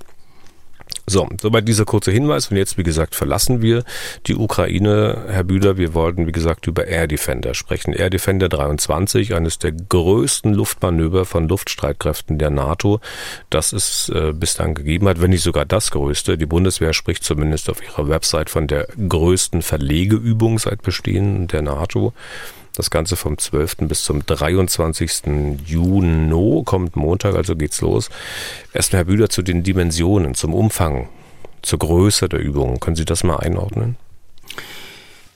So, 1.07 1.29
soweit 1.39 1.67
dieser 1.67 1.85
kurze 1.85 2.11
Hinweis. 2.11 2.49
Und 2.49 2.57
jetzt, 2.57 2.79
wie 2.79 2.83
gesagt, 2.83 3.13
verlassen 3.13 3.61
wir 3.61 3.83
die 4.25 4.35
Ukraine. 4.35 5.25
Herr 5.27 5.43
Bühler, 5.43 5.77
wir 5.77 5.93
wollten, 5.93 6.25
wie 6.25 6.31
gesagt, 6.31 6.65
über 6.65 6.87
Air 6.87 7.07
Defender 7.07 7.53
sprechen. 7.53 7.93
Air 7.93 8.09
Defender 8.09 8.49
23, 8.49 9.35
eines 9.35 9.59
der 9.59 9.71
größten 9.71 10.53
Luftmanöver 10.53 11.25
von 11.25 11.47
Luftstreitkräften 11.47 12.39
der 12.39 12.49
NATO, 12.49 13.01
das 13.51 13.71
es 13.71 14.09
äh, 14.09 14.33
bislang 14.33 14.73
gegeben 14.73 15.07
hat, 15.07 15.21
wenn 15.21 15.29
nicht 15.29 15.43
sogar 15.43 15.65
das 15.65 15.91
größte. 15.91 16.39
Die 16.39 16.47
Bundeswehr 16.47 16.93
spricht 16.93 17.23
zumindest 17.23 17.69
auf 17.69 17.83
ihrer 17.83 18.09
Website 18.09 18.49
von 18.49 18.65
der 18.65 18.87
größten 19.07 19.61
Verlegeübung 19.61 20.57
seit 20.57 20.81
Bestehen 20.81 21.47
der 21.47 21.61
NATO. 21.61 22.13
Das 22.75 22.89
Ganze 22.89 23.15
vom 23.15 23.37
12. 23.37 23.77
bis 23.87 24.03
zum 24.03 24.25
23. 24.25 25.23
Juni 25.65 26.63
kommt 26.65 26.95
Montag, 26.97 27.35
also 27.35 27.55
geht's 27.55 27.79
los. 27.81 28.09
Erstmal, 28.73 28.99
Herr 28.99 29.05
Bühler, 29.05 29.29
zu 29.29 29.41
den 29.41 29.63
Dimensionen, 29.63 30.35
zum 30.35 30.53
Umfang, 30.53 31.07
zur 31.61 31.79
Größe 31.79 32.27
der 32.27 32.39
Übung. 32.39 32.81
Können 32.81 32.97
Sie 32.97 33.05
das 33.05 33.23
mal 33.23 33.37
einordnen? 33.37 33.95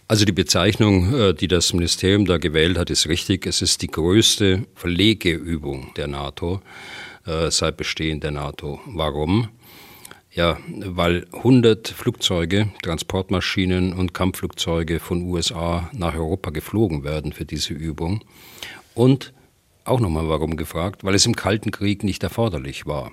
Also 0.09 0.25
die 0.25 0.31
Bezeichnung, 0.31 1.13
äh, 1.13 1.33
die 1.33 1.47
das 1.47 1.71
Ministerium 1.71 2.25
da 2.25 2.37
gewählt 2.37 2.77
hat, 2.77 2.89
ist 2.89 3.07
richtig. 3.07 3.45
Es 3.45 3.61
ist 3.61 3.83
die 3.83 3.87
größte 3.87 4.65
Verlegeübung 4.75 5.93
der 5.95 6.07
NATO 6.07 6.61
äh, 7.25 7.51
seit 7.51 7.77
Bestehen 7.77 8.19
der 8.19 8.31
NATO. 8.31 8.79
Warum? 8.87 9.49
Ja, 10.39 10.57
weil 10.69 11.27
100 11.33 11.89
Flugzeuge, 11.89 12.69
Transportmaschinen 12.81 13.91
und 13.91 14.13
Kampfflugzeuge 14.13 15.01
von 15.01 15.23
USA 15.23 15.89
nach 15.91 16.15
Europa 16.15 16.51
geflogen 16.51 17.03
werden 17.03 17.33
für 17.33 17.43
diese 17.43 17.73
Übung. 17.73 18.23
Und 18.95 19.33
auch 19.83 19.99
nochmal 19.99 20.29
warum 20.29 20.55
gefragt, 20.55 21.03
weil 21.03 21.13
es 21.13 21.25
im 21.25 21.35
Kalten 21.35 21.71
Krieg 21.71 22.05
nicht 22.05 22.23
erforderlich 22.23 22.85
war. 22.85 23.11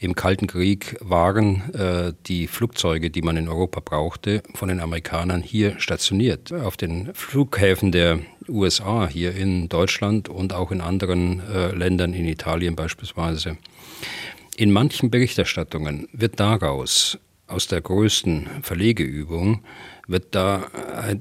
Im 0.00 0.16
Kalten 0.16 0.48
Krieg 0.48 0.96
waren 1.00 1.72
äh, 1.72 2.12
die 2.26 2.48
Flugzeuge, 2.48 3.10
die 3.12 3.22
man 3.22 3.36
in 3.36 3.48
Europa 3.48 3.78
brauchte, 3.78 4.42
von 4.56 4.68
den 4.68 4.80
Amerikanern 4.80 5.42
hier 5.42 5.78
stationiert. 5.78 6.52
Auf 6.52 6.76
den 6.76 7.14
Flughäfen 7.14 7.92
der 7.92 8.18
USA, 8.48 9.06
hier 9.06 9.36
in 9.36 9.68
Deutschland 9.68 10.28
und 10.28 10.52
auch 10.52 10.72
in 10.72 10.80
anderen 10.80 11.42
äh, 11.48 11.70
Ländern, 11.70 12.12
in 12.12 12.26
Italien 12.26 12.74
beispielsweise. 12.74 13.56
In 14.58 14.72
manchen 14.72 15.10
Berichterstattungen 15.10 16.08
wird 16.12 16.40
daraus, 16.40 17.18
aus 17.46 17.66
der 17.66 17.82
größten 17.82 18.62
Verlegeübung, 18.62 19.62
wird 20.08 20.34
da 20.34 20.70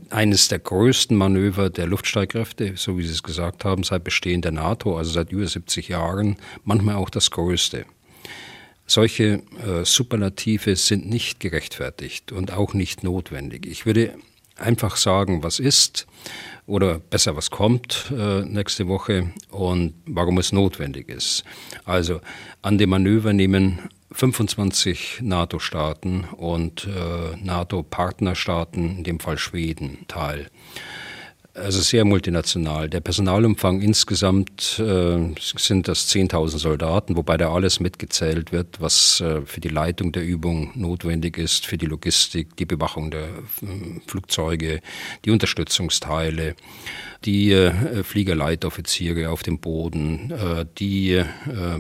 eines 0.10 0.48
der 0.48 0.60
größten 0.60 1.18
Manöver 1.18 1.70
der 1.70 1.86
Luftstreitkräfte, 1.86 2.74
so 2.78 2.98
wie 2.98 3.04
Sie 3.04 3.12
es 3.12 3.24
gesagt 3.24 3.66
haben, 3.66 3.84
seit 3.84 4.06
Bestehen 4.06 4.42
der 4.42 4.54
NATO, 4.54 4.98
also 4.98 5.12
seit 5.12 5.34
über 5.34 5.46
70 5.46 5.90
Jahren, 5.90 6.38
manchmal 6.64 6.96
auch 6.96 7.10
das 7.10 7.30
größte. 7.30 7.86
Solche 8.88 9.44
äh, 9.66 9.84
Superlative 9.84 10.78
sind 10.78 11.10
nicht 11.10 11.42
gerechtfertigt 11.42 12.32
und 12.32 12.54
auch 12.54 12.74
nicht 12.74 13.04
notwendig. 13.04 13.66
Ich 13.66 13.86
würde 13.86 14.14
einfach 14.58 14.96
sagen, 14.96 15.44
was 15.44 15.60
ist 15.60 16.08
oder 16.68 17.00
besser, 17.00 17.36
was 17.36 17.52
kommt 17.52 18.12
äh, 18.18 18.42
nächste 18.42 18.88
Woche 18.88 19.32
und 19.50 19.94
warum 20.06 20.38
es 20.38 20.52
notwendig 20.52 21.10
ist. 21.10 21.44
Also 21.84 22.22
an 22.62 22.78
dem 22.78 22.90
Manöver 22.90 23.34
nehmen 23.34 23.90
25 24.12 25.20
NATO-Staaten 25.22 26.24
und 26.24 26.86
äh, 26.86 27.36
NATO-Partnerstaaten, 27.38 28.98
in 28.98 29.04
dem 29.04 29.20
Fall 29.20 29.38
Schweden, 29.38 30.06
teil. 30.08 30.50
Also 31.56 31.80
sehr 31.80 32.04
multinational. 32.04 32.90
Der 32.90 33.00
Personalumfang 33.00 33.80
insgesamt 33.80 34.78
äh, 34.78 35.34
sind 35.40 35.88
das 35.88 36.10
10.000 36.10 36.58
Soldaten, 36.58 37.16
wobei 37.16 37.38
da 37.38 37.54
alles 37.54 37.80
mitgezählt 37.80 38.52
wird, 38.52 38.82
was 38.82 39.22
äh, 39.22 39.42
für 39.46 39.62
die 39.62 39.70
Leitung 39.70 40.12
der 40.12 40.26
Übung 40.26 40.72
notwendig 40.76 41.38
ist, 41.38 41.66
für 41.66 41.78
die 41.78 41.86
Logistik, 41.86 42.58
die 42.58 42.66
Bewachung 42.66 43.10
der 43.10 43.24
äh, 43.24 44.02
Flugzeuge, 44.06 44.82
die 45.24 45.32
Unterstützungsteile, 45.32 46.56
die 47.24 47.54
äh, 47.54 48.04
Fliegerleitoffiziere 48.04 49.30
auf 49.30 49.42
dem 49.42 49.60
Boden, 49.60 50.32
äh, 50.32 50.66
die 50.78 51.14
äh, 51.14 51.26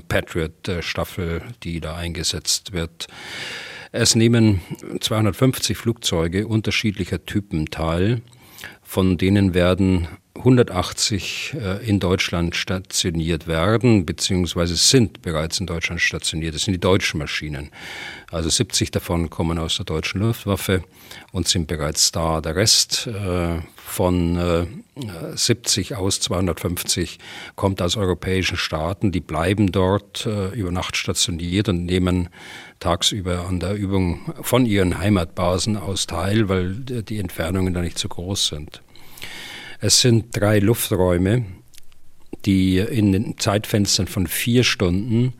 Patriot-Staffel, 0.07 1.41
die 1.63 1.81
da 1.81 1.97
eingesetzt 1.97 2.71
wird. 2.71 3.07
Es 3.91 4.15
nehmen 4.15 4.61
250 5.01 5.77
Flugzeuge 5.77 6.47
unterschiedlicher 6.47 7.25
Typen 7.25 7.65
teil. 7.67 8.21
Von 8.95 9.17
denen 9.17 9.53
werden 9.53 10.07
180 10.35 11.53
äh, 11.53 11.85
in 11.85 11.99
Deutschland 11.99 12.55
stationiert 12.55 13.45
werden, 13.45 14.05
beziehungsweise 14.05 14.77
sind 14.77 15.21
bereits 15.21 15.59
in 15.59 15.67
Deutschland 15.67 15.99
stationiert. 15.99 16.55
Das 16.55 16.61
sind 16.61 16.75
die 16.75 16.79
deutschen 16.79 17.17
Maschinen. 17.17 17.71
Also 18.31 18.47
70 18.47 18.91
davon 18.91 19.29
kommen 19.29 19.59
aus 19.59 19.75
der 19.75 19.83
deutschen 19.83 20.21
Luftwaffe 20.21 20.81
und 21.33 21.45
sind 21.45 21.67
bereits 21.67 22.13
da. 22.13 22.39
Der 22.39 22.55
Rest 22.55 23.07
äh, 23.07 23.59
von 23.75 24.85
70 25.35 25.91
äh, 25.91 25.95
aus 25.95 26.21
250 26.21 27.19
kommt 27.57 27.81
aus 27.81 27.97
europäischen 27.97 28.55
Staaten. 28.55 29.11
Die 29.11 29.19
bleiben 29.19 29.73
dort 29.73 30.25
über 30.25 30.71
Nacht 30.71 30.95
stationiert 30.95 31.67
und 31.67 31.83
nehmen 31.83 32.29
tagsüber 32.79 33.45
an 33.45 33.59
der 33.59 33.75
Übung 33.75 34.33
von 34.41 34.65
ihren 34.65 34.99
Heimatbasen 34.99 35.75
aus 35.75 36.07
teil, 36.07 36.47
weil 36.47 36.75
die 36.75 37.19
Entfernungen 37.19 37.73
da 37.73 37.81
nicht 37.81 37.99
so 37.99 38.07
groß 38.07 38.47
sind. 38.47 38.81
Es 39.85 40.01
sind 40.01 40.35
drei 40.35 40.57
Lufträume, 40.57 41.45
die 42.43 42.79
in 42.79 43.11
den 43.11 43.37
Zeitfenstern 43.37 44.07
von 44.07 44.25
vier 44.25 44.63
Stunden 44.63 45.33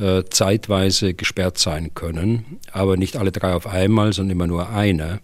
äh, 0.00 0.24
zeitweise 0.28 1.14
gesperrt 1.14 1.58
sein 1.58 1.94
können, 1.94 2.58
aber 2.72 2.96
nicht 2.96 3.16
alle 3.16 3.30
drei 3.30 3.54
auf 3.54 3.68
einmal, 3.68 4.12
sondern 4.12 4.32
immer 4.32 4.48
nur 4.48 4.70
einer 4.70 5.20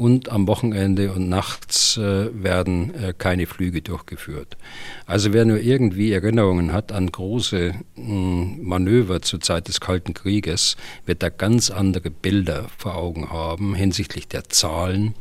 und 0.00 0.30
am 0.30 0.48
Wochenende 0.48 1.12
und 1.12 1.28
nachts 1.28 1.98
äh, 1.98 2.30
werden 2.32 2.94
äh, 2.94 3.12
keine 3.16 3.46
Flüge 3.46 3.82
durchgeführt. 3.82 4.56
Also 5.04 5.34
wer 5.34 5.44
nur 5.44 5.60
irgendwie 5.60 6.12
Erinnerungen 6.12 6.72
hat 6.72 6.90
an 6.90 7.12
große 7.12 7.74
mh, 7.96 8.06
hm, 8.06 8.58
Manöver 8.62 9.20
zur 9.20 9.42
Zeit 9.42 9.68
des 9.68 9.78
Kalten 9.78 10.14
Krieges, 10.14 10.78
wird 11.04 11.22
da 11.22 11.28
ganz 11.28 11.70
andere 11.70 12.08
Bilder 12.08 12.68
vor 12.78 12.94
Augen 12.94 13.28
haben 13.28 13.74
hinsichtlich 13.74 14.26
der 14.26 14.48
Zahlen. 14.48 15.14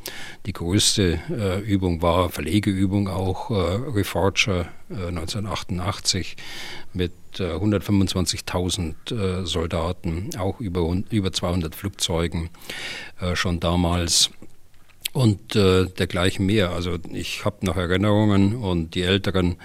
Die 0.45 0.53
größte 0.53 1.19
äh, 1.29 1.59
Übung 1.59 2.01
war 2.01 2.29
Verlegeübung 2.29 3.09
auch 3.09 3.51
äh, 3.51 3.53
Reforger 3.53 4.67
1988 4.89 6.37
äh, 6.37 6.97
mit 6.97 7.11
125.000 7.37 8.93
äh, 9.11 9.45
Soldaten, 9.45 10.29
auch 10.37 10.61
über, 10.61 10.89
über 11.11 11.31
200 11.31 11.75
Flugzeugen 11.75 12.49
schon 13.35 13.59
damals 13.59 14.31
und 15.13 15.55
äh, 15.55 15.85
dergleichen 15.85 16.45
mehr. 16.45 16.71
Also 16.71 16.97
ich 17.11 17.45
habe 17.45 17.65
noch 17.65 17.77
Erinnerungen 17.77 18.55
und 18.55 18.95
die 18.95 19.01
Älteren 19.01 19.55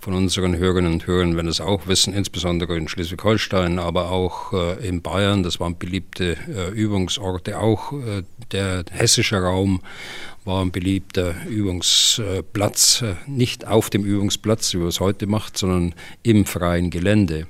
von 0.00 0.14
unseren 0.14 0.56
Hörerinnen 0.56 0.92
und 0.92 1.06
Hörern 1.06 1.36
werden 1.36 1.48
es 1.48 1.60
auch 1.60 1.86
wissen, 1.86 2.14
insbesondere 2.14 2.76
in 2.76 2.88
Schleswig-Holstein, 2.88 3.78
aber 3.78 4.10
auch 4.10 4.52
äh, 4.52 4.86
in 4.86 5.02
Bayern. 5.02 5.42
Das 5.42 5.60
waren 5.60 5.78
beliebte 5.78 6.36
äh, 6.48 6.70
Übungsorte, 6.70 7.58
auch 7.58 7.92
äh, 7.92 8.22
der 8.52 8.84
hessische 8.90 9.36
Raum 9.36 9.80
war 10.44 10.62
ein 10.62 10.72
beliebter 10.72 11.34
Übungsplatz, 11.46 13.02
äh, 13.02 13.14
nicht 13.26 13.66
auf 13.66 13.88
dem 13.88 14.04
Übungsplatz, 14.04 14.74
wie 14.74 14.78
man 14.78 14.88
es 14.88 15.00
heute 15.00 15.26
macht, 15.26 15.56
sondern 15.56 15.94
im 16.22 16.44
freien 16.44 16.90
Gelände. 16.90 17.46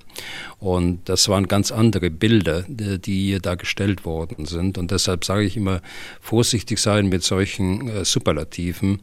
Und 0.60 1.08
das 1.08 1.28
waren 1.28 1.48
ganz 1.48 1.72
andere 1.72 2.10
Bilder, 2.10 2.64
die 2.68 3.38
da 3.42 3.56
gestellt 3.56 4.04
worden 4.04 4.46
sind. 4.46 4.78
Und 4.78 4.92
deshalb 4.92 5.24
sage 5.24 5.44
ich 5.44 5.56
immer, 5.56 5.82
vorsichtig 6.20 6.78
sein 6.78 7.08
mit 7.08 7.24
solchen 7.24 7.88
äh, 7.88 8.04
Superlativen, 8.04 9.00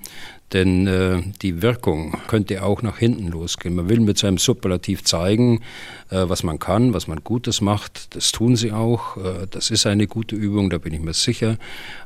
denn 0.54 0.88
äh, 0.88 1.22
die 1.42 1.62
Wirkung 1.62 2.18
könnte 2.28 2.64
auch 2.64 2.82
nach 2.82 2.98
hinten 2.98 3.28
losgehen. 3.28 3.76
Man 3.76 3.90
will 3.90 4.00
mit 4.00 4.18
seinem 4.18 4.38
Superlativ 4.38 5.04
zeigen, 5.04 5.62
äh, 6.10 6.24
was 6.28 6.44
man 6.44 6.60
kann, 6.60 6.94
was 6.94 7.08
man 7.08 7.24
Gutes 7.24 7.62
macht. 7.62 8.16
Das 8.16 8.32
tun 8.32 8.56
sie 8.56 8.72
auch. 8.72 9.18
Äh, 9.18 9.48
das 9.50 9.70
ist 9.70 9.86
eine 9.86 10.08
gute 10.08 10.36
Übung, 10.36 10.70
da 10.70 10.78
bin 10.78 10.94
ich 10.94 11.00
mir 11.00 11.14
sicher. 11.14 11.58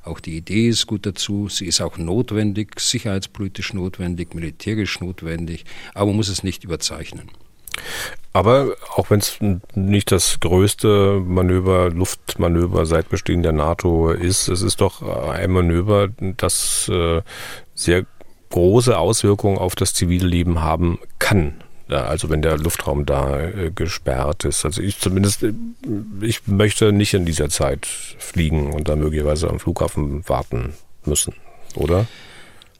Auch 0.03 0.19
die 0.19 0.37
Idee 0.37 0.69
ist 0.69 0.85
gut 0.87 1.05
dazu. 1.05 1.49
Sie 1.49 1.65
ist 1.65 1.81
auch 1.81 1.97
notwendig, 1.97 2.79
sicherheitspolitisch 2.79 3.73
notwendig, 3.73 4.35
militärisch 4.35 4.99
notwendig, 4.99 5.65
aber 5.93 6.07
man 6.07 6.17
muss 6.17 6.29
es 6.29 6.43
nicht 6.43 6.63
überzeichnen. 6.63 7.31
Aber 8.31 8.75
auch 8.95 9.09
wenn 9.09 9.19
es 9.19 9.37
nicht 9.75 10.11
das 10.11 10.39
größte 10.39 11.21
Manöver, 11.25 11.89
Luftmanöver 11.89 12.85
seit 12.85 13.09
Bestehen 13.09 13.43
der 13.43 13.53
NATO 13.53 14.11
ist, 14.11 14.47
es 14.47 14.61
ist 14.61 14.81
doch 14.81 15.01
ein 15.01 15.51
Manöver, 15.51 16.09
das 16.37 16.89
äh, 16.89 17.21
sehr 17.73 18.05
große 18.55 18.97
Auswirkungen 18.97 19.57
auf 19.57 19.75
das 19.75 19.93
zivile 19.93 20.25
Leben 20.25 20.61
haben 20.61 20.97
kann. 21.19 21.55
Also 21.89 22.29
wenn 22.29 22.41
der 22.41 22.57
Luftraum 22.57 23.05
da 23.05 23.37
äh, 23.41 23.69
gesperrt 23.69 24.45
ist. 24.45 24.63
Also 24.63 24.81
ich 24.81 24.97
zumindest, 24.97 25.43
äh, 25.43 25.51
ich 26.21 26.47
möchte 26.47 26.93
nicht 26.93 27.13
in 27.13 27.25
dieser 27.25 27.49
Zeit 27.49 27.85
fliegen 27.85 28.71
und 28.71 28.87
da 28.87 28.95
möglicherweise 28.95 29.49
am 29.49 29.59
Flughafen 29.59 30.27
warten 30.29 30.73
müssen, 31.03 31.33
oder? 31.75 32.07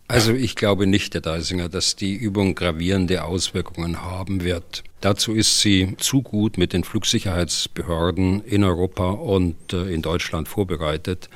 Also 0.08 0.34
ich 0.34 0.56
glaube 0.56 0.86
nicht, 0.86 1.16
Herr 1.16 1.22
Deisinger, 1.22 1.68
dass 1.68 1.96
die 1.96 2.14
Übung 2.14 2.54
gravierende 2.54 3.24
Auswirkungen 3.24 4.04
haben 4.04 4.44
wird. 4.44 4.84
Dazu 5.02 5.34
ist 5.34 5.62
sie 5.62 5.96
zu 5.98 6.22
gut 6.22 6.60
mit 6.60 6.74
den 6.74 6.84
Flugsicherheitsbehörden 6.84 8.44
in 8.46 8.64
Europa 8.64 9.10
und 9.10 9.74
äh, 9.74 9.92
in 9.92 10.04
Deutschland 10.04 10.48
vorbereitet. 10.48 11.30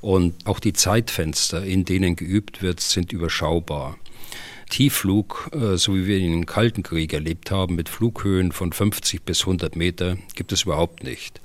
Und 0.00 0.46
auch 0.46 0.58
die 0.58 0.72
Zeitfenster, 0.72 1.64
in 1.64 1.84
denen 1.84 2.16
geübt 2.16 2.60
wird, 2.60 2.80
sind 2.80 3.12
überschaubar. 3.12 3.96
Tiefflug, 4.72 5.50
äh, 5.52 5.76
so 5.76 5.94
wie 5.94 6.06
wir 6.06 6.16
ihn 6.16 6.32
im 6.32 6.46
Kalten 6.46 6.82
Krieg 6.82 7.12
erlebt 7.12 7.50
haben, 7.50 7.74
mit 7.74 7.90
Flughöhen 7.90 8.52
von 8.52 8.72
50 8.72 9.22
bis 9.22 9.42
100 9.42 9.76
Meter, 9.76 10.16
gibt 10.34 10.50
es 10.50 10.62
überhaupt 10.62 11.04
nicht. 11.04 11.42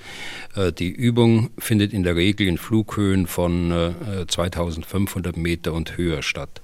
Äh, 0.55 0.71
die 0.71 0.89
Übung 0.89 1.49
findet 1.59 1.91
in 1.91 2.03
der 2.03 2.15
Regel 2.15 2.47
in 2.47 2.57
Flughöhen 2.57 3.28
von 3.28 3.93
2500 4.30 5.36
äh, 5.36 5.39
Meter 5.39 5.73
und 5.73 5.97
höher 5.97 6.23
statt. 6.23 6.61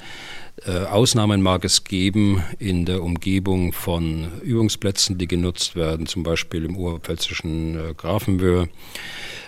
Ausnahmen 0.65 1.41
mag 1.41 1.65
es 1.65 1.83
geben 1.83 2.43
in 2.59 2.85
der 2.85 3.03
Umgebung 3.03 3.73
von 3.73 4.39
Übungsplätzen, 4.43 5.17
die 5.17 5.27
genutzt 5.27 5.75
werden, 5.75 6.05
zum 6.05 6.23
Beispiel 6.23 6.63
im 6.63 6.77
oberpfälzischen 6.77 7.95
Grafenwöhr. 7.97 8.69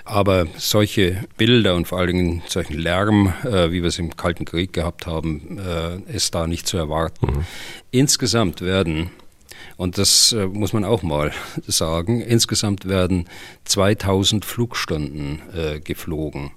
Aber 0.04 0.46
solche 0.58 1.26
Bilder 1.38 1.76
und 1.76 1.88
vor 1.88 2.00
allen 2.00 2.08
Dingen 2.08 2.44
solchen 2.48 2.78
Lärm, 2.78 3.34
äh, 3.44 3.72
wie 3.72 3.82
wir 3.82 3.88
es 3.88 3.98
im 3.98 4.16
Kalten 4.16 4.46
Krieg 4.46 4.72
gehabt 4.72 5.08
haben, 5.08 5.58
äh, 5.58 6.00
ist 6.12 6.36
da 6.36 6.46
nicht 6.46 6.68
zu 6.68 6.78
erwarten. 6.78 7.26
Mhm. 7.28 7.46
Insgesamt 7.92 8.62
werden 8.62 9.10
und 9.78 9.98
das 9.98 10.32
äh, 10.32 10.46
muss 10.46 10.74
man 10.74 10.86
auch 10.86 11.04
mal 11.04 11.32
sagen. 11.68 12.22
Insgesamt 12.22 12.88
werden 12.88 13.28
2000 13.66 14.46
Flugstunden 14.46 15.42
äh, 15.54 15.80
geflogen. 15.80 16.52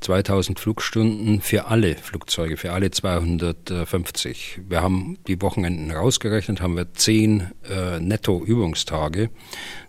2000 0.00 0.58
Flugstunden 0.58 1.40
für 1.40 1.66
alle 1.66 1.94
Flugzeuge, 1.96 2.56
für 2.56 2.72
alle 2.72 2.90
250. 2.90 4.60
Wir 4.68 4.82
haben 4.82 5.18
die 5.26 5.40
Wochenenden 5.42 5.90
rausgerechnet, 5.90 6.60
haben 6.60 6.76
wir 6.76 6.92
10 6.92 7.50
äh, 7.68 8.00
Netto-Übungstage. 8.00 9.30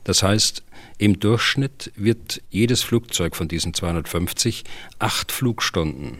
Das 0.03 0.24
heißt, 0.24 0.64
im 0.97 1.20
Durchschnitt 1.20 1.91
wird 1.95 2.41
jedes 2.49 2.84
Flugzeug 2.84 3.36
von 3.36 3.47
diesen 3.47 3.74
250 3.74 4.64
acht 4.99 5.32
Flugstunden 5.32 6.20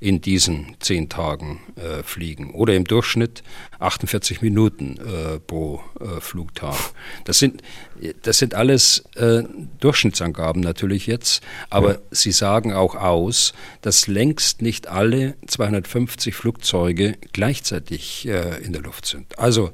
in 0.00 0.22
diesen 0.22 0.76
zehn 0.80 1.10
Tagen 1.10 1.60
äh, 1.76 2.02
fliegen 2.02 2.54
oder 2.54 2.74
im 2.74 2.84
Durchschnitt 2.84 3.42
48 3.78 4.40
Minuten 4.40 4.96
äh, 4.96 5.38
pro 5.38 5.82
äh, 6.00 6.20
Flugtag. 6.20 6.74
Das 7.24 7.38
sind, 7.38 7.62
das 8.22 8.38
sind 8.38 8.54
alles 8.54 9.04
äh, 9.16 9.42
Durchschnittsangaben 9.78 10.62
natürlich 10.62 11.06
jetzt, 11.06 11.42
aber 11.68 11.94
ja. 11.94 11.98
sie 12.10 12.32
sagen 12.32 12.72
auch 12.72 12.94
aus, 12.94 13.52
dass 13.82 14.06
längst 14.06 14.62
nicht 14.62 14.88
alle 14.88 15.34
250 15.46 16.34
Flugzeuge 16.34 17.16
gleichzeitig 17.32 18.26
äh, 18.26 18.62
in 18.64 18.72
der 18.72 18.82
Luft 18.82 19.04
sind. 19.04 19.38
Also, 19.38 19.70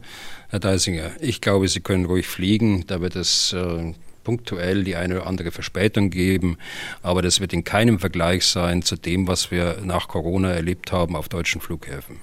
Herr 0.49 0.61
Deisinger, 0.61 1.11
ich 1.21 1.41
glaube, 1.41 1.69
Sie 1.69 1.81
können 1.81 2.05
ruhig 2.05 2.27
fliegen, 2.29 2.85
da 2.87 3.01
wird 3.01 3.17
es 3.17 3.53
äh, 3.53 3.95
punktuell 4.27 4.83
die 4.83 4.97
eine 4.97 5.15
oder 5.15 5.29
andere 5.29 5.53
Verspätung 5.53 6.11
geben, 6.11 6.59
aber 7.01 7.23
das 7.23 7.39
wird 7.39 7.53
in 7.53 7.63
keinem 7.63 8.01
Vergleich 8.01 8.45
sein 8.45 8.83
zu 8.83 8.97
dem, 8.97 9.29
was 9.29 9.53
wir 9.53 9.77
nach 9.85 10.09
Corona 10.09 10.51
erlebt 10.51 10.91
haben 10.91 11.15
auf 11.15 11.29
deutschen 11.29 11.61
Flughäfen. 11.61 12.17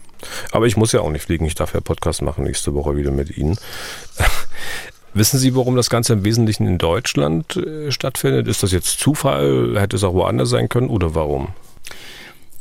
Aber 0.51 0.67
ich 0.67 0.75
muss 0.75 0.91
ja 0.91 0.99
auch 0.99 1.09
nicht 1.09 1.23
fliegen, 1.23 1.45
ich 1.45 1.55
darf 1.55 1.73
ja 1.73 1.79
Podcast 1.79 2.21
machen 2.21 2.43
nächste 2.43 2.73
Woche 2.73 2.97
wieder 2.97 3.11
mit 3.11 3.37
Ihnen. 3.37 3.57
Wissen 5.13 5.39
Sie, 5.39 5.55
warum 5.55 5.77
das 5.77 5.89
Ganze 5.89 6.11
im 6.11 6.25
Wesentlichen 6.25 6.67
in 6.67 6.77
Deutschland 6.77 7.55
äh, 7.55 7.89
stattfindet? 7.89 8.49
Ist 8.49 8.63
das 8.63 8.73
jetzt 8.73 8.99
Zufall? 8.99 9.79
Hätte 9.79 9.95
es 9.95 10.03
auch 10.03 10.13
woanders 10.13 10.49
sein 10.49 10.67
können 10.67 10.89
oder 10.89 11.15
warum? 11.15 11.53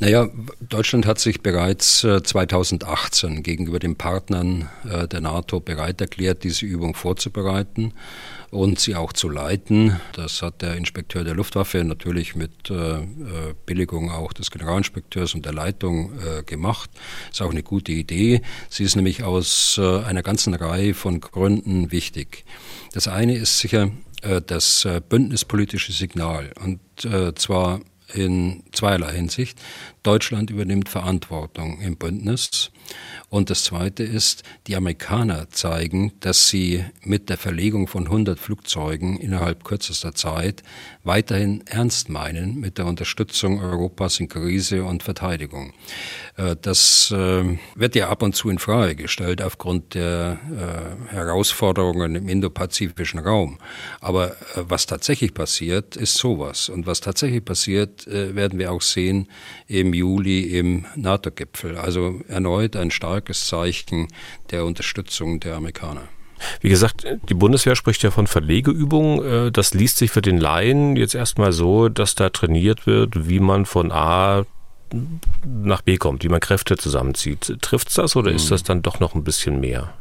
Naja, 0.03 0.27
Deutschland 0.59 1.05
hat 1.05 1.17
sich 1.17 1.39
bereits 1.39 2.01
2018 2.01 3.37
äh, 3.37 3.41
gegenüber 3.41 3.79
den 3.79 3.95
Partnern 3.95 4.67
äh, 4.83 5.07
der 5.07 5.21
NATO 5.21 5.61
bereit 5.61 6.01
erklärt, 6.01 6.43
diese 6.43 6.65
Übung 6.65 6.93
vorzubereiten 6.93 7.93
und 8.51 8.79
sie 8.79 8.97
auch 8.97 9.13
zu 9.13 9.29
leiten. 9.29 10.01
Das 10.11 10.41
hat 10.41 10.61
der 10.61 10.75
Inspekteur 10.75 11.23
der 11.23 11.35
Luftwaffe 11.35 11.85
natürlich 11.85 12.35
mit 12.35 12.69
äh, 12.69 13.07
Billigung 13.65 14.11
auch 14.11 14.33
des 14.33 14.51
Generalinspekteurs 14.51 15.35
und 15.35 15.45
der 15.45 15.53
Leitung 15.53 16.11
gemacht. 16.47 16.89
Ist 17.31 17.41
auch 17.41 17.51
eine 17.51 17.63
gute 17.63 17.93
Idee. 17.93 18.41
Sie 18.67 18.83
ist 18.83 18.97
nämlich 18.97 19.23
aus 19.23 19.79
einer 19.79 20.21
ganzen 20.21 20.53
Reihe 20.53 20.93
von 20.93 21.21
Gründen 21.21 21.93
wichtig. 21.93 22.43
Das 22.93 23.07
eine 23.07 23.37
ist 23.37 23.59
sicher 23.59 23.91
das 24.47 24.87
bündnispolitische 25.09 25.93
Signal 25.93 26.51
und 26.63 26.79
zwar 27.39 27.79
in 28.13 28.63
zweierlei 28.71 29.13
Hinsicht. 29.13 29.59
Deutschland 30.03 30.49
übernimmt 30.49 30.89
Verantwortung 30.89 31.81
im 31.81 31.97
Bündnis. 31.97 32.71
Und 33.29 33.49
das 33.49 33.63
Zweite 33.63 34.03
ist, 34.03 34.43
die 34.67 34.75
Amerikaner 34.75 35.49
zeigen, 35.49 36.13
dass 36.19 36.49
sie 36.49 36.85
mit 37.01 37.29
der 37.29 37.37
Verlegung 37.37 37.87
von 37.87 38.05
100 38.05 38.37
Flugzeugen 38.37 39.17
innerhalb 39.17 39.63
kürzester 39.63 40.13
Zeit 40.13 40.61
weiterhin 41.03 41.63
ernst 41.65 42.09
meinen 42.09 42.59
mit 42.59 42.77
der 42.77 42.85
Unterstützung 42.85 43.59
Europas 43.59 44.19
in 44.19 44.29
Krise 44.29 44.83
und 44.83 45.01
Verteidigung. 45.01 45.73
Äh, 46.37 46.55
das 46.61 47.11
äh, 47.11 47.57
wird 47.75 47.95
ja 47.95 48.09
ab 48.09 48.21
und 48.21 48.35
zu 48.35 48.49
in 48.49 48.59
Frage 48.59 48.95
gestellt 48.95 49.41
aufgrund 49.41 49.95
der 49.95 50.39
äh, 51.09 51.13
Herausforderungen 51.13 52.15
im 52.15 52.29
indopazifischen 52.29 53.19
Raum. 53.19 53.57
Aber 53.99 54.35
was 54.55 54.85
tatsächlich 54.85 55.33
passiert, 55.33 55.95
ist 55.95 56.15
sowas. 56.15 56.69
Und 56.69 56.85
was 56.85 57.01
tatsächlich 57.01 57.43
passiert, 57.43 58.05
werden 58.05 58.59
wir 58.59 58.71
auch 58.71 58.81
sehen 58.81 59.27
im 59.67 59.93
Juli 59.93 60.57
im 60.57 60.85
NATO-Gipfel. 60.95 61.77
Also 61.77 62.21
erneut 62.27 62.72
ein 62.75 62.91
starkes 62.91 63.47
Zeichen 63.47 64.07
der 64.51 64.65
Unterstützung 64.65 65.39
der 65.39 65.55
Amerikaner. 65.55 66.07
Wie 66.61 66.69
gesagt, 66.69 67.05
die 67.29 67.33
Bundeswehr 67.33 67.75
spricht 67.75 68.03
ja 68.03 68.11
von 68.11 68.27
Verlegeübungen. 68.27 69.47
Äh, 69.47 69.51
das 69.51 69.73
liest 69.73 69.97
sich 69.97 70.11
für 70.11 70.21
den 70.21 70.37
Laien 70.37 70.95
jetzt 70.95 71.15
erstmal 71.15 71.53
so, 71.53 71.89
dass 71.89 72.15
da 72.15 72.29
trainiert 72.29 72.85
wird, 72.85 73.27
wie 73.29 73.39
man 73.39 73.65
von 73.65 73.91
A 73.91 74.45
nach 75.45 75.81
B 75.81 75.97
kommt, 75.97 76.23
wie 76.23 76.29
man 76.29 76.39
Kräfte 76.39 76.77
zusammenzieht. 76.77 77.57
Trifft 77.61 77.89
es 77.89 77.95
das 77.95 78.15
oder 78.15 78.31
ist 78.31 78.43
hm. 78.43 78.49
das 78.49 78.63
dann 78.63 78.81
doch 78.81 78.99
noch 78.99 79.15
ein 79.15 79.23
bisschen 79.23 79.59
mehr? 79.59 79.93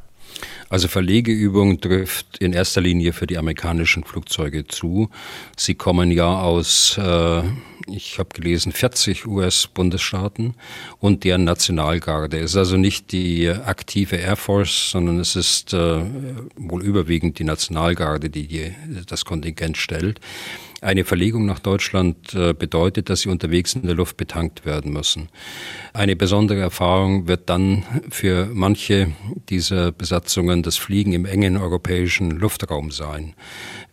Also 0.69 0.89
Verlegeübung 0.89 1.81
trifft 1.81 2.39
in 2.39 2.53
erster 2.53 2.81
Linie 2.81 3.13
für 3.13 3.27
die 3.27 3.39
amerikanischen 3.39 4.05
Flugzeuge 4.05 4.67
zu. 4.67 5.11
Sie 5.57 5.75
kommen 5.75 6.11
ja 6.11 6.41
aus, 6.41 6.99
äh, 6.99 7.43
ich 7.89 8.19
habe 8.19 8.31
gelesen, 8.33 8.73
40 8.73 9.27
US-Bundesstaaten 9.27 10.55
und 10.99 11.25
deren 11.25 11.45
Nationalgarde. 11.45 12.39
Es 12.39 12.53
ist 12.53 12.57
also 12.57 12.77
nicht 12.77 13.13
die 13.13 13.49
aktive 13.49 14.17
Air 14.17 14.37
Force, 14.37 14.91
sondern 14.91 15.19
es 15.19 15.37
ist 15.37 15.73
äh, 15.73 16.03
wohl 16.57 16.83
überwiegend 16.83 17.39
die 17.39 17.45
Nationalgarde, 17.45 18.31
die, 18.31 18.47
die 18.47 18.75
das 19.07 19.25
Kontingent 19.25 19.77
stellt. 19.77 20.21
Eine 20.83 21.05
Verlegung 21.05 21.47
nach 21.47 21.61
Deutschland 21.61 22.35
äh, 22.35 22.55
bedeutet, 22.55 23.09
dass 23.09 23.21
sie 23.21 23.29
unterwegs 23.29 23.75
in 23.75 23.83
der 23.83 23.95
Luft 23.95 24.17
betankt 24.17 24.67
werden 24.67 24.93
müssen. 24.93 25.29
Eine 25.93 26.17
besondere 26.17 26.59
Erfahrung 26.59 27.29
wird 27.29 27.49
dann 27.49 27.85
für 28.11 28.51
manche 28.53 29.13
dieser 29.49 29.93
Besatzungen 29.93 30.65
das 30.65 30.79
Fliegen 30.79 31.13
im 31.13 31.25
engen 31.25 31.57
europäischen 31.57 32.33
Luftraum 32.33 32.91
sein. 32.91 33.35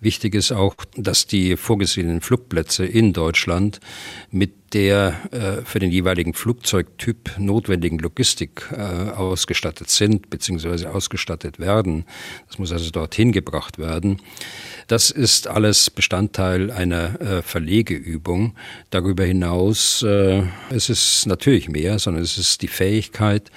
Wichtig 0.01 0.33
ist 0.33 0.51
auch, 0.53 0.75
dass 0.95 1.27
die 1.27 1.57
vorgesehenen 1.57 2.21
Flugplätze 2.21 2.85
in 2.85 3.11
Deutschland 3.11 3.81
mit 4.31 4.73
der 4.73 5.15
äh, 5.31 5.65
für 5.65 5.79
den 5.79 5.91
jeweiligen 5.91 6.33
Flugzeugtyp 6.33 7.31
notwendigen 7.37 7.97
Logistik 7.99 8.69
äh, 8.71 8.75
ausgestattet 8.77 9.89
sind 9.89 10.29
bzw. 10.29 10.85
ausgestattet 10.87 11.59
werden. 11.59 12.05
Das 12.47 12.59
muss 12.59 12.71
also 12.71 12.91
dorthin 12.91 13.31
gebracht 13.31 13.77
werden. 13.77 14.21
Das 14.87 15.11
ist 15.11 15.47
alles 15.47 15.89
Bestandteil 15.89 16.71
einer 16.71 17.19
äh, 17.19 17.41
Verlegeübung. 17.41 18.55
Darüber 18.91 19.23
hinaus 19.25 20.03
äh, 20.03 20.43
es 20.69 20.89
ist 20.89 21.25
natürlich 21.25 21.67
mehr, 21.67 21.99
sondern 21.99 22.23
es 22.23 22.37
ist 22.37 22.61
die 22.61 22.67
Fähigkeit 22.67 23.49
äh, 23.49 23.53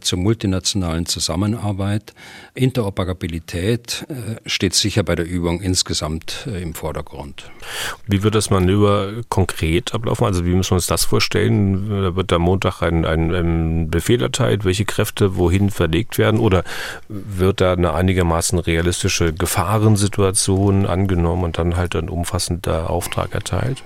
zur 0.00 0.18
multinationalen 0.18 1.06
Zusammenarbeit. 1.06 2.14
Interoperabilität 2.54 4.06
äh, 4.08 4.48
steht 4.48 4.74
sicher 4.74 5.02
bei 5.02 5.14
der 5.14 5.26
Übung 5.26 5.60
insgesamt 5.60 6.46
äh, 6.46 6.62
im 6.62 6.74
Vordergrund. 6.74 7.50
Wie 8.06 8.22
wird 8.22 8.34
das 8.34 8.50
Manöver 8.50 9.22
konkret 9.28 9.94
ablaufen? 9.94 10.24
Also 10.24 10.44
wie 10.44 10.54
müssen 10.54 10.72
wir 10.72 10.76
uns 10.76 10.86
das 10.86 11.04
vorstellen? 11.04 11.88
Da 11.88 12.16
wird 12.16 12.32
am 12.32 12.42
Montag 12.42 12.82
ein, 12.82 13.04
ein, 13.04 13.34
ein 13.34 13.90
Befehl 13.90 14.22
erteilt, 14.22 14.64
welche 14.64 14.84
Kräfte 14.84 15.36
wohin 15.36 15.70
verlegt 15.70 16.18
werden? 16.18 16.40
Oder 16.40 16.64
wird 17.08 17.60
da 17.60 17.72
eine 17.72 17.94
einigermaßen 17.94 18.58
realistische 18.58 19.32
Gefahrensituation 19.32 20.86
angenommen 20.86 21.44
und 21.44 21.58
dann 21.58 21.76
halt 21.76 21.96
ein 21.96 22.08
umfassender 22.08 22.90
Auftrag 22.90 23.34
erteilt? 23.34 23.82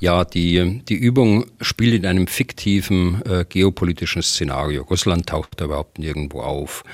Ja, 0.00 0.24
die, 0.24 0.80
die 0.88 0.94
Übung 0.94 1.44
spielt 1.60 1.92
in 1.92 2.06
einem 2.06 2.26
fiktiven 2.26 3.20
äh, 3.26 3.44
geopolitischen 3.46 4.22
Szenario. 4.22 4.82
Russland 4.84 5.26
taucht 5.26 5.60
da 5.60 5.66
überhaupt 5.66 5.98
nirgendwo 5.98 6.40
auf. 6.40 6.84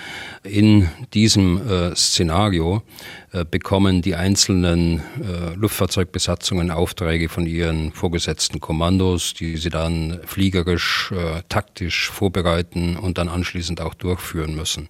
In 0.43 0.89
diesem 1.15 1.65
äh, 1.71 1.95
Szenario 1.95 2.83
äh, 3.31 3.45
bekommen 3.49 4.03
die 4.03 4.17
einzelnen 4.17 5.03
äh, 5.23 5.55
Luftfahrzeugbesatzungen 5.55 6.73
Aufträge 6.73 7.29
von 7.29 7.47
ihren 7.47 7.93
vorgesetzten 7.93 8.59
Kommandos, 8.59 9.35
die 9.35 9.57
sie 9.57 9.71
dann 9.71 10.19
fliegerisch, 10.27 11.13
äh, 11.13 11.43
taktisch 11.49 12.11
vorbereiten 12.11 12.97
und 12.97 13.19
dann 13.19 13.29
anschließend 13.29 13.81
auch 13.81 13.95
durchführen 13.95 14.57
müssen. 14.57 14.89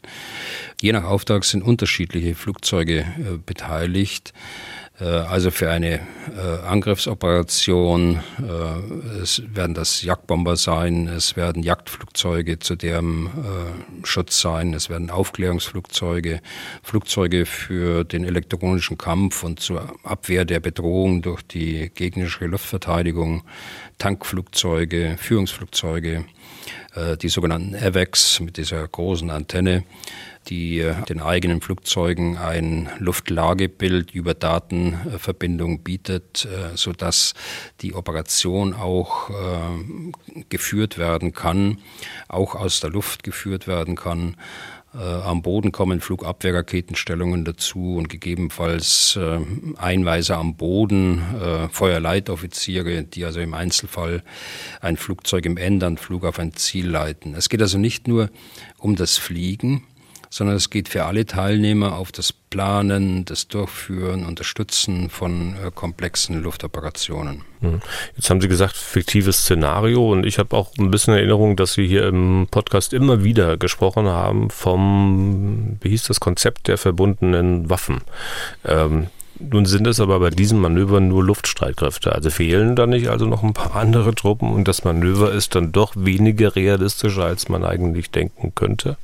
Je 0.80 0.92
nach 0.92 1.04
Auftrag 1.04 1.44
sind 1.44 1.62
unterschiedliche 1.62 2.34
Flugzeuge 2.34 3.00
äh, 3.00 3.36
beteiligt. 3.44 4.32
Äh, 5.00 5.04
also 5.04 5.50
für 5.50 5.70
eine 5.70 5.94
äh, 5.94 6.66
Angriffsoperation 6.66 8.20
äh, 8.38 9.22
es 9.22 9.42
werden 9.54 9.74
das 9.74 10.02
Jagdbomber 10.02 10.56
sein, 10.56 11.08
es 11.08 11.36
werden 11.36 11.62
Jagdflugzeuge 11.62 12.58
zu 12.58 12.76
deren 12.76 13.30
Schutz 14.04 14.40
sein, 14.40 14.74
es 14.74 14.88
werden 14.88 15.10
Aufklärungsflugzeuge, 15.10 16.40
Flugzeuge 16.82 17.46
für 17.46 18.04
den 18.04 18.24
elektronischen 18.24 18.98
Kampf 18.98 19.42
und 19.42 19.60
zur 19.60 19.94
Abwehr 20.04 20.44
der 20.44 20.60
Bedrohung 20.60 21.22
durch 21.22 21.42
die 21.42 21.90
gegnerische 21.94 22.46
Luftverteidigung, 22.46 23.42
Tankflugzeuge, 23.98 25.16
Führungsflugzeuge, 25.18 26.24
die 27.22 27.28
sogenannten 27.28 27.74
AVACs 27.74 28.40
mit 28.40 28.56
dieser 28.56 28.86
großen 28.86 29.30
Antenne 29.30 29.84
die 30.48 30.80
äh, 30.80 30.94
den 31.08 31.20
eigenen 31.20 31.60
Flugzeugen 31.60 32.36
ein 32.38 32.88
Luftlagebild 32.98 34.12
über 34.12 34.34
Datenverbindung 34.34 35.82
bietet, 35.82 36.46
äh, 36.46 36.76
so 36.76 36.92
dass 36.92 37.34
die 37.80 37.94
Operation 37.94 38.74
auch 38.74 39.30
äh, 39.30 40.42
geführt 40.48 40.98
werden 40.98 41.32
kann, 41.32 41.78
auch 42.28 42.54
aus 42.54 42.80
der 42.80 42.90
Luft 42.90 43.22
geführt 43.22 43.66
werden 43.66 43.96
kann. 43.96 44.36
Am 44.92 45.42
Boden 45.42 45.72
kommen 45.72 46.00
Flugabwehrraketenstellungen 46.00 47.44
dazu 47.44 47.96
und 47.96 48.08
gegebenenfalls 48.08 49.18
Einweise 49.76 50.36
am 50.36 50.56
Boden, 50.56 51.68
Feuerleitoffiziere, 51.70 53.02
die 53.02 53.26
also 53.26 53.40
im 53.40 53.52
Einzelfall 53.52 54.22
ein 54.80 54.96
Flugzeug 54.96 55.44
im 55.44 55.58
Endanflug 55.58 56.24
auf 56.24 56.38
ein 56.38 56.54
Ziel 56.54 56.88
leiten. 56.88 57.34
Es 57.34 57.50
geht 57.50 57.60
also 57.60 57.76
nicht 57.76 58.08
nur 58.08 58.30
um 58.78 58.96
das 58.96 59.18
Fliegen, 59.18 59.82
sondern 60.36 60.56
es 60.56 60.68
geht 60.68 60.90
für 60.90 61.06
alle 61.06 61.24
Teilnehmer 61.24 61.96
auf 61.96 62.12
das 62.12 62.30
Planen, 62.30 63.24
das 63.24 63.48
Durchführen, 63.48 64.26
Unterstützen 64.26 65.08
von 65.08 65.56
äh, 65.56 65.70
komplexen 65.74 66.42
Luftoperationen. 66.42 67.40
Mhm. 67.62 67.80
Jetzt 68.16 68.28
haben 68.28 68.42
Sie 68.42 68.48
gesagt, 68.48 68.76
fiktives 68.76 69.38
Szenario 69.38 70.12
und 70.12 70.26
ich 70.26 70.38
habe 70.38 70.54
auch 70.54 70.72
ein 70.78 70.90
bisschen 70.90 71.14
Erinnerung, 71.14 71.56
dass 71.56 71.78
wir 71.78 71.86
hier 71.86 72.06
im 72.06 72.48
Podcast 72.50 72.92
immer 72.92 73.24
wieder 73.24 73.56
gesprochen 73.56 74.06
haben 74.08 74.50
vom, 74.50 75.78
wie 75.80 75.88
hieß 75.88 76.04
das 76.04 76.20
Konzept 76.20 76.68
der 76.68 76.76
verbundenen 76.76 77.70
Waffen. 77.70 78.02
Ähm, 78.66 79.06
nun 79.38 79.64
sind 79.64 79.86
es 79.86 80.00
aber 80.00 80.20
bei 80.20 80.28
diesem 80.28 80.60
Manöver 80.60 81.00
nur 81.00 81.24
Luftstreitkräfte. 81.24 82.12
Also 82.12 82.28
fehlen 82.28 82.76
da 82.76 82.86
nicht 82.86 83.08
also 83.08 83.24
noch 83.24 83.42
ein 83.42 83.54
paar 83.54 83.74
andere 83.74 84.14
Truppen 84.14 84.52
und 84.52 84.68
das 84.68 84.84
Manöver 84.84 85.32
ist 85.32 85.54
dann 85.54 85.72
doch 85.72 85.94
weniger 85.96 86.56
realistisch, 86.56 87.18
als 87.18 87.48
man 87.48 87.64
eigentlich 87.64 88.10
denken 88.10 88.52
könnte? 88.54 88.98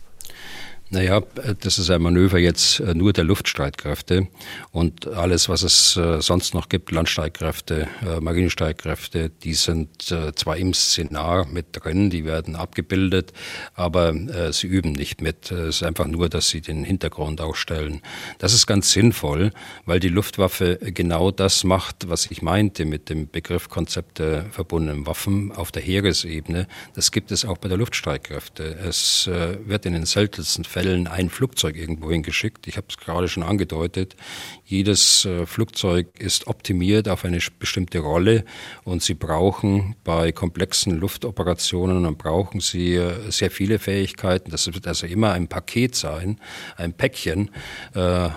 Naja, 0.92 1.22
das 1.60 1.78
ist 1.78 1.88
ein 1.88 2.02
Manöver 2.02 2.38
jetzt 2.38 2.78
äh, 2.80 2.92
nur 2.92 3.14
der 3.14 3.24
Luftstreitkräfte 3.24 4.28
und 4.72 5.08
alles, 5.08 5.48
was 5.48 5.62
es 5.62 5.96
äh, 5.96 6.20
sonst 6.20 6.52
noch 6.52 6.68
gibt, 6.68 6.90
Landstreitkräfte, 6.90 7.88
äh, 8.06 8.20
Marinestreitkräfte, 8.20 9.30
die 9.30 9.54
sind 9.54 10.02
zwar 10.02 10.58
im 10.58 10.74
Szenar 10.74 11.46
mit 11.46 11.68
drin, 11.72 12.10
die 12.10 12.26
werden 12.26 12.56
abgebildet, 12.56 13.32
aber 13.74 14.12
sie 14.52 14.66
üben 14.66 14.92
nicht 14.92 15.22
mit. 15.22 15.50
Es 15.50 15.76
ist 15.76 15.82
einfach 15.82 16.06
nur, 16.06 16.28
dass 16.28 16.48
sie 16.48 16.60
den 16.60 16.84
Hintergrund 16.84 17.40
aufstellen. 17.40 18.02
Das 18.38 18.52
ist 18.52 18.66
ganz 18.66 18.92
sinnvoll, 18.92 19.52
weil 19.86 20.00
die 20.00 20.08
Luftwaffe 20.08 20.78
genau 20.82 21.30
das 21.30 21.64
macht, 21.64 22.08
was 22.08 22.30
ich 22.30 22.42
meinte 22.42 22.84
mit 22.84 23.08
dem 23.08 23.28
Begriff 23.30 23.68
Konzept 23.68 24.18
der 24.18 24.46
verbundenen 24.50 25.06
Waffen 25.06 25.52
auf 25.52 25.72
der 25.72 25.82
Heeresebene. 25.82 26.66
Das 26.94 27.12
gibt 27.12 27.30
es 27.30 27.44
auch 27.44 27.58
bei 27.58 27.68
der 27.68 27.78
Luftstreitkräfte. 27.78 28.64
Es 28.64 29.26
wird 29.26 29.86
in 29.86 29.92
den 29.94 30.06
seltensten 30.06 30.64
Fällen 30.64 30.81
Fällen 30.82 31.06
ein 31.06 31.30
Flugzeug 31.30 31.76
irgendwo 31.76 32.10
hingeschickt. 32.10 32.66
Ich 32.66 32.76
habe 32.76 32.88
es 32.90 32.96
gerade 32.96 33.28
schon 33.28 33.44
angedeutet. 33.44 34.16
Jedes 34.64 35.24
äh, 35.24 35.46
Flugzeug 35.46 36.08
ist 36.18 36.48
optimiert 36.48 37.08
auf 37.08 37.24
eine 37.24 37.38
bestimmte 37.58 38.00
Rolle 38.00 38.44
und 38.82 39.00
sie 39.00 39.14
brauchen 39.14 39.94
bei 40.02 40.32
komplexen 40.32 40.98
Luftoperationen 40.98 42.02
dann 42.02 42.16
brauchen 42.16 42.60
sie 42.60 42.96
äh, 42.96 43.30
sehr 43.30 43.52
viele 43.52 43.78
Fähigkeiten. 43.78 44.50
Das 44.50 44.66
wird 44.66 44.88
also 44.88 45.06
immer 45.06 45.32
ein 45.32 45.46
Paket 45.46 45.94
sein, 45.94 46.40
ein 46.76 46.94
Päckchen, 46.94 47.50
äh, 47.94 48.30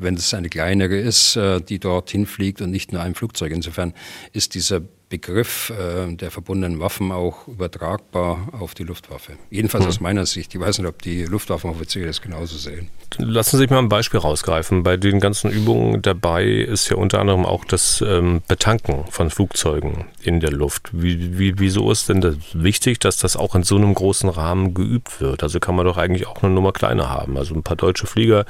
wenn 0.00 0.14
es 0.14 0.34
eine 0.34 0.48
kleinere 0.48 0.96
ist, 0.96 1.38
die 1.68 1.78
dorthin 1.78 2.26
fliegt 2.26 2.60
und 2.60 2.70
nicht 2.70 2.92
nur 2.92 3.02
ein 3.02 3.14
Flugzeug. 3.14 3.52
Insofern 3.52 3.94
ist 4.32 4.54
dieser 4.54 4.82
Begriff 5.08 5.70
äh, 5.70 6.12
der 6.14 6.32
verbundenen 6.32 6.80
Waffen 6.80 7.12
auch 7.12 7.46
übertragbar 7.46 8.48
auf 8.58 8.74
die 8.74 8.82
Luftwaffe. 8.82 9.34
Jedenfalls 9.50 9.84
mhm. 9.84 9.88
aus 9.88 10.00
meiner 10.00 10.26
Sicht. 10.26 10.52
Ich 10.52 10.60
weiß 10.60 10.78
nicht, 10.78 10.88
ob 10.88 11.00
die 11.00 11.24
Luftwaffenoffiziere 11.24 12.06
das 12.06 12.20
genauso 12.20 12.56
sehen. 12.56 12.90
Lassen 13.18 13.56
Sie 13.56 13.58
sich 13.58 13.70
mal 13.70 13.78
ein 13.78 13.88
Beispiel 13.88 14.18
rausgreifen. 14.18 14.82
Bei 14.82 14.96
den 14.96 15.20
ganzen 15.20 15.50
Übungen 15.52 16.02
dabei 16.02 16.44
ist 16.44 16.88
ja 16.88 16.96
unter 16.96 17.20
anderem 17.20 17.46
auch 17.46 17.64
das 17.64 18.02
ähm, 18.04 18.42
Betanken 18.48 19.04
von 19.08 19.30
Flugzeugen 19.30 20.06
in 20.22 20.40
der 20.40 20.50
Luft. 20.50 20.90
Wie, 20.92 21.38
wie, 21.38 21.58
wieso 21.58 21.90
ist 21.92 22.08
denn 22.08 22.20
das 22.20 22.36
wichtig, 22.52 22.98
dass 22.98 23.16
das 23.16 23.36
auch 23.36 23.54
in 23.54 23.62
so 23.62 23.76
einem 23.76 23.94
großen 23.94 24.28
Rahmen 24.28 24.74
geübt 24.74 25.20
wird? 25.20 25.44
Also 25.44 25.60
kann 25.60 25.76
man 25.76 25.86
doch 25.86 25.98
eigentlich 25.98 26.26
auch 26.26 26.42
eine 26.42 26.52
Nummer 26.52 26.72
kleiner 26.72 27.10
haben. 27.10 27.36
Also 27.36 27.54
ein 27.54 27.62
paar 27.62 27.76
deutsche 27.76 28.08
Flieger 28.08 28.44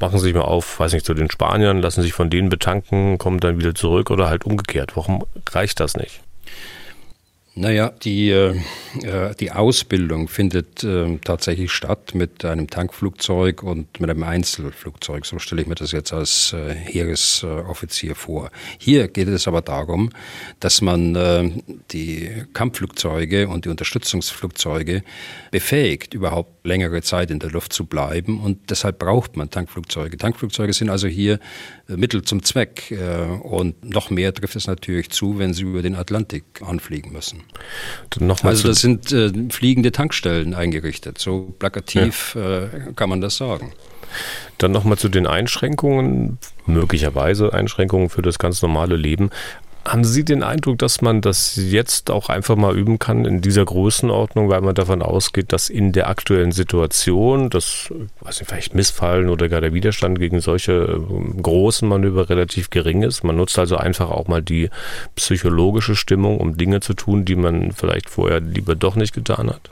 machen 0.00 0.18
sich 0.18 0.34
mal 0.34 0.42
auf, 0.42 0.78
weiß 0.80 0.92
nicht, 0.92 1.06
zu 1.06 1.14
den 1.14 1.30
Spaniern, 1.30 1.82
lassen 1.82 2.02
sich 2.02 2.12
von 2.12 2.30
denen 2.30 2.48
betanken, 2.48 3.18
kommen 3.18 3.40
dann 3.40 3.58
wieder 3.58 3.74
zurück 3.74 4.10
oder 4.10 4.28
halt 4.28 4.44
umgekehrt. 4.44 4.96
Warum 4.96 5.24
reicht 5.50 5.80
das 5.80 5.96
nicht? 5.96 6.20
Naja, 7.58 7.90
die, 8.04 8.30
äh, 8.30 8.54
äh, 9.02 9.34
die 9.34 9.50
Ausbildung 9.50 10.28
findet 10.28 10.84
äh, 10.84 11.18
tatsächlich 11.24 11.72
statt 11.72 12.14
mit 12.14 12.44
einem 12.44 12.70
Tankflugzeug 12.70 13.64
und 13.64 13.98
mit 13.98 14.08
einem 14.08 14.22
Einzelflugzeug. 14.22 15.26
So 15.26 15.40
stelle 15.40 15.62
ich 15.62 15.66
mir 15.66 15.74
das 15.74 15.90
jetzt 15.90 16.12
als 16.12 16.52
äh, 16.52 16.72
Heeresoffizier 16.72 18.14
vor. 18.14 18.52
Hier 18.78 19.08
geht 19.08 19.26
es 19.26 19.48
aber 19.48 19.60
darum, 19.60 20.10
dass 20.60 20.82
man 20.82 21.16
äh, 21.16 21.50
die 21.90 22.30
Kampfflugzeuge 22.52 23.48
und 23.48 23.64
die 23.64 23.70
Unterstützungsflugzeuge 23.70 25.02
befähigt, 25.50 26.14
überhaupt 26.14 26.64
längere 26.64 27.02
Zeit 27.02 27.32
in 27.32 27.40
der 27.40 27.50
Luft 27.50 27.72
zu 27.72 27.86
bleiben. 27.86 28.40
Und 28.40 28.70
deshalb 28.70 29.00
braucht 29.00 29.36
man 29.36 29.50
Tankflugzeuge. 29.50 30.16
Tankflugzeuge 30.16 30.72
sind 30.72 30.90
also 30.90 31.08
hier 31.08 31.40
äh, 31.88 31.96
Mittel 31.96 32.22
zum 32.22 32.44
Zweck. 32.44 32.94
Und 33.42 33.84
noch 33.84 34.10
mehr 34.10 34.32
trifft 34.32 34.54
es 34.54 34.66
natürlich 34.66 35.10
zu, 35.10 35.38
wenn 35.38 35.54
sie 35.54 35.62
über 35.62 35.82
den 35.82 35.96
Atlantik 35.96 36.44
anfliegen 36.62 37.12
müssen 37.12 37.47
also 38.42 38.68
das 38.68 38.80
sind 38.80 39.12
äh, 39.12 39.32
fliegende 39.50 39.92
Tankstellen 39.92 40.54
eingerichtet. 40.54 41.18
So 41.18 41.54
plakativ 41.58 42.34
ja. 42.34 42.64
äh, 42.64 42.68
kann 42.94 43.08
man 43.08 43.20
das 43.20 43.36
sagen. 43.36 43.72
Dann 44.58 44.72
nochmal 44.72 44.98
zu 44.98 45.08
den 45.08 45.26
Einschränkungen, 45.26 46.38
möglicherweise 46.66 47.52
Einschränkungen 47.52 48.08
für 48.08 48.22
das 48.22 48.38
ganz 48.38 48.62
normale 48.62 48.96
Leben. 48.96 49.30
Haben 49.88 50.04
Sie 50.04 50.22
den 50.22 50.42
Eindruck, 50.42 50.78
dass 50.78 51.00
man 51.00 51.22
das 51.22 51.56
jetzt 51.56 52.10
auch 52.10 52.28
einfach 52.28 52.56
mal 52.56 52.76
üben 52.76 52.98
kann 52.98 53.24
in 53.24 53.40
dieser 53.40 53.64
Größenordnung, 53.64 54.50
weil 54.50 54.60
man 54.60 54.74
davon 54.74 55.00
ausgeht, 55.00 55.50
dass 55.50 55.70
in 55.70 55.92
der 55.92 56.10
aktuellen 56.10 56.52
Situation 56.52 57.48
das, 57.48 57.90
weiß 58.20 58.40
nicht, 58.40 58.50
vielleicht 58.50 58.74
Missfallen 58.74 59.30
oder 59.30 59.48
gar 59.48 59.62
der 59.62 59.72
Widerstand 59.72 60.18
gegen 60.18 60.40
solche 60.40 60.72
ähm, 60.72 61.42
großen 61.42 61.88
Manöver 61.88 62.28
relativ 62.28 62.68
gering 62.68 63.02
ist? 63.02 63.24
Man 63.24 63.36
nutzt 63.36 63.58
also 63.58 63.78
einfach 63.78 64.10
auch 64.10 64.28
mal 64.28 64.42
die 64.42 64.68
psychologische 65.16 65.96
Stimmung, 65.96 66.38
um 66.38 66.58
Dinge 66.58 66.80
zu 66.80 66.92
tun, 66.92 67.24
die 67.24 67.36
man 67.36 67.72
vielleicht 67.72 68.10
vorher 68.10 68.40
lieber 68.40 68.74
doch 68.74 68.94
nicht 68.94 69.14
getan 69.14 69.48
hat? 69.48 69.70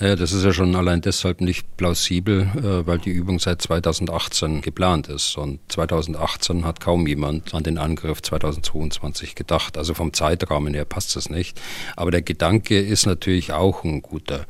Naja, 0.00 0.16
das 0.16 0.32
ist 0.32 0.44
ja 0.44 0.52
schon 0.54 0.74
allein 0.76 1.02
deshalb 1.02 1.42
nicht 1.42 1.76
plausibel, 1.76 2.48
äh, 2.56 2.86
weil 2.86 2.96
die 2.96 3.10
Übung 3.10 3.38
seit 3.38 3.60
2018 3.60 4.62
geplant 4.62 5.08
ist. 5.08 5.36
Und 5.36 5.60
2018 5.68 6.64
hat 6.64 6.80
kaum 6.80 7.06
jemand 7.06 7.52
an 7.52 7.64
den 7.64 7.76
Angriff 7.76 8.22
2022 8.22 9.34
gedacht. 9.34 9.76
Also 9.76 9.92
vom 9.92 10.14
Zeitrahmen 10.14 10.72
her 10.72 10.86
passt 10.86 11.16
das 11.16 11.28
nicht. 11.28 11.60
Aber 11.96 12.10
der 12.10 12.22
Gedanke 12.22 12.80
ist 12.80 13.04
natürlich 13.04 13.52
auch 13.52 13.84
ein 13.84 14.00
guter, 14.00 14.46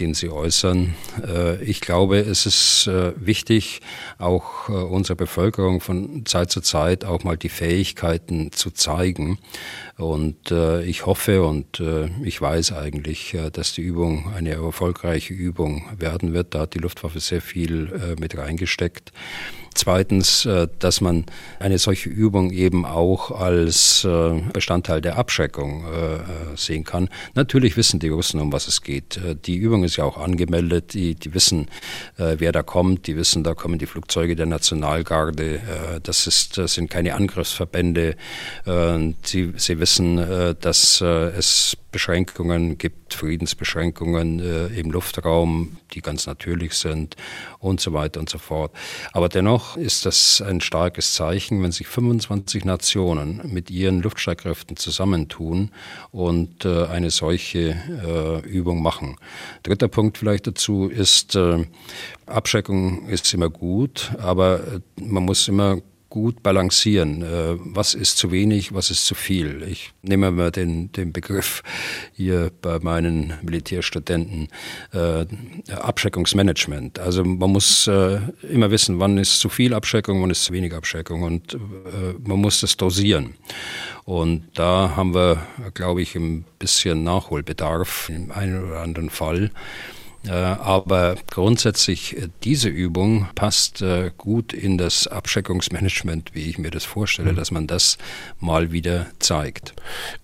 den 0.00 0.14
Sie 0.14 0.30
äußern. 0.30 0.96
Äh, 1.24 1.62
ich 1.62 1.80
glaube, 1.80 2.18
es 2.18 2.44
ist 2.44 2.88
äh, 2.88 3.12
wichtig, 3.14 3.82
auch 4.18 4.68
unserer 4.68 5.16
Bevölkerung 5.16 5.80
von 5.80 6.26
Zeit 6.26 6.50
zu 6.50 6.60
Zeit 6.60 7.04
auch 7.04 7.22
mal 7.22 7.36
die 7.36 7.48
Fähigkeiten 7.48 8.50
zu 8.50 8.72
zeigen. 8.72 9.38
Und 9.96 10.52
ich 10.86 11.06
hoffe 11.06 11.42
und 11.42 11.82
ich 12.22 12.40
weiß 12.40 12.72
eigentlich, 12.72 13.36
dass 13.52 13.72
die 13.72 13.82
Übung 13.82 14.32
eine 14.34 14.52
Erfolg 14.52 14.87
erfolgreiche 14.88 15.34
Übung 15.34 15.84
werden 15.98 16.32
wird. 16.32 16.54
Da 16.54 16.60
hat 16.60 16.74
die 16.74 16.78
Luftwaffe 16.78 17.20
sehr 17.20 17.42
viel 17.42 17.92
äh, 17.92 18.20
mit 18.20 18.36
reingesteckt. 18.36 19.12
Zweitens, 19.78 20.44
äh, 20.44 20.66
dass 20.80 21.00
man 21.00 21.24
eine 21.60 21.78
solche 21.78 22.08
Übung 22.08 22.50
eben 22.50 22.84
auch 22.84 23.30
als 23.30 24.02
äh, 24.04 24.42
Bestandteil 24.52 25.00
der 25.00 25.16
Abschreckung 25.18 25.84
äh, 25.84 26.56
sehen 26.56 26.82
kann. 26.82 27.08
Natürlich 27.34 27.76
wissen 27.76 28.00
die 28.00 28.08
Russen, 28.08 28.40
um 28.40 28.52
was 28.52 28.66
es 28.66 28.82
geht. 28.82 29.20
Die 29.46 29.54
Übung 29.54 29.84
ist 29.84 29.94
ja 29.94 30.02
auch 30.02 30.18
angemeldet. 30.18 30.94
Die, 30.94 31.14
die 31.14 31.32
wissen, 31.32 31.68
wer 32.16 32.50
da 32.50 32.64
kommt. 32.64 33.06
Die 33.06 33.16
wissen, 33.16 33.44
da 33.44 33.54
kommen 33.54 33.78
die 33.78 33.86
Flugzeuge 33.86 34.34
der 34.34 34.46
Nationalgarde. 34.46 35.60
Das, 36.02 36.26
ist, 36.26 36.58
das 36.58 36.74
sind 36.74 36.90
keine 36.90 37.14
Angriffsverbände. 37.14 38.16
Sie, 39.22 39.52
sie 39.56 39.78
wissen, 39.78 40.56
dass 40.60 41.00
es 41.00 41.76
Beschränkungen 41.92 42.78
gibt, 42.78 43.14
Friedensbeschränkungen 43.14 44.40
im 44.74 44.90
Luftraum, 44.90 45.78
die 45.92 46.00
ganz 46.00 46.26
natürlich 46.26 46.74
sind 46.74 47.16
und 47.58 47.80
so 47.80 47.92
weiter 47.92 48.20
und 48.20 48.28
so 48.28 48.38
fort. 48.38 48.72
Aber 49.12 49.28
dennoch 49.28 49.67
ist 49.76 50.06
das 50.06 50.40
ein 50.40 50.60
starkes 50.60 51.14
Zeichen, 51.14 51.62
wenn 51.62 51.72
sich 51.72 51.86
25 51.86 52.64
Nationen 52.64 53.40
mit 53.44 53.70
ihren 53.70 54.02
Luftstreitkräften 54.02 54.76
zusammentun 54.76 55.70
und 56.10 56.64
äh, 56.64 56.86
eine 56.86 57.10
solche 57.10 57.76
äh, 58.04 58.48
Übung 58.48 58.82
machen. 58.82 59.16
Dritter 59.62 59.88
Punkt 59.88 60.18
vielleicht 60.18 60.46
dazu 60.46 60.88
ist, 60.88 61.36
äh, 61.36 61.64
Abschreckung 62.26 63.08
ist 63.08 63.32
immer 63.34 63.50
gut, 63.50 64.12
aber 64.18 64.60
äh, 64.60 64.80
man 65.00 65.24
muss 65.24 65.48
immer 65.48 65.78
gut 66.10 66.42
balancieren. 66.42 67.22
Äh, 67.22 67.56
was 67.58 67.94
ist 67.94 68.16
zu 68.16 68.30
wenig, 68.30 68.74
was 68.74 68.90
ist 68.90 69.06
zu 69.06 69.14
viel? 69.14 69.62
Ich 69.68 69.92
nehme 70.02 70.30
mal 70.30 70.50
den, 70.50 70.90
den 70.92 71.12
Begriff 71.12 71.62
hier 72.12 72.50
bei 72.62 72.78
meinen 72.80 73.34
Militärstudenten 73.42 74.48
äh, 74.92 75.26
Abschreckungsmanagement. 75.72 76.98
Also 76.98 77.24
man 77.24 77.50
muss 77.50 77.86
äh, 77.86 78.20
immer 78.50 78.70
wissen, 78.70 78.98
wann 79.00 79.18
ist 79.18 79.40
zu 79.40 79.48
viel 79.48 79.74
Abschreckung, 79.74 80.22
wann 80.22 80.30
ist 80.30 80.44
zu 80.44 80.52
wenig 80.52 80.74
Abschreckung 80.74 81.22
und 81.22 81.54
äh, 81.54 81.58
man 82.26 82.38
muss 82.38 82.60
das 82.60 82.76
dosieren. 82.76 83.34
Und 84.04 84.44
da 84.54 84.96
haben 84.96 85.14
wir, 85.14 85.46
glaube 85.74 86.00
ich, 86.00 86.14
ein 86.16 86.44
bisschen 86.58 87.04
Nachholbedarf 87.04 88.08
im 88.08 88.30
einen 88.30 88.64
oder 88.64 88.80
anderen 88.80 89.10
Fall. 89.10 89.50
Äh, 90.26 90.32
aber 90.32 91.14
grundsätzlich, 91.30 92.16
äh, 92.16 92.28
diese 92.42 92.68
Übung 92.68 93.28
passt 93.36 93.82
äh, 93.82 94.10
gut 94.18 94.52
in 94.52 94.76
das 94.76 95.06
Abschreckungsmanagement, 95.06 96.34
wie 96.34 96.50
ich 96.50 96.58
mir 96.58 96.72
das 96.72 96.84
vorstelle, 96.84 97.32
mhm. 97.32 97.36
dass 97.36 97.52
man 97.52 97.68
das 97.68 97.98
mal 98.40 98.72
wieder 98.72 99.06
zeigt. 99.20 99.74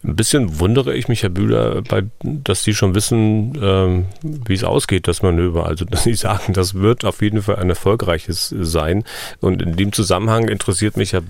Ein 0.02 0.16
bisschen 0.16 0.58
wundere 0.58 0.94
ich 0.94 1.06
mich, 1.06 1.22
Herr 1.22 1.28
Bühler, 1.28 1.82
dass 2.22 2.64
Sie 2.64 2.74
schon 2.74 2.96
wissen, 2.96 3.56
ähm, 3.62 4.06
wie 4.22 4.54
es 4.54 4.64
ausgeht, 4.64 5.06
das 5.06 5.22
Manöver. 5.22 5.66
Also, 5.66 5.84
dass 5.88 6.02
Sie 6.02 6.14
sagen, 6.14 6.54
das 6.54 6.74
wird 6.74 7.04
auf 7.04 7.22
jeden 7.22 7.42
Fall 7.42 7.56
ein 7.56 7.70
erfolgreiches 7.70 8.52
sein. 8.58 9.04
Und 9.40 9.62
in 9.62 9.76
dem 9.76 9.92
Zusammenhang 9.92 10.48
interessiert 10.48 10.96
mich 10.96 11.12
ja, 11.12 11.20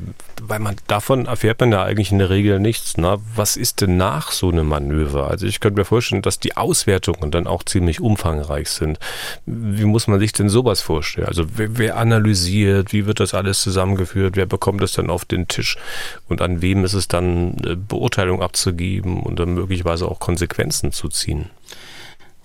weil 0.42 0.58
man 0.58 0.76
davon 0.86 1.26
erfährt 1.26 1.60
man 1.60 1.70
ja 1.70 1.82
eigentlich 1.82 2.12
in 2.12 2.18
der 2.18 2.30
Regel 2.30 2.60
nichts. 2.60 2.94
Na, 2.96 3.18
was 3.34 3.56
ist 3.56 3.82
denn 3.82 3.98
nach 3.98 4.32
so 4.32 4.48
einem 4.48 4.68
Manöver? 4.68 5.28
Also, 5.28 5.46
ich 5.46 5.60
könnte 5.60 5.80
mir 5.80 5.84
vorstellen, 5.84 6.22
dass 6.22 6.40
die 6.40 6.56
Auswertungen 6.56 7.30
dann 7.30 7.46
auch 7.46 7.62
ziemlich 7.62 8.00
umfangreich 8.00 8.53
erfolgreich 8.54 8.68
sind. 8.68 8.98
Wie 9.46 9.84
muss 9.84 10.06
man 10.06 10.20
sich 10.20 10.32
denn 10.32 10.48
sowas 10.48 10.80
vorstellen? 10.80 11.26
Also 11.26 11.44
wer, 11.56 11.78
wer 11.78 11.96
analysiert, 11.96 12.92
wie 12.92 13.06
wird 13.06 13.20
das 13.20 13.34
alles 13.34 13.60
zusammengeführt, 13.60 14.36
wer 14.36 14.46
bekommt 14.46 14.82
es 14.82 14.92
dann 14.92 15.10
auf 15.10 15.24
den 15.24 15.48
Tisch 15.48 15.76
und 16.28 16.40
an 16.40 16.62
wem 16.62 16.84
ist 16.84 16.94
es 16.94 17.08
dann 17.08 17.56
Beurteilung 17.88 18.42
abzugeben 18.42 19.22
und 19.22 19.38
dann 19.38 19.54
möglicherweise 19.54 20.06
auch 20.06 20.20
Konsequenzen 20.20 20.92
zu 20.92 21.08
ziehen? 21.08 21.50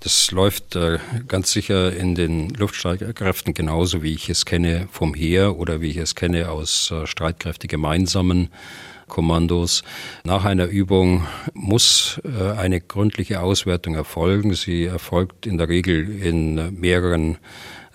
Das 0.01 0.31
läuft 0.31 0.77
äh, 0.77 0.97
ganz 1.27 1.51
sicher 1.51 1.93
in 1.93 2.15
den 2.15 2.51
Luftstreitkräften 2.51 3.53
genauso, 3.53 4.01
wie 4.01 4.13
ich 4.13 4.29
es 4.29 4.45
kenne 4.45 4.87
vom 4.89 5.13
Heer 5.13 5.57
oder 5.57 5.81
wie 5.81 5.89
ich 5.89 5.97
es 5.97 6.15
kenne 6.15 6.49
aus 6.49 6.89
äh, 6.91 7.05
Streitkräfte 7.05 7.67
gemeinsamen 7.67 8.47
Kommandos. 9.09 9.83
Nach 10.23 10.45
einer 10.45 10.67
Übung 10.67 11.27
muss 11.53 12.21
äh, 12.23 12.51
eine 12.51 12.79
gründliche 12.79 13.41
Auswertung 13.41 13.95
erfolgen. 13.95 14.53
Sie 14.53 14.85
erfolgt 14.85 15.45
in 15.45 15.57
der 15.57 15.67
Regel 15.67 16.09
in 16.23 16.79
mehreren 16.79 17.37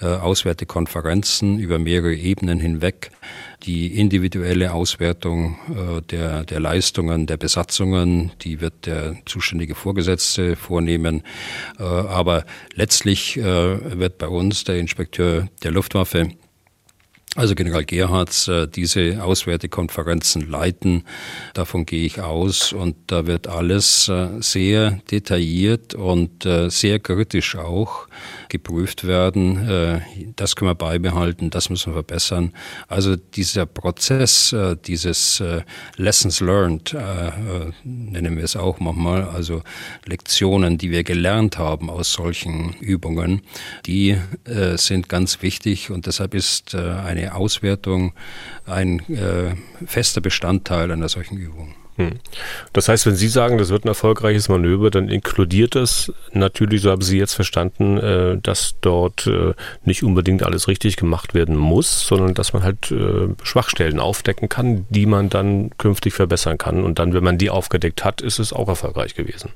äh, 0.00 0.06
Auswertekonferenzen 0.06 1.58
über 1.58 1.78
mehrere 1.78 2.14
Ebenen 2.14 2.60
hinweg. 2.60 3.10
Die 3.62 3.98
individuelle 3.98 4.74
Auswertung 4.74 5.56
äh, 5.70 6.02
der, 6.02 6.44
der 6.44 6.60
Leistungen 6.60 7.26
der 7.26 7.38
Besatzungen, 7.38 8.32
die 8.42 8.60
wird 8.60 8.84
der 8.84 9.16
zuständige 9.24 9.74
Vorgesetzte 9.74 10.56
vornehmen. 10.56 11.22
Aber 11.78 12.44
letztlich 12.74 13.36
wird 13.36 14.18
bei 14.18 14.28
uns 14.28 14.64
der 14.64 14.78
Inspekteur 14.78 15.48
der 15.62 15.70
Luftwaffe 15.70 16.28
also 17.36 17.54
General 17.54 17.84
Gerhards 17.84 18.48
äh, 18.48 18.68
diese 18.68 19.22
Auswertekonferenzen 19.22 20.48
leiten. 20.48 21.04
Davon 21.52 21.84
gehe 21.84 22.06
ich 22.06 22.20
aus 22.20 22.72
und 22.72 22.96
da 23.08 23.26
wird 23.26 23.48
alles 23.48 24.08
äh, 24.08 24.28
sehr 24.40 25.00
detailliert 25.10 25.94
und 25.94 26.46
äh, 26.46 26.70
sehr 26.70 27.00
kritisch 27.00 27.56
auch 27.56 28.06
geprüft 28.54 29.04
werden. 29.04 29.68
Äh, 29.68 30.00
das 30.36 30.54
können 30.54 30.70
wir 30.70 30.76
beibehalten, 30.76 31.50
das 31.50 31.70
müssen 31.70 31.90
wir 31.90 31.94
verbessern. 31.94 32.52
Also 32.86 33.16
dieser 33.16 33.66
Prozess, 33.66 34.52
äh, 34.52 34.76
dieses 34.76 35.40
äh, 35.40 35.62
Lessons 35.96 36.38
learned, 36.38 36.94
nennen 37.82 38.36
wir 38.36 38.44
es 38.44 38.54
auch 38.54 38.78
manchmal, 38.78 39.24
also 39.24 39.62
Lektionen, 40.06 40.78
die 40.78 40.90
wir 40.90 41.02
gelernt 41.02 41.58
haben 41.58 41.90
aus 41.90 42.12
solchen 42.12 42.74
Übungen, 42.74 43.42
die 43.86 44.16
sind 44.76 45.08
ganz 45.08 45.42
wichtig 45.42 45.90
und 45.90 46.06
deshalb 46.06 46.34
ist 46.34 46.74
eine 46.74 47.34
Auswertung 47.34 48.12
ein 48.66 49.02
fester 49.86 50.20
Bestandteil 50.20 50.90
einer 50.90 51.08
solchen 51.08 51.36
Übung. 51.36 51.74
Hm. 51.96 52.12
Das 52.72 52.88
heißt, 52.88 53.06
wenn 53.06 53.14
Sie 53.14 53.28
sagen, 53.28 53.58
das 53.58 53.68
wird 53.68 53.84
ein 53.84 53.88
erfolgreiches 53.88 54.48
Manöver, 54.48 54.90
dann 54.90 55.08
inkludiert 55.08 55.76
das 55.76 56.12
natürlich, 56.32 56.82
so 56.82 56.90
haben 56.90 57.02
Sie 57.02 57.18
jetzt 57.18 57.34
verstanden, 57.34 57.98
äh, 57.98 58.38
dass 58.42 58.76
dort 58.80 59.26
äh, 59.28 59.54
nicht 59.84 60.02
unbedingt 60.02 60.42
alles 60.42 60.66
richtig 60.66 60.96
gemacht 60.96 61.34
werden 61.34 61.56
muss, 61.56 62.06
sondern 62.06 62.34
dass 62.34 62.52
man 62.52 62.64
halt 62.64 62.90
äh, 62.90 63.28
Schwachstellen 63.44 64.00
aufdecken 64.00 64.48
kann, 64.48 64.86
die 64.90 65.06
man 65.06 65.30
dann 65.30 65.70
künftig 65.78 66.14
verbessern 66.14 66.58
kann. 66.58 66.82
Und 66.82 66.98
dann, 66.98 67.14
wenn 67.14 67.24
man 67.24 67.38
die 67.38 67.50
aufgedeckt 67.50 68.04
hat, 68.04 68.20
ist 68.20 68.40
es 68.40 68.52
auch 68.52 68.68
erfolgreich 68.68 69.14
gewesen. 69.14 69.50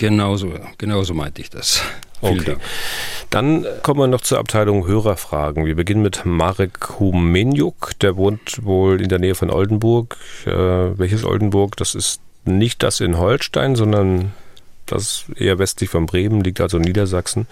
Genauso, 0.00 0.54
genauso 0.78 1.12
meinte 1.12 1.42
ich 1.42 1.50
das. 1.50 1.82
Okay. 2.22 2.56
Dann 3.28 3.66
kommen 3.82 4.00
wir 4.00 4.06
noch 4.06 4.22
zur 4.22 4.38
Abteilung 4.38 4.86
Hörerfragen. 4.86 5.66
Wir 5.66 5.74
beginnen 5.74 6.00
mit 6.00 6.24
Marek 6.24 6.98
Humeniuk. 6.98 7.98
Der 8.00 8.16
wohnt 8.16 8.64
wohl 8.64 9.02
in 9.02 9.10
der 9.10 9.18
Nähe 9.18 9.34
von 9.34 9.50
Oldenburg. 9.50 10.16
Äh, 10.46 10.50
welches 10.50 11.22
Oldenburg? 11.22 11.76
Das 11.76 11.94
ist 11.94 12.22
nicht 12.46 12.82
das 12.82 13.00
in 13.00 13.18
Holstein, 13.18 13.76
sondern 13.76 14.32
das 14.86 15.26
eher 15.36 15.58
westlich 15.58 15.90
von 15.90 16.06
Bremen, 16.06 16.42
liegt 16.42 16.62
also 16.62 16.78
in 16.78 16.84
Niedersachsen. 16.84 17.46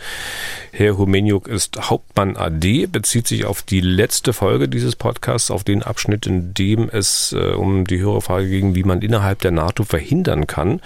Herr 0.72 0.96
Humeniuk 0.96 1.48
ist 1.48 1.90
Hauptmann 1.90 2.36
AD, 2.36 2.86
bezieht 2.86 3.28
sich 3.28 3.44
auf 3.44 3.60
die 3.62 3.80
letzte 3.80 4.32
Folge 4.32 4.68
dieses 4.68 4.96
Podcasts, 4.96 5.50
auf 5.50 5.64
den 5.64 5.82
Abschnitt, 5.82 6.26
in 6.26 6.54
dem 6.54 6.88
es 6.88 7.32
äh, 7.32 7.52
um 7.52 7.86
die 7.86 8.00
Hörerfrage 8.00 8.48
ging, 8.48 8.74
wie 8.74 8.84
man 8.84 9.02
innerhalb 9.02 9.40
der 9.40 9.50
NATO 9.50 9.84
verhindern 9.84 10.46
kann, 10.46 10.80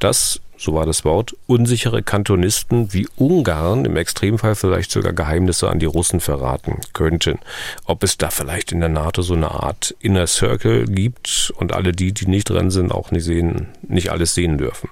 dass 0.00 0.40
so 0.56 0.74
war 0.74 0.86
das 0.86 1.04
Wort, 1.04 1.36
unsichere 1.46 2.02
Kantonisten 2.02 2.92
wie 2.92 3.08
Ungarn 3.16 3.84
im 3.84 3.96
Extremfall 3.96 4.54
vielleicht 4.54 4.90
sogar 4.90 5.12
Geheimnisse 5.12 5.68
an 5.68 5.78
die 5.78 5.86
Russen 5.86 6.20
verraten 6.20 6.80
könnten. 6.92 7.38
Ob 7.86 8.04
es 8.04 8.18
da 8.18 8.30
vielleicht 8.30 8.70
in 8.72 8.80
der 8.80 8.88
NATO 8.88 9.22
so 9.22 9.34
eine 9.34 9.50
Art 9.50 9.94
Inner 10.00 10.26
Circle 10.26 10.84
gibt 10.84 11.52
und 11.56 11.72
alle 11.72 11.92
die, 11.92 12.12
die 12.12 12.26
nicht 12.26 12.50
drin 12.50 12.70
sind, 12.70 12.92
auch 12.92 13.10
nicht 13.10 13.24
sehen, 13.24 13.68
nicht 13.82 14.10
alles 14.10 14.34
sehen 14.34 14.58
dürfen. 14.58 14.90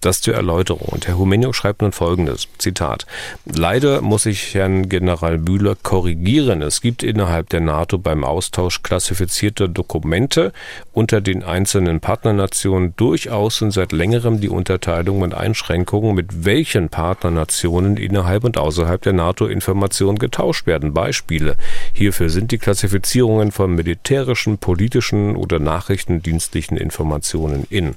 Das 0.00 0.20
zur 0.20 0.34
Erläuterung. 0.34 0.88
Und 0.88 1.08
Herr 1.08 1.18
Humeniuk 1.18 1.54
schreibt 1.54 1.82
nun 1.82 1.92
folgendes, 1.92 2.46
Zitat. 2.58 3.06
Leider 3.44 4.02
muss 4.02 4.26
ich 4.26 4.54
Herrn 4.54 4.88
General 4.88 5.38
Bühler 5.38 5.76
korrigieren. 5.82 6.62
Es 6.62 6.80
gibt 6.80 7.02
innerhalb 7.02 7.48
der 7.50 7.60
NATO 7.60 7.98
beim 7.98 8.24
Austausch 8.24 8.82
klassifizierter 8.82 9.66
Dokumente 9.68 10.52
unter 10.92 11.20
den 11.20 11.42
einzelnen 11.42 12.00
Partnernationen 12.00 12.94
durchaus 12.96 13.60
und 13.60 13.72
seit 13.72 13.92
längerem 13.92 14.40
die 14.40 14.48
Unterteilung 14.48 14.99
Unterscheidungen 15.00 15.22
und 15.22 15.34
Einschränkungen, 15.34 16.14
mit 16.14 16.44
welchen 16.44 16.90
Partnernationen 16.90 17.96
innerhalb 17.96 18.44
und 18.44 18.58
außerhalb 18.58 19.00
der 19.00 19.14
NATO 19.14 19.46
Informationen 19.46 20.18
getauscht 20.18 20.66
werden. 20.66 20.92
Beispiele 20.92 21.56
hierfür 21.94 22.28
sind 22.28 22.52
die 22.52 22.58
Klassifizierungen 22.58 23.50
von 23.50 23.74
militärischen, 23.74 24.58
politischen 24.58 25.36
oder 25.36 25.58
nachrichtendienstlichen 25.58 26.76
Informationen 26.76 27.66
in 27.70 27.94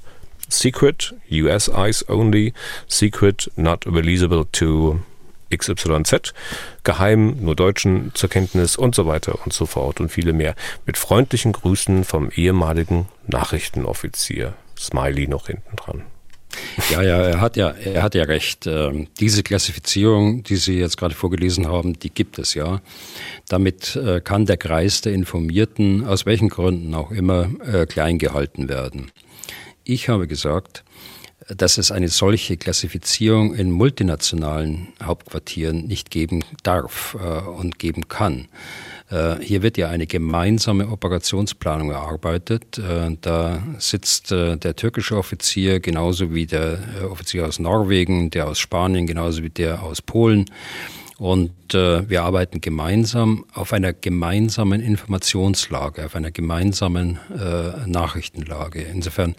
Secret, 0.48 1.14
US 1.30 1.68
Eyes 1.68 2.08
Only, 2.08 2.54
Secret, 2.88 3.52
Not 3.58 3.86
Releasable 3.86 4.46
to 4.54 5.00
XYZ, 5.54 6.34
geheim, 6.84 7.38
nur 7.42 7.56
Deutschen 7.56 8.12
zur 8.14 8.30
Kenntnis 8.30 8.78
und 8.78 8.96
so 8.96 9.06
weiter 9.06 9.40
und 9.44 9.52
so 9.52 9.66
fort 9.66 10.00
und 10.00 10.10
viele 10.10 10.32
mehr. 10.32 10.56
Mit 10.86 10.98
freundlichen 10.98 11.52
Grüßen 11.52 12.06
vom 12.06 12.30
ehemaligen 12.34 13.08
Nachrichtenoffizier. 13.28 14.54
Smiley 14.78 15.28
noch 15.28 15.48
hinten 15.48 15.76
dran. 15.76 16.04
Ja, 16.90 17.02
ja, 17.02 17.18
er 17.22 17.42
hat 17.42 17.58
ja, 17.58 17.70
er 17.70 18.04
hat 18.04 18.16
ja 18.16 18.24
recht. 18.24 18.68
Ähm, 18.68 19.08
diese 19.20 19.44
Klassifizierung, 19.44 20.44
die 20.44 20.56
Sie 20.56 20.80
jetzt 20.80 20.98
gerade 20.98 21.16
vorgelesen 21.16 21.68
haben, 21.68 21.98
die 22.00 22.10
gibt 22.10 22.40
es 22.40 22.54
ja. 22.54 22.82
Damit 23.48 23.96
äh, 23.96 24.22
kann 24.22 24.46
der 24.46 24.58
Kreis 24.58 25.02
der 25.02 25.14
Informierten 25.14 26.06
aus 26.06 26.26
welchen 26.26 26.50
Gründen 26.50 26.94
auch 26.94 27.12
immer 27.12 27.50
äh, 27.66 27.86
klein 27.86 28.18
gehalten 28.18 28.70
werden. 28.70 29.12
Ich 29.84 30.10
habe 30.10 30.28
gesagt, 30.28 30.84
dass 31.48 31.78
es 31.78 31.92
eine 31.92 32.08
solche 32.08 32.58
Klassifizierung 32.58 33.54
in 33.54 33.72
multinationalen 33.72 34.90
Hauptquartieren 35.02 35.88
nicht 35.88 36.10
geben 36.10 36.44
darf 36.64 37.18
äh, 37.20 37.48
und 37.50 37.80
geben 37.80 38.08
kann. 38.08 38.48
Äh, 39.14 39.44
hier 39.44 39.62
wird 39.62 39.78
ja 39.78 39.90
eine 39.90 40.08
gemeinsame 40.08 40.88
Operationsplanung 40.88 41.92
erarbeitet. 41.92 42.80
Äh, 42.80 43.16
da 43.22 43.62
sitzt 43.78 44.32
äh, 44.32 44.58
der 44.58 44.76
türkische 44.76 45.18
Offizier 45.18 45.80
genauso 45.80 46.34
wie 46.34 46.48
der 46.48 46.80
Offizier 47.10 47.46
aus 47.46 47.60
Norwegen, 47.60 48.32
der 48.32 48.48
aus 48.48 48.60
Spanien, 48.60 49.06
genauso 49.06 49.44
wie 49.44 49.50
der 49.50 49.84
aus 49.84 50.02
Polen. 50.02 50.46
Und 51.20 51.52
wir 51.72 52.24
arbeiten 52.24 52.60
gemeinsam 52.60 53.46
auf 53.54 53.72
einer 53.72 53.94
gemeinsamen 53.94 54.82
Informationslage, 54.82 56.06
auf 56.06 56.16
einer 56.16 56.32
gemeinsamen 56.32 57.20
Nachrichtenlage. 57.86 58.82
Insofern 58.82 59.36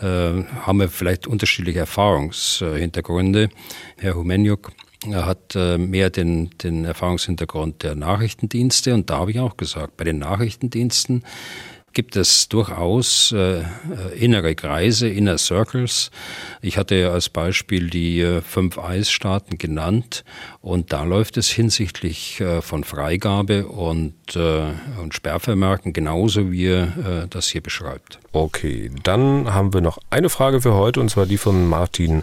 haben 0.00 0.80
wir 0.80 0.88
vielleicht 0.88 1.26
unterschiedliche 1.26 1.80
Erfahrungshintergründe. 1.80 3.50
Herr 3.98 4.16
Humeniuk 4.16 4.72
er 5.10 5.26
hat 5.26 5.54
äh, 5.56 5.78
mehr 5.78 6.10
den, 6.10 6.50
den 6.58 6.84
Erfahrungshintergrund 6.84 7.82
der 7.82 7.94
Nachrichtendienste 7.94 8.94
und 8.94 9.10
da 9.10 9.18
habe 9.18 9.30
ich 9.30 9.40
auch 9.40 9.56
gesagt, 9.56 9.96
bei 9.96 10.04
den 10.04 10.18
Nachrichtendiensten 10.18 11.24
gibt 11.92 12.16
es 12.16 12.48
durchaus 12.48 13.32
äh, 13.32 13.60
äh, 13.60 13.64
innere 14.18 14.54
Kreise, 14.54 15.08
Inner 15.08 15.38
Circles. 15.38 16.10
Ich 16.60 16.78
hatte 16.78 16.94
ja 16.94 17.10
als 17.10 17.28
Beispiel 17.28 17.90
die 17.90 18.20
äh, 18.20 18.40
fünf 18.40 18.78
Eisstaaten 18.78 19.58
genannt 19.58 20.24
und 20.60 20.92
da 20.92 21.04
läuft 21.04 21.36
es 21.36 21.50
hinsichtlich 21.50 22.40
äh, 22.40 22.62
von 22.62 22.84
Freigabe 22.84 23.66
und, 23.66 24.14
äh, 24.36 24.72
und 25.00 25.14
Sperrvermerken 25.14 25.92
genauso, 25.92 26.50
wie 26.50 26.66
er 26.66 27.24
äh, 27.24 27.28
das 27.28 27.48
hier 27.48 27.62
beschreibt. 27.62 28.18
Okay, 28.32 28.90
dann 29.02 29.52
haben 29.52 29.74
wir 29.74 29.80
noch 29.80 29.98
eine 30.10 30.30
Frage 30.30 30.60
für 30.60 30.74
heute 30.74 31.00
und 31.00 31.10
zwar 31.10 31.26
die 31.26 31.38
von 31.38 31.68
Martin 31.68 32.22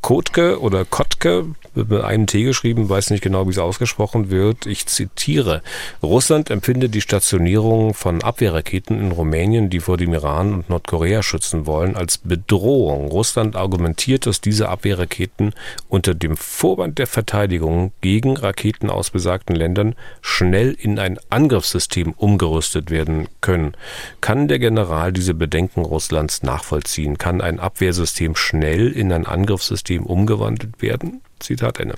Kotke 0.00 0.60
oder 0.60 0.84
Kotke, 0.84 1.46
mit 1.74 2.02
einem 2.02 2.26
T 2.26 2.42
geschrieben, 2.42 2.88
weiß 2.88 3.10
nicht 3.10 3.22
genau, 3.22 3.46
wie 3.46 3.50
es 3.50 3.58
ausgesprochen 3.58 4.30
wird. 4.30 4.66
Ich 4.66 4.86
zitiere. 4.86 5.62
Russland 6.02 6.50
empfindet 6.50 6.94
die 6.94 7.00
Stationierung 7.00 7.94
von 7.94 8.22
Abwehrraketen 8.22 8.98
in 8.98 9.12
Rumänien, 9.12 9.70
die 9.70 9.80
vor 9.80 9.96
dem 9.96 10.12
Iran 10.12 10.54
und 10.54 10.70
Nordkorea 10.70 11.22
schützen 11.22 11.66
wollen, 11.66 11.96
als 11.96 12.18
Bedrohung. 12.18 13.08
Russland 13.08 13.56
argumentiert, 13.56 14.26
dass 14.26 14.40
diese 14.40 14.68
Abwehrraketen 14.68 15.52
unter 15.88 16.14
dem 16.14 16.36
Vorwand 16.36 16.98
der 16.98 17.06
Verteidigung 17.06 17.92
gegen 18.00 18.36
Raketen 18.36 18.90
aus 18.90 19.10
besagten 19.10 19.54
Ländern 19.54 19.94
schnell 20.20 20.76
in 20.78 20.98
ein 20.98 21.18
Angriffssystem 21.30 22.12
umgerüstet 22.12 22.90
werden 22.90 23.28
können. 23.40 23.72
Kann 24.20 24.48
der 24.48 24.58
General 24.58 25.12
diese 25.12 25.34
Bedenken 25.34 25.82
Russlands 25.82 26.42
nachvollziehen? 26.42 27.18
Kann 27.18 27.40
ein 27.40 27.60
Abwehrsystem 27.60 28.36
schnell 28.36 28.90
in 28.90 29.12
ein 29.12 29.26
Angriffssystem 29.26 29.87
System 29.88 30.04
umgewandelt 30.04 30.82
werden? 30.82 31.22
Zitat 31.38 31.80
Ende. 31.80 31.94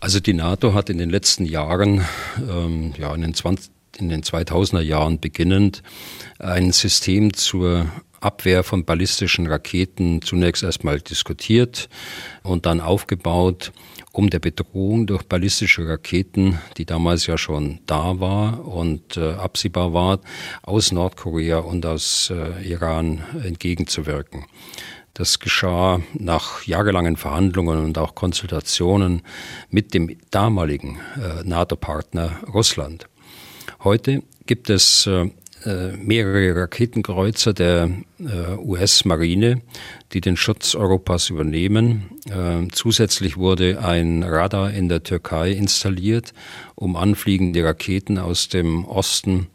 Also 0.00 0.20
die 0.20 0.34
NATO 0.34 0.74
hat 0.74 0.90
in 0.90 0.98
den 0.98 1.08
letzten 1.08 1.46
Jahren, 1.46 2.04
ähm, 2.38 2.92
ja 2.98 3.14
in 3.14 3.22
den, 3.22 3.32
20, 3.32 3.70
in 3.96 4.10
den 4.10 4.22
2000er 4.22 4.82
Jahren 4.82 5.18
beginnend, 5.18 5.82
ein 6.38 6.70
System 6.72 7.32
zur 7.32 7.86
Abwehr 8.20 8.64
von 8.64 8.84
ballistischen 8.84 9.46
Raketen 9.46 10.20
zunächst 10.20 10.62
erstmal 10.62 11.00
diskutiert 11.00 11.88
und 12.42 12.66
dann 12.66 12.82
aufgebaut, 12.82 13.72
um 14.12 14.28
der 14.28 14.40
Bedrohung 14.40 15.06
durch 15.06 15.22
ballistische 15.22 15.88
Raketen, 15.88 16.58
die 16.76 16.84
damals 16.84 17.26
ja 17.26 17.38
schon 17.38 17.78
da 17.86 18.20
war 18.20 18.66
und 18.66 19.16
äh, 19.16 19.32
absehbar 19.32 19.94
war, 19.94 20.20
aus 20.62 20.92
Nordkorea 20.92 21.60
und 21.60 21.86
aus 21.86 22.30
äh, 22.30 22.68
Iran 22.68 23.24
entgegenzuwirken. 23.42 24.44
Das 25.18 25.40
geschah 25.40 26.00
nach 26.14 26.62
jahrelangen 26.62 27.16
Verhandlungen 27.16 27.84
und 27.84 27.98
auch 27.98 28.14
Konsultationen 28.14 29.22
mit 29.68 29.92
dem 29.92 30.16
damaligen 30.30 31.00
äh, 31.16 31.42
NATO-Partner 31.42 32.38
Russland. 32.54 33.08
Heute 33.82 34.22
gibt 34.46 34.70
es 34.70 35.08
äh, 35.08 35.28
äh, 35.64 35.96
mehrere 35.96 36.54
Raketenkreuzer 36.54 37.52
der 37.52 37.90
äh, 38.20 38.54
US-Marine, 38.58 39.60
die 40.12 40.20
den 40.20 40.36
Schutz 40.36 40.74
Europas 40.74 41.30
übernehmen. 41.30 42.10
Äh, 42.30 42.68
zusätzlich 42.72 43.36
wurde 43.36 43.82
ein 43.82 44.22
Radar 44.22 44.70
in 44.72 44.88
der 44.88 45.02
Türkei 45.02 45.52
installiert, 45.52 46.32
um 46.74 46.96
anfliegende 46.96 47.64
Raketen 47.64 48.18
aus 48.18 48.48
dem 48.48 48.84
Osten 48.84 49.48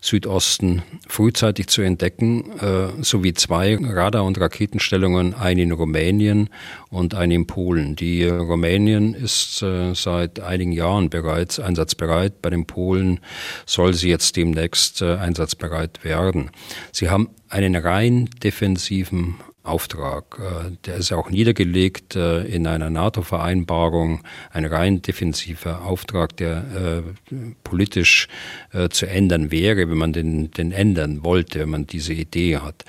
Südosten 0.00 0.82
frühzeitig 1.08 1.66
zu 1.66 1.82
entdecken, 1.82 2.52
äh, 2.60 3.02
sowie 3.02 3.34
zwei 3.34 3.76
Radar- 3.76 4.24
und 4.24 4.40
Raketenstellungen, 4.40 5.34
eine 5.34 5.62
in 5.62 5.72
Rumänien 5.72 6.50
und 6.90 7.14
eine 7.14 7.34
in 7.34 7.46
Polen. 7.46 7.96
Die 7.96 8.24
Rumänien 8.24 9.14
ist 9.14 9.62
äh, 9.62 9.94
seit 9.94 10.40
einigen 10.40 10.72
Jahren 10.72 11.10
bereits 11.10 11.58
einsatzbereit. 11.58 12.40
Bei 12.42 12.50
den 12.50 12.66
Polen 12.66 13.20
soll 13.66 13.94
sie 13.94 14.08
jetzt 14.08 14.36
demnächst 14.36 15.02
äh, 15.02 15.16
einsatzbereit 15.16 16.04
werden. 16.04 16.50
Sie 16.92 17.10
haben 17.10 17.30
einen 17.48 17.74
rein 17.74 18.30
defensiven 18.42 19.36
Auftrag. 19.68 20.38
Äh, 20.38 20.76
der 20.86 20.96
ist 20.96 21.12
auch 21.12 21.30
niedergelegt 21.30 22.16
äh, 22.16 22.42
in 22.42 22.66
einer 22.66 22.90
NATO-Vereinbarung, 22.90 24.22
ein 24.50 24.64
rein 24.64 25.02
defensiver 25.02 25.84
Auftrag, 25.84 26.36
der 26.36 27.02
äh, 27.30 27.34
politisch 27.64 28.28
zu 28.90 29.06
ändern 29.06 29.50
wäre, 29.50 29.88
wenn 29.88 29.98
man 29.98 30.12
den, 30.12 30.50
den 30.50 30.72
ändern 30.72 31.24
wollte, 31.24 31.60
wenn 31.60 31.70
man 31.70 31.86
diese 31.86 32.12
Idee 32.12 32.58
hat. 32.58 32.84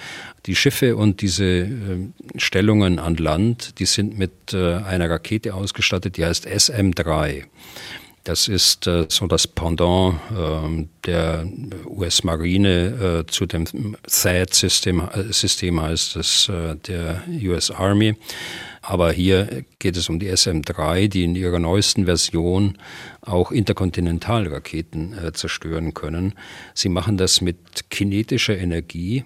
Die 0.45 0.55
Schiffe 0.55 0.95
und 0.95 1.21
diese 1.21 1.67
Stellungen 2.35 2.99
an 2.99 3.15
Land, 3.15 3.79
die 3.79 3.85
sind 3.85 4.17
mit 4.17 4.53
einer 4.53 5.09
Rakete 5.09 5.53
ausgestattet, 5.53 6.17
die 6.17 6.25
heißt 6.25 6.47
SM-3. 6.47 7.43
Das 8.29 8.47
ist 8.47 8.85
äh, 8.85 9.07
so 9.09 9.25
das 9.25 9.47
Pendant 9.47 10.13
äh, 10.29 10.85
der 11.07 11.47
US-Marine 11.87 13.25
zu 13.25 13.47
dem 13.47 13.65
THAAD-System, 14.03 14.99
äh, 14.99 15.33
System 15.33 15.81
heißt 15.81 16.15
es 16.15 16.47
äh, 16.47 16.75
der 16.75 17.23
US 17.41 17.71
Army. 17.71 18.15
Aber 18.83 19.11
hier 19.11 19.65
geht 19.79 19.97
es 19.97 20.09
um 20.09 20.19
die 20.19 20.29
SM-3, 20.29 21.07
die 21.07 21.23
in 21.23 21.35
ihrer 21.35 21.57
neuesten 21.57 22.05
Version 22.05 22.77
auch 23.21 23.51
Interkontinentalraketen 23.51 25.17
äh, 25.17 25.33
zerstören 25.33 25.95
können. 25.95 26.35
Sie 26.75 26.89
machen 26.89 27.17
das 27.17 27.41
mit 27.41 27.89
kinetischer 27.89 28.55
Energie. 28.55 29.25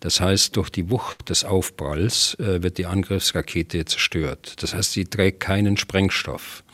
Das 0.00 0.22
heißt, 0.22 0.56
durch 0.56 0.70
die 0.70 0.88
Wucht 0.88 1.28
des 1.28 1.44
Aufpralls 1.44 2.34
äh, 2.40 2.62
wird 2.62 2.78
die 2.78 2.86
Angriffsrakete 2.86 3.84
zerstört. 3.84 4.62
Das 4.62 4.74
heißt, 4.74 4.92
sie 4.92 5.04
trägt 5.04 5.40
keinen 5.40 5.76
Sprengstoff. 5.76 6.64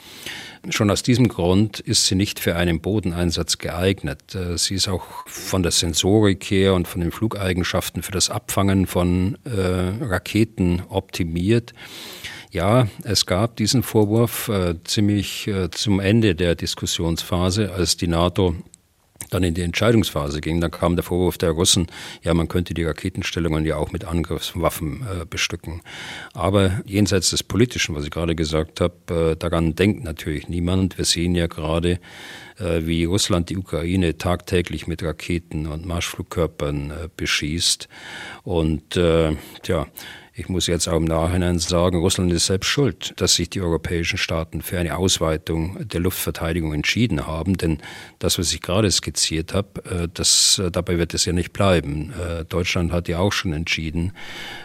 Schon 0.70 0.90
aus 0.90 1.02
diesem 1.02 1.28
Grund 1.28 1.80
ist 1.80 2.06
sie 2.06 2.14
nicht 2.14 2.40
für 2.40 2.56
einen 2.56 2.80
Bodeneinsatz 2.80 3.58
geeignet. 3.58 4.34
Äh, 4.34 4.56
sie 4.56 4.74
ist 4.74 4.88
auch 4.88 5.04
von 5.26 5.62
der 5.62 5.72
Sensorik 5.72 6.44
her 6.44 6.74
und 6.74 6.88
von 6.88 7.00
den 7.00 7.12
Flugeigenschaften 7.12 8.02
für 8.02 8.12
das 8.12 8.30
Abfangen 8.30 8.86
von 8.86 9.36
äh, 9.44 10.04
Raketen 10.04 10.82
optimiert. 10.88 11.74
Ja, 12.50 12.88
es 13.02 13.26
gab 13.26 13.56
diesen 13.56 13.82
Vorwurf 13.82 14.48
äh, 14.48 14.76
ziemlich 14.84 15.48
äh, 15.48 15.70
zum 15.70 16.00
Ende 16.00 16.34
der 16.34 16.54
Diskussionsphase, 16.54 17.72
als 17.72 17.96
die 17.96 18.06
NATO 18.06 18.54
dann 19.30 19.42
in 19.42 19.54
die 19.54 19.62
Entscheidungsphase 19.62 20.40
ging, 20.40 20.60
dann 20.60 20.70
kam 20.70 20.96
der 20.96 21.02
Vorwurf 21.02 21.38
der 21.38 21.50
Russen, 21.50 21.86
ja, 22.22 22.34
man 22.34 22.48
könnte 22.48 22.74
die 22.74 22.84
Raketenstellungen 22.84 23.64
ja 23.64 23.76
auch 23.76 23.92
mit 23.92 24.04
Angriffswaffen 24.04 25.02
äh, 25.02 25.24
bestücken. 25.24 25.82
Aber 26.32 26.82
jenseits 26.84 27.30
des 27.30 27.42
Politischen, 27.42 27.94
was 27.94 28.04
ich 28.04 28.10
gerade 28.10 28.34
gesagt 28.34 28.80
habe, 28.80 29.32
äh, 29.32 29.36
daran 29.36 29.74
denkt 29.74 30.04
natürlich 30.04 30.48
niemand. 30.48 30.98
Wir 30.98 31.04
sehen 31.04 31.34
ja 31.34 31.46
gerade, 31.46 31.98
äh, 32.58 32.80
wie 32.82 33.04
Russland 33.04 33.50
die 33.50 33.56
Ukraine 33.56 34.18
tagtäglich 34.18 34.86
mit 34.86 35.02
Raketen 35.02 35.66
und 35.66 35.86
Marschflugkörpern 35.86 36.90
äh, 36.90 37.08
beschießt. 37.16 37.88
Und 38.42 38.96
äh, 38.96 39.36
ja, 39.66 39.86
ich 40.36 40.48
muss 40.48 40.66
jetzt 40.66 40.88
auch 40.88 40.96
im 40.96 41.04
Nachhinein 41.04 41.60
sagen, 41.60 41.98
Russland 41.98 42.32
ist 42.32 42.46
selbst 42.46 42.66
schuld, 42.66 43.14
dass 43.20 43.34
sich 43.34 43.50
die 43.50 43.60
europäischen 43.60 44.18
Staaten 44.18 44.62
für 44.62 44.78
eine 44.80 44.96
Ausweitung 44.96 45.86
der 45.86 46.00
Luftverteidigung 46.00 46.74
entschieden 46.74 47.28
haben. 47.28 47.56
Denn 47.56 47.78
das, 48.18 48.36
was 48.36 48.52
ich 48.52 48.60
gerade 48.60 48.90
skizziert 48.90 49.54
habe, 49.54 49.84
äh, 49.84 50.08
das, 50.12 50.58
äh, 50.58 50.72
dabei 50.72 50.98
wird 50.98 51.14
es 51.14 51.24
ja 51.24 51.32
nicht 51.32 51.52
bleiben. 51.52 52.12
Äh, 52.20 52.44
Deutschland 52.46 52.90
hat 52.90 53.06
ja 53.06 53.20
auch 53.20 53.32
schon 53.32 53.52
entschieden, 53.52 54.12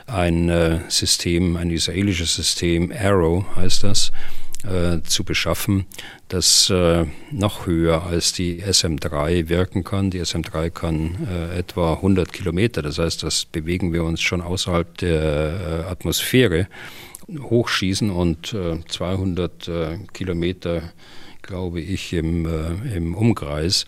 ein 0.07 0.81
System, 0.87 1.55
ein 1.55 1.69
israelisches 1.69 2.33
System, 2.33 2.91
Arrow 2.91 3.45
heißt 3.55 3.83
das, 3.83 4.11
äh, 4.63 5.01
zu 5.03 5.23
beschaffen, 5.23 5.85
das 6.27 6.69
äh, 6.69 7.05
noch 7.31 7.65
höher 7.65 8.03
als 8.03 8.33
die 8.33 8.61
SM3 8.61 9.49
wirken 9.49 9.83
kann. 9.83 10.11
Die 10.11 10.21
SM3 10.21 10.69
kann 10.69 11.27
äh, 11.29 11.57
etwa 11.57 11.93
100 11.93 12.33
Kilometer, 12.33 12.81
das 12.81 12.97
heißt, 12.97 13.23
das 13.23 13.45
bewegen 13.45 13.93
wir 13.93 14.03
uns 14.03 14.21
schon 14.21 14.41
außerhalb 14.41 14.97
der 14.97 15.85
äh, 15.85 15.89
Atmosphäre, 15.89 16.67
hochschießen 17.29 18.09
und 18.09 18.55
200 18.87 19.67
äh, 19.67 19.97
Kilometer, 20.13 20.93
glaube 21.41 21.79
ich, 21.79 22.11
im, 22.13 22.45
äh, 22.45 22.95
im 22.95 23.13
Umkreis. 23.15 23.85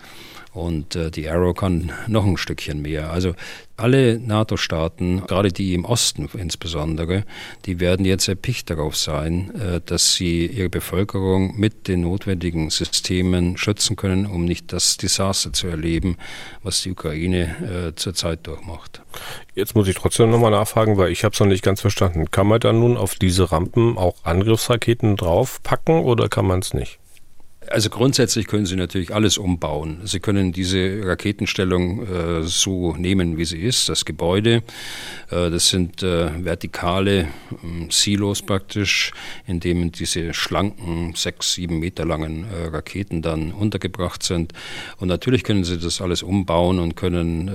Und 0.53 0.95
äh, 0.97 1.11
die 1.11 1.29
Arrow 1.29 1.55
kann 1.55 1.93
noch 2.07 2.25
ein 2.25 2.35
Stückchen 2.35 2.81
mehr. 2.81 3.11
Also 3.11 3.35
alle 3.77 4.19
NATO-Staaten, 4.19 5.25
gerade 5.25 5.51
die 5.51 5.73
im 5.73 5.85
Osten 5.85 6.29
insbesondere, 6.33 7.23
die 7.65 7.79
werden 7.79 8.05
jetzt 8.05 8.27
erpicht 8.27 8.69
darauf 8.69 8.97
sein, 8.97 9.55
äh, 9.55 9.81
dass 9.85 10.13
sie 10.13 10.45
ihre 10.45 10.69
Bevölkerung 10.69 11.57
mit 11.57 11.87
den 11.87 12.01
notwendigen 12.01 12.69
Systemen 12.69 13.57
schützen 13.57 13.95
können, 13.95 14.25
um 14.25 14.43
nicht 14.43 14.73
das 14.73 14.97
Desaster 14.97 15.53
zu 15.53 15.67
erleben, 15.67 16.17
was 16.63 16.81
die 16.81 16.91
Ukraine 16.91 17.91
äh, 17.91 17.95
zurzeit 17.95 18.45
durchmacht. 18.45 19.01
Jetzt 19.55 19.73
muss 19.73 19.87
ich 19.87 19.95
trotzdem 19.95 20.29
nochmal 20.29 20.51
nachfragen, 20.51 20.97
weil 20.97 21.11
ich 21.11 21.23
habe 21.23 21.33
es 21.33 21.39
noch 21.39 21.47
nicht 21.47 21.63
ganz 21.63 21.81
verstanden. 21.81 22.29
Kann 22.29 22.47
man 22.47 22.59
da 22.59 22.73
nun 22.73 22.97
auf 22.97 23.15
diese 23.15 23.51
Rampen 23.51 23.97
auch 23.97 24.15
Angriffsraketen 24.23 25.15
draufpacken 25.15 26.01
oder 26.03 26.27
kann 26.27 26.45
man 26.45 26.59
es 26.59 26.73
nicht? 26.73 27.00
Also 27.69 27.91
grundsätzlich 27.91 28.47
können 28.47 28.65
Sie 28.65 28.75
natürlich 28.75 29.13
alles 29.13 29.37
umbauen. 29.37 29.99
Sie 30.05 30.19
können 30.19 30.51
diese 30.51 31.05
Raketenstellung 31.05 32.07
äh, 32.07 32.41
so 32.41 32.95
nehmen, 32.95 33.37
wie 33.37 33.45
sie 33.45 33.59
ist, 33.59 33.87
das 33.87 34.03
Gebäude. 34.03 34.63
Äh, 35.29 35.51
das 35.51 35.69
sind 35.69 36.01
äh, 36.01 36.43
vertikale 36.43 37.27
ähm, 37.63 37.91
Silos 37.91 38.41
praktisch, 38.41 39.11
in 39.45 39.59
denen 39.59 39.91
diese 39.91 40.33
schlanken, 40.33 41.13
sechs, 41.15 41.53
sieben 41.53 41.79
Meter 41.79 42.03
langen 42.03 42.45
äh, 42.45 42.69
Raketen 42.69 43.21
dann 43.21 43.51
untergebracht 43.51 44.23
sind. 44.23 44.53
Und 44.97 45.09
natürlich 45.09 45.43
können 45.43 45.63
Sie 45.63 45.77
das 45.77 46.01
alles 46.01 46.23
umbauen 46.23 46.79
und 46.79 46.95
können 46.95 47.47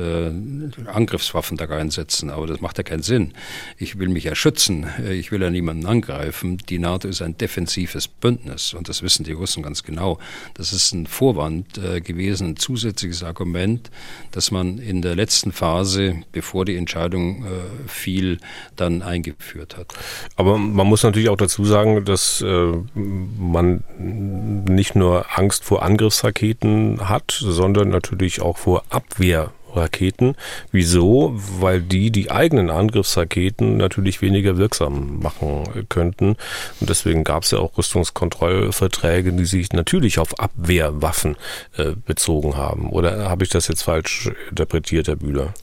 äh, 0.84 0.88
Angriffswaffen 0.88 1.57
da 1.57 1.64
reinsetzen, 1.64 2.30
aber 2.30 2.46
das 2.46 2.61
macht 2.61 2.78
ja 2.78 2.84
keinen 2.84 3.02
Sinn. 3.02 3.32
Ich 3.76 3.98
will 3.98 4.09
mich 4.09 4.22
ja 4.22 4.36
schützen, 4.36 4.86
ich 5.11 5.32
will 5.32 5.42
ja 5.42 5.50
niemanden 5.50 5.86
angreifen. 5.86 6.59
Die 6.59 6.78
NATO 6.78 7.09
ist 7.09 7.22
ein 7.22 7.36
defensives 7.36 8.07
Bündnis 8.07 8.72
und 8.72 8.88
das 8.88 9.02
wissen 9.02 9.24
die 9.24 9.32
Russen 9.32 9.64
ganz 9.64 9.82
genau 9.82 9.95
genau. 9.97 10.18
Das 10.55 10.72
ist 10.72 10.92
ein 10.92 11.07
Vorwand 11.07 11.78
äh, 11.78 12.01
gewesen, 12.01 12.49
ein 12.49 12.57
zusätzliches 12.57 13.22
Argument, 13.22 13.90
das 14.30 14.51
man 14.51 14.78
in 14.78 15.01
der 15.01 15.16
letzten 15.16 15.53
Phase, 15.53 16.16
bevor 16.32 16.64
die 16.64 16.76
Entscheidung 16.76 17.44
äh, 17.44 17.88
fiel, 17.88 18.38
dann 18.76 19.03
eingeführt 19.03 19.76
hat. 19.76 19.94
Aber 20.36 20.59
man 20.59 20.86
muss 20.86 21.03
natürlich 21.03 21.30
auch 21.30 21.36
dazu 21.36 21.64
sagen, 21.64 22.05
dass 22.05 22.42
äh, 22.42 22.72
man 22.94 23.82
nicht 23.99 24.94
nur 24.97 25.38
Angst 25.38 25.64
vor 25.64 25.82
Angriffsraketen 25.82 27.09
hat, 27.09 27.30
sondern 27.40 27.88
natürlich 27.88 28.42
auch 28.42 28.59
vor 28.59 28.84
Abwehr 28.90 29.53
Raketen. 29.77 30.35
Wieso? 30.72 31.33
Weil 31.35 31.81
die 31.81 32.11
die 32.11 32.31
eigenen 32.31 32.70
Angriffsraketen 32.70 33.77
natürlich 33.77 34.22
weniger 34.22 34.57
wirksam 34.57 35.20
machen 35.20 35.87
könnten. 35.89 36.37
Und 36.81 36.91
deswegen 36.91 37.24
gab 37.24 37.43
es 37.43 37.51
ja 37.51 37.59
auch 37.59 37.77
Rüstungskontrollverträge, 37.77 39.33
die 39.33 39.45
sich 39.45 39.72
natürlich 39.72 40.18
auf 40.18 40.39
Abwehrwaffen 40.39 41.37
äh, 41.77 41.93
bezogen 42.07 42.57
haben. 42.57 42.91
Oder 42.91 43.29
habe 43.29 43.45
ich 43.45 43.51
das 43.51 43.68
jetzt 43.68 43.83
falsch 43.83 44.31
interpretiert, 44.51 45.09
Herr 45.09 45.16
Bühler? 45.16 45.55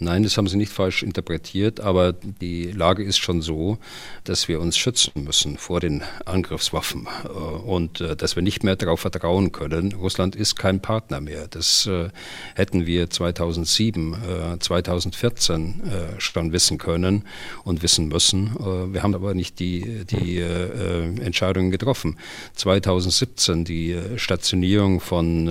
Nein, 0.00 0.24
das 0.24 0.36
haben 0.36 0.48
Sie 0.48 0.56
nicht 0.56 0.72
falsch 0.72 1.04
interpretiert, 1.04 1.78
aber 1.78 2.12
die 2.12 2.72
Lage 2.72 3.04
ist 3.04 3.18
schon 3.18 3.42
so, 3.42 3.78
dass 4.24 4.48
wir 4.48 4.60
uns 4.60 4.76
schützen 4.76 5.22
müssen 5.22 5.56
vor 5.56 5.78
den 5.78 6.02
Angriffswaffen 6.24 7.06
äh, 7.24 7.28
und 7.28 8.00
äh, 8.00 8.16
dass 8.16 8.34
wir 8.34 8.42
nicht 8.42 8.64
mehr 8.64 8.74
darauf 8.74 9.00
vertrauen 9.00 9.52
können. 9.52 9.92
Russland 9.92 10.34
ist 10.34 10.56
kein 10.56 10.80
Partner 10.80 11.20
mehr. 11.20 11.46
Das 11.46 11.86
äh, 11.86 12.08
hätten 12.56 12.86
wir 12.86 13.08
2007, 13.08 14.16
2014 14.58 15.82
schon 16.18 16.52
wissen 16.52 16.78
können 16.78 17.24
und 17.64 17.82
wissen 17.82 18.08
müssen. 18.08 18.54
Wir 18.92 19.02
haben 19.02 19.14
aber 19.14 19.34
nicht 19.34 19.58
die, 19.58 20.04
die 20.04 20.40
Entscheidungen 20.40 21.70
getroffen. 21.70 22.18
2017 22.54 23.64
die 23.64 23.98
Stationierung 24.16 25.00
von 25.00 25.48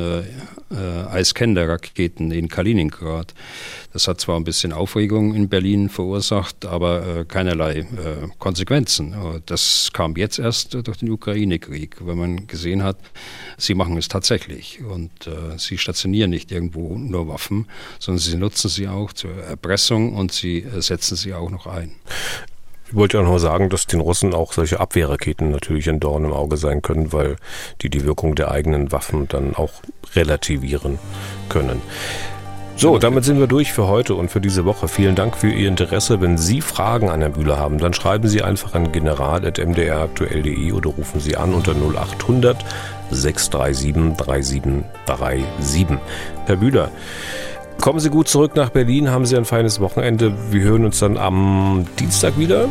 Eiskender-Raketen 0.70 2.32
in 2.32 2.50
Kaliningrad. 2.50 3.34
Das 3.94 4.08
hat 4.08 4.20
zwar 4.20 4.38
ein 4.38 4.44
bisschen 4.44 4.74
Aufregung 4.74 5.36
in 5.36 5.50
Berlin 5.50 5.88
verursacht, 5.88 6.66
aber 6.66 7.20
äh, 7.20 7.26
keinerlei 7.26 7.80
äh, 7.80 7.86
Konsequenzen. 8.40 9.14
Äh, 9.14 9.42
das 9.46 9.92
kam 9.94 10.16
jetzt 10.16 10.40
erst 10.40 10.74
durch 10.74 10.98
den 10.98 11.12
Ukraine-Krieg, 11.12 11.98
wenn 12.02 12.18
man 12.18 12.48
gesehen 12.48 12.84
hat, 12.84 12.98
sie 13.58 13.76
machen 13.76 13.96
es 13.98 14.08
tatsächlich 14.08 14.82
und 14.84 15.28
äh, 15.28 15.58
sie 15.58 15.78
stationieren 15.78 16.32
nicht 16.32 16.52
irgendwo 16.52 16.96
nur 16.98 17.28
Waffen, 17.28 17.68
sondern 18.00 18.20
sie 18.20 18.36
nutzen 18.36 18.70
sie 18.70 18.88
auch 18.88 19.14
zur 19.14 19.32
Erpressung 19.32 20.16
und 20.16 20.32
sie 20.32 20.64
äh, 20.64 20.82
setzen 20.82 21.16
sie 21.16 21.36
auch 21.36 21.52
noch 21.52 21.68
ein. 21.68 21.92
Ich 22.88 22.96
wollte 22.96 23.20
auch 23.20 23.24
noch 23.24 23.40
sagen, 23.40 23.70
dass 23.70 23.88
den 23.88 24.02
Russen 24.02 24.34
auch 24.34 24.54
solche 24.54 24.80
Abwehrraketen 24.80 25.50
natürlich 25.50 25.90
ein 25.90 26.00
Dorn 26.00 26.26
im 26.26 26.34
Auge 26.34 26.58
sein 26.58 26.82
können, 26.82 27.12
weil 27.12 27.38
die 27.82 27.90
die 27.90 28.06
Wirkung 28.06 28.36
der 28.36 28.52
eigenen 28.52 28.92
Waffen 28.92 29.28
dann 29.28 29.56
auch 29.56 29.72
relativieren 30.16 31.00
können. 31.50 31.82
So, 32.76 32.98
damit 32.98 33.24
sind 33.24 33.40
wir 33.40 33.48
durch 33.48 33.72
für 33.72 33.88
heute 33.88 34.16
und 34.16 34.30
für 34.30 34.42
diese 34.42 34.66
Woche. 34.66 34.88
Vielen 34.88 35.16
Dank 35.16 35.38
für 35.38 35.50
Ihr 35.50 35.70
Interesse. 35.70 36.20
Wenn 36.22 36.38
Sie 36.38 36.60
Fragen 36.60 37.10
an 37.10 37.22
Herrn 37.22 37.34
Bühler 37.34 37.58
haben, 37.58 37.78
dann 37.78 37.94
schreiben 37.94 38.28
Sie 38.28 38.42
einfach 38.42 38.74
an 38.74 38.92
general.mdraktuell.de 38.92 40.72
oder 40.72 40.90
rufen 40.90 41.20
Sie 41.20 41.38
an 41.38 41.54
unter 41.54 41.74
0800 41.74 42.58
637 43.12 44.18
3737. 44.18 45.98
Herr 46.46 46.56
Bühler, 46.56 46.90
kommen 47.80 48.00
Sie 48.00 48.10
gut 48.10 48.28
zurück 48.28 48.56
nach 48.56 48.70
Berlin, 48.70 49.12
haben 49.12 49.26
Sie 49.26 49.38
ein 49.38 49.46
feines 49.46 49.80
Wochenende. 49.80 50.34
Wir 50.52 50.64
hören 50.64 50.86
uns 50.86 51.00
dann 51.00 51.18
am 51.18 51.86
Dienstag 52.00 52.38
wieder. 52.40 52.68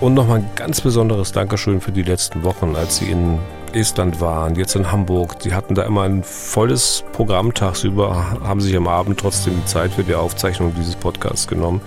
Und 0.00 0.12
nochmal 0.12 0.40
ein 0.40 0.50
ganz 0.54 0.82
besonderes 0.82 1.32
Dankeschön 1.32 1.80
für 1.80 1.92
die 1.92 2.02
letzten 2.02 2.44
Wochen, 2.44 2.76
als 2.76 2.98
Sie 2.98 3.06
in 3.06 3.38
Estland 3.76 4.20
waren, 4.20 4.56
jetzt 4.56 4.74
in 4.74 4.90
Hamburg. 4.90 5.36
Sie 5.40 5.54
hatten 5.54 5.74
da 5.74 5.82
immer 5.82 6.02
ein 6.02 6.22
volles 6.22 7.04
Programm 7.12 7.54
tagsüber, 7.54 8.38
haben 8.42 8.60
sich 8.60 8.76
am 8.76 8.88
Abend 8.88 9.20
trotzdem 9.20 9.54
die 9.56 9.64
Zeit 9.66 9.92
für 9.92 10.04
die 10.04 10.14
Aufzeichnung 10.14 10.74
dieses 10.76 10.96
Podcasts 10.96 11.46
genommen. 11.46 11.80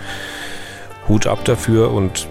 Hut 1.07 1.27
ab 1.27 1.43
dafür 1.45 1.91
und 1.91 2.27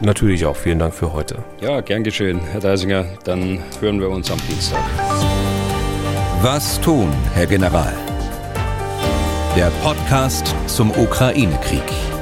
natürlich 0.00 0.46
auch 0.46 0.56
vielen 0.56 0.78
Dank 0.78 0.94
für 0.94 1.12
heute. 1.12 1.44
Ja, 1.60 1.80
gern 1.80 2.02
geschehen, 2.04 2.40
Herr 2.50 2.60
Deisinger. 2.60 3.04
Dann 3.24 3.60
hören 3.80 4.00
wir 4.00 4.08
uns 4.08 4.30
am 4.30 4.38
Dienstag. 4.48 4.82
Was 6.42 6.80
tun, 6.80 7.08
Herr 7.34 7.46
General? 7.46 7.92
Der 9.56 9.70
Podcast 9.82 10.54
zum 10.66 10.90
Ukraine-Krieg. 10.90 12.13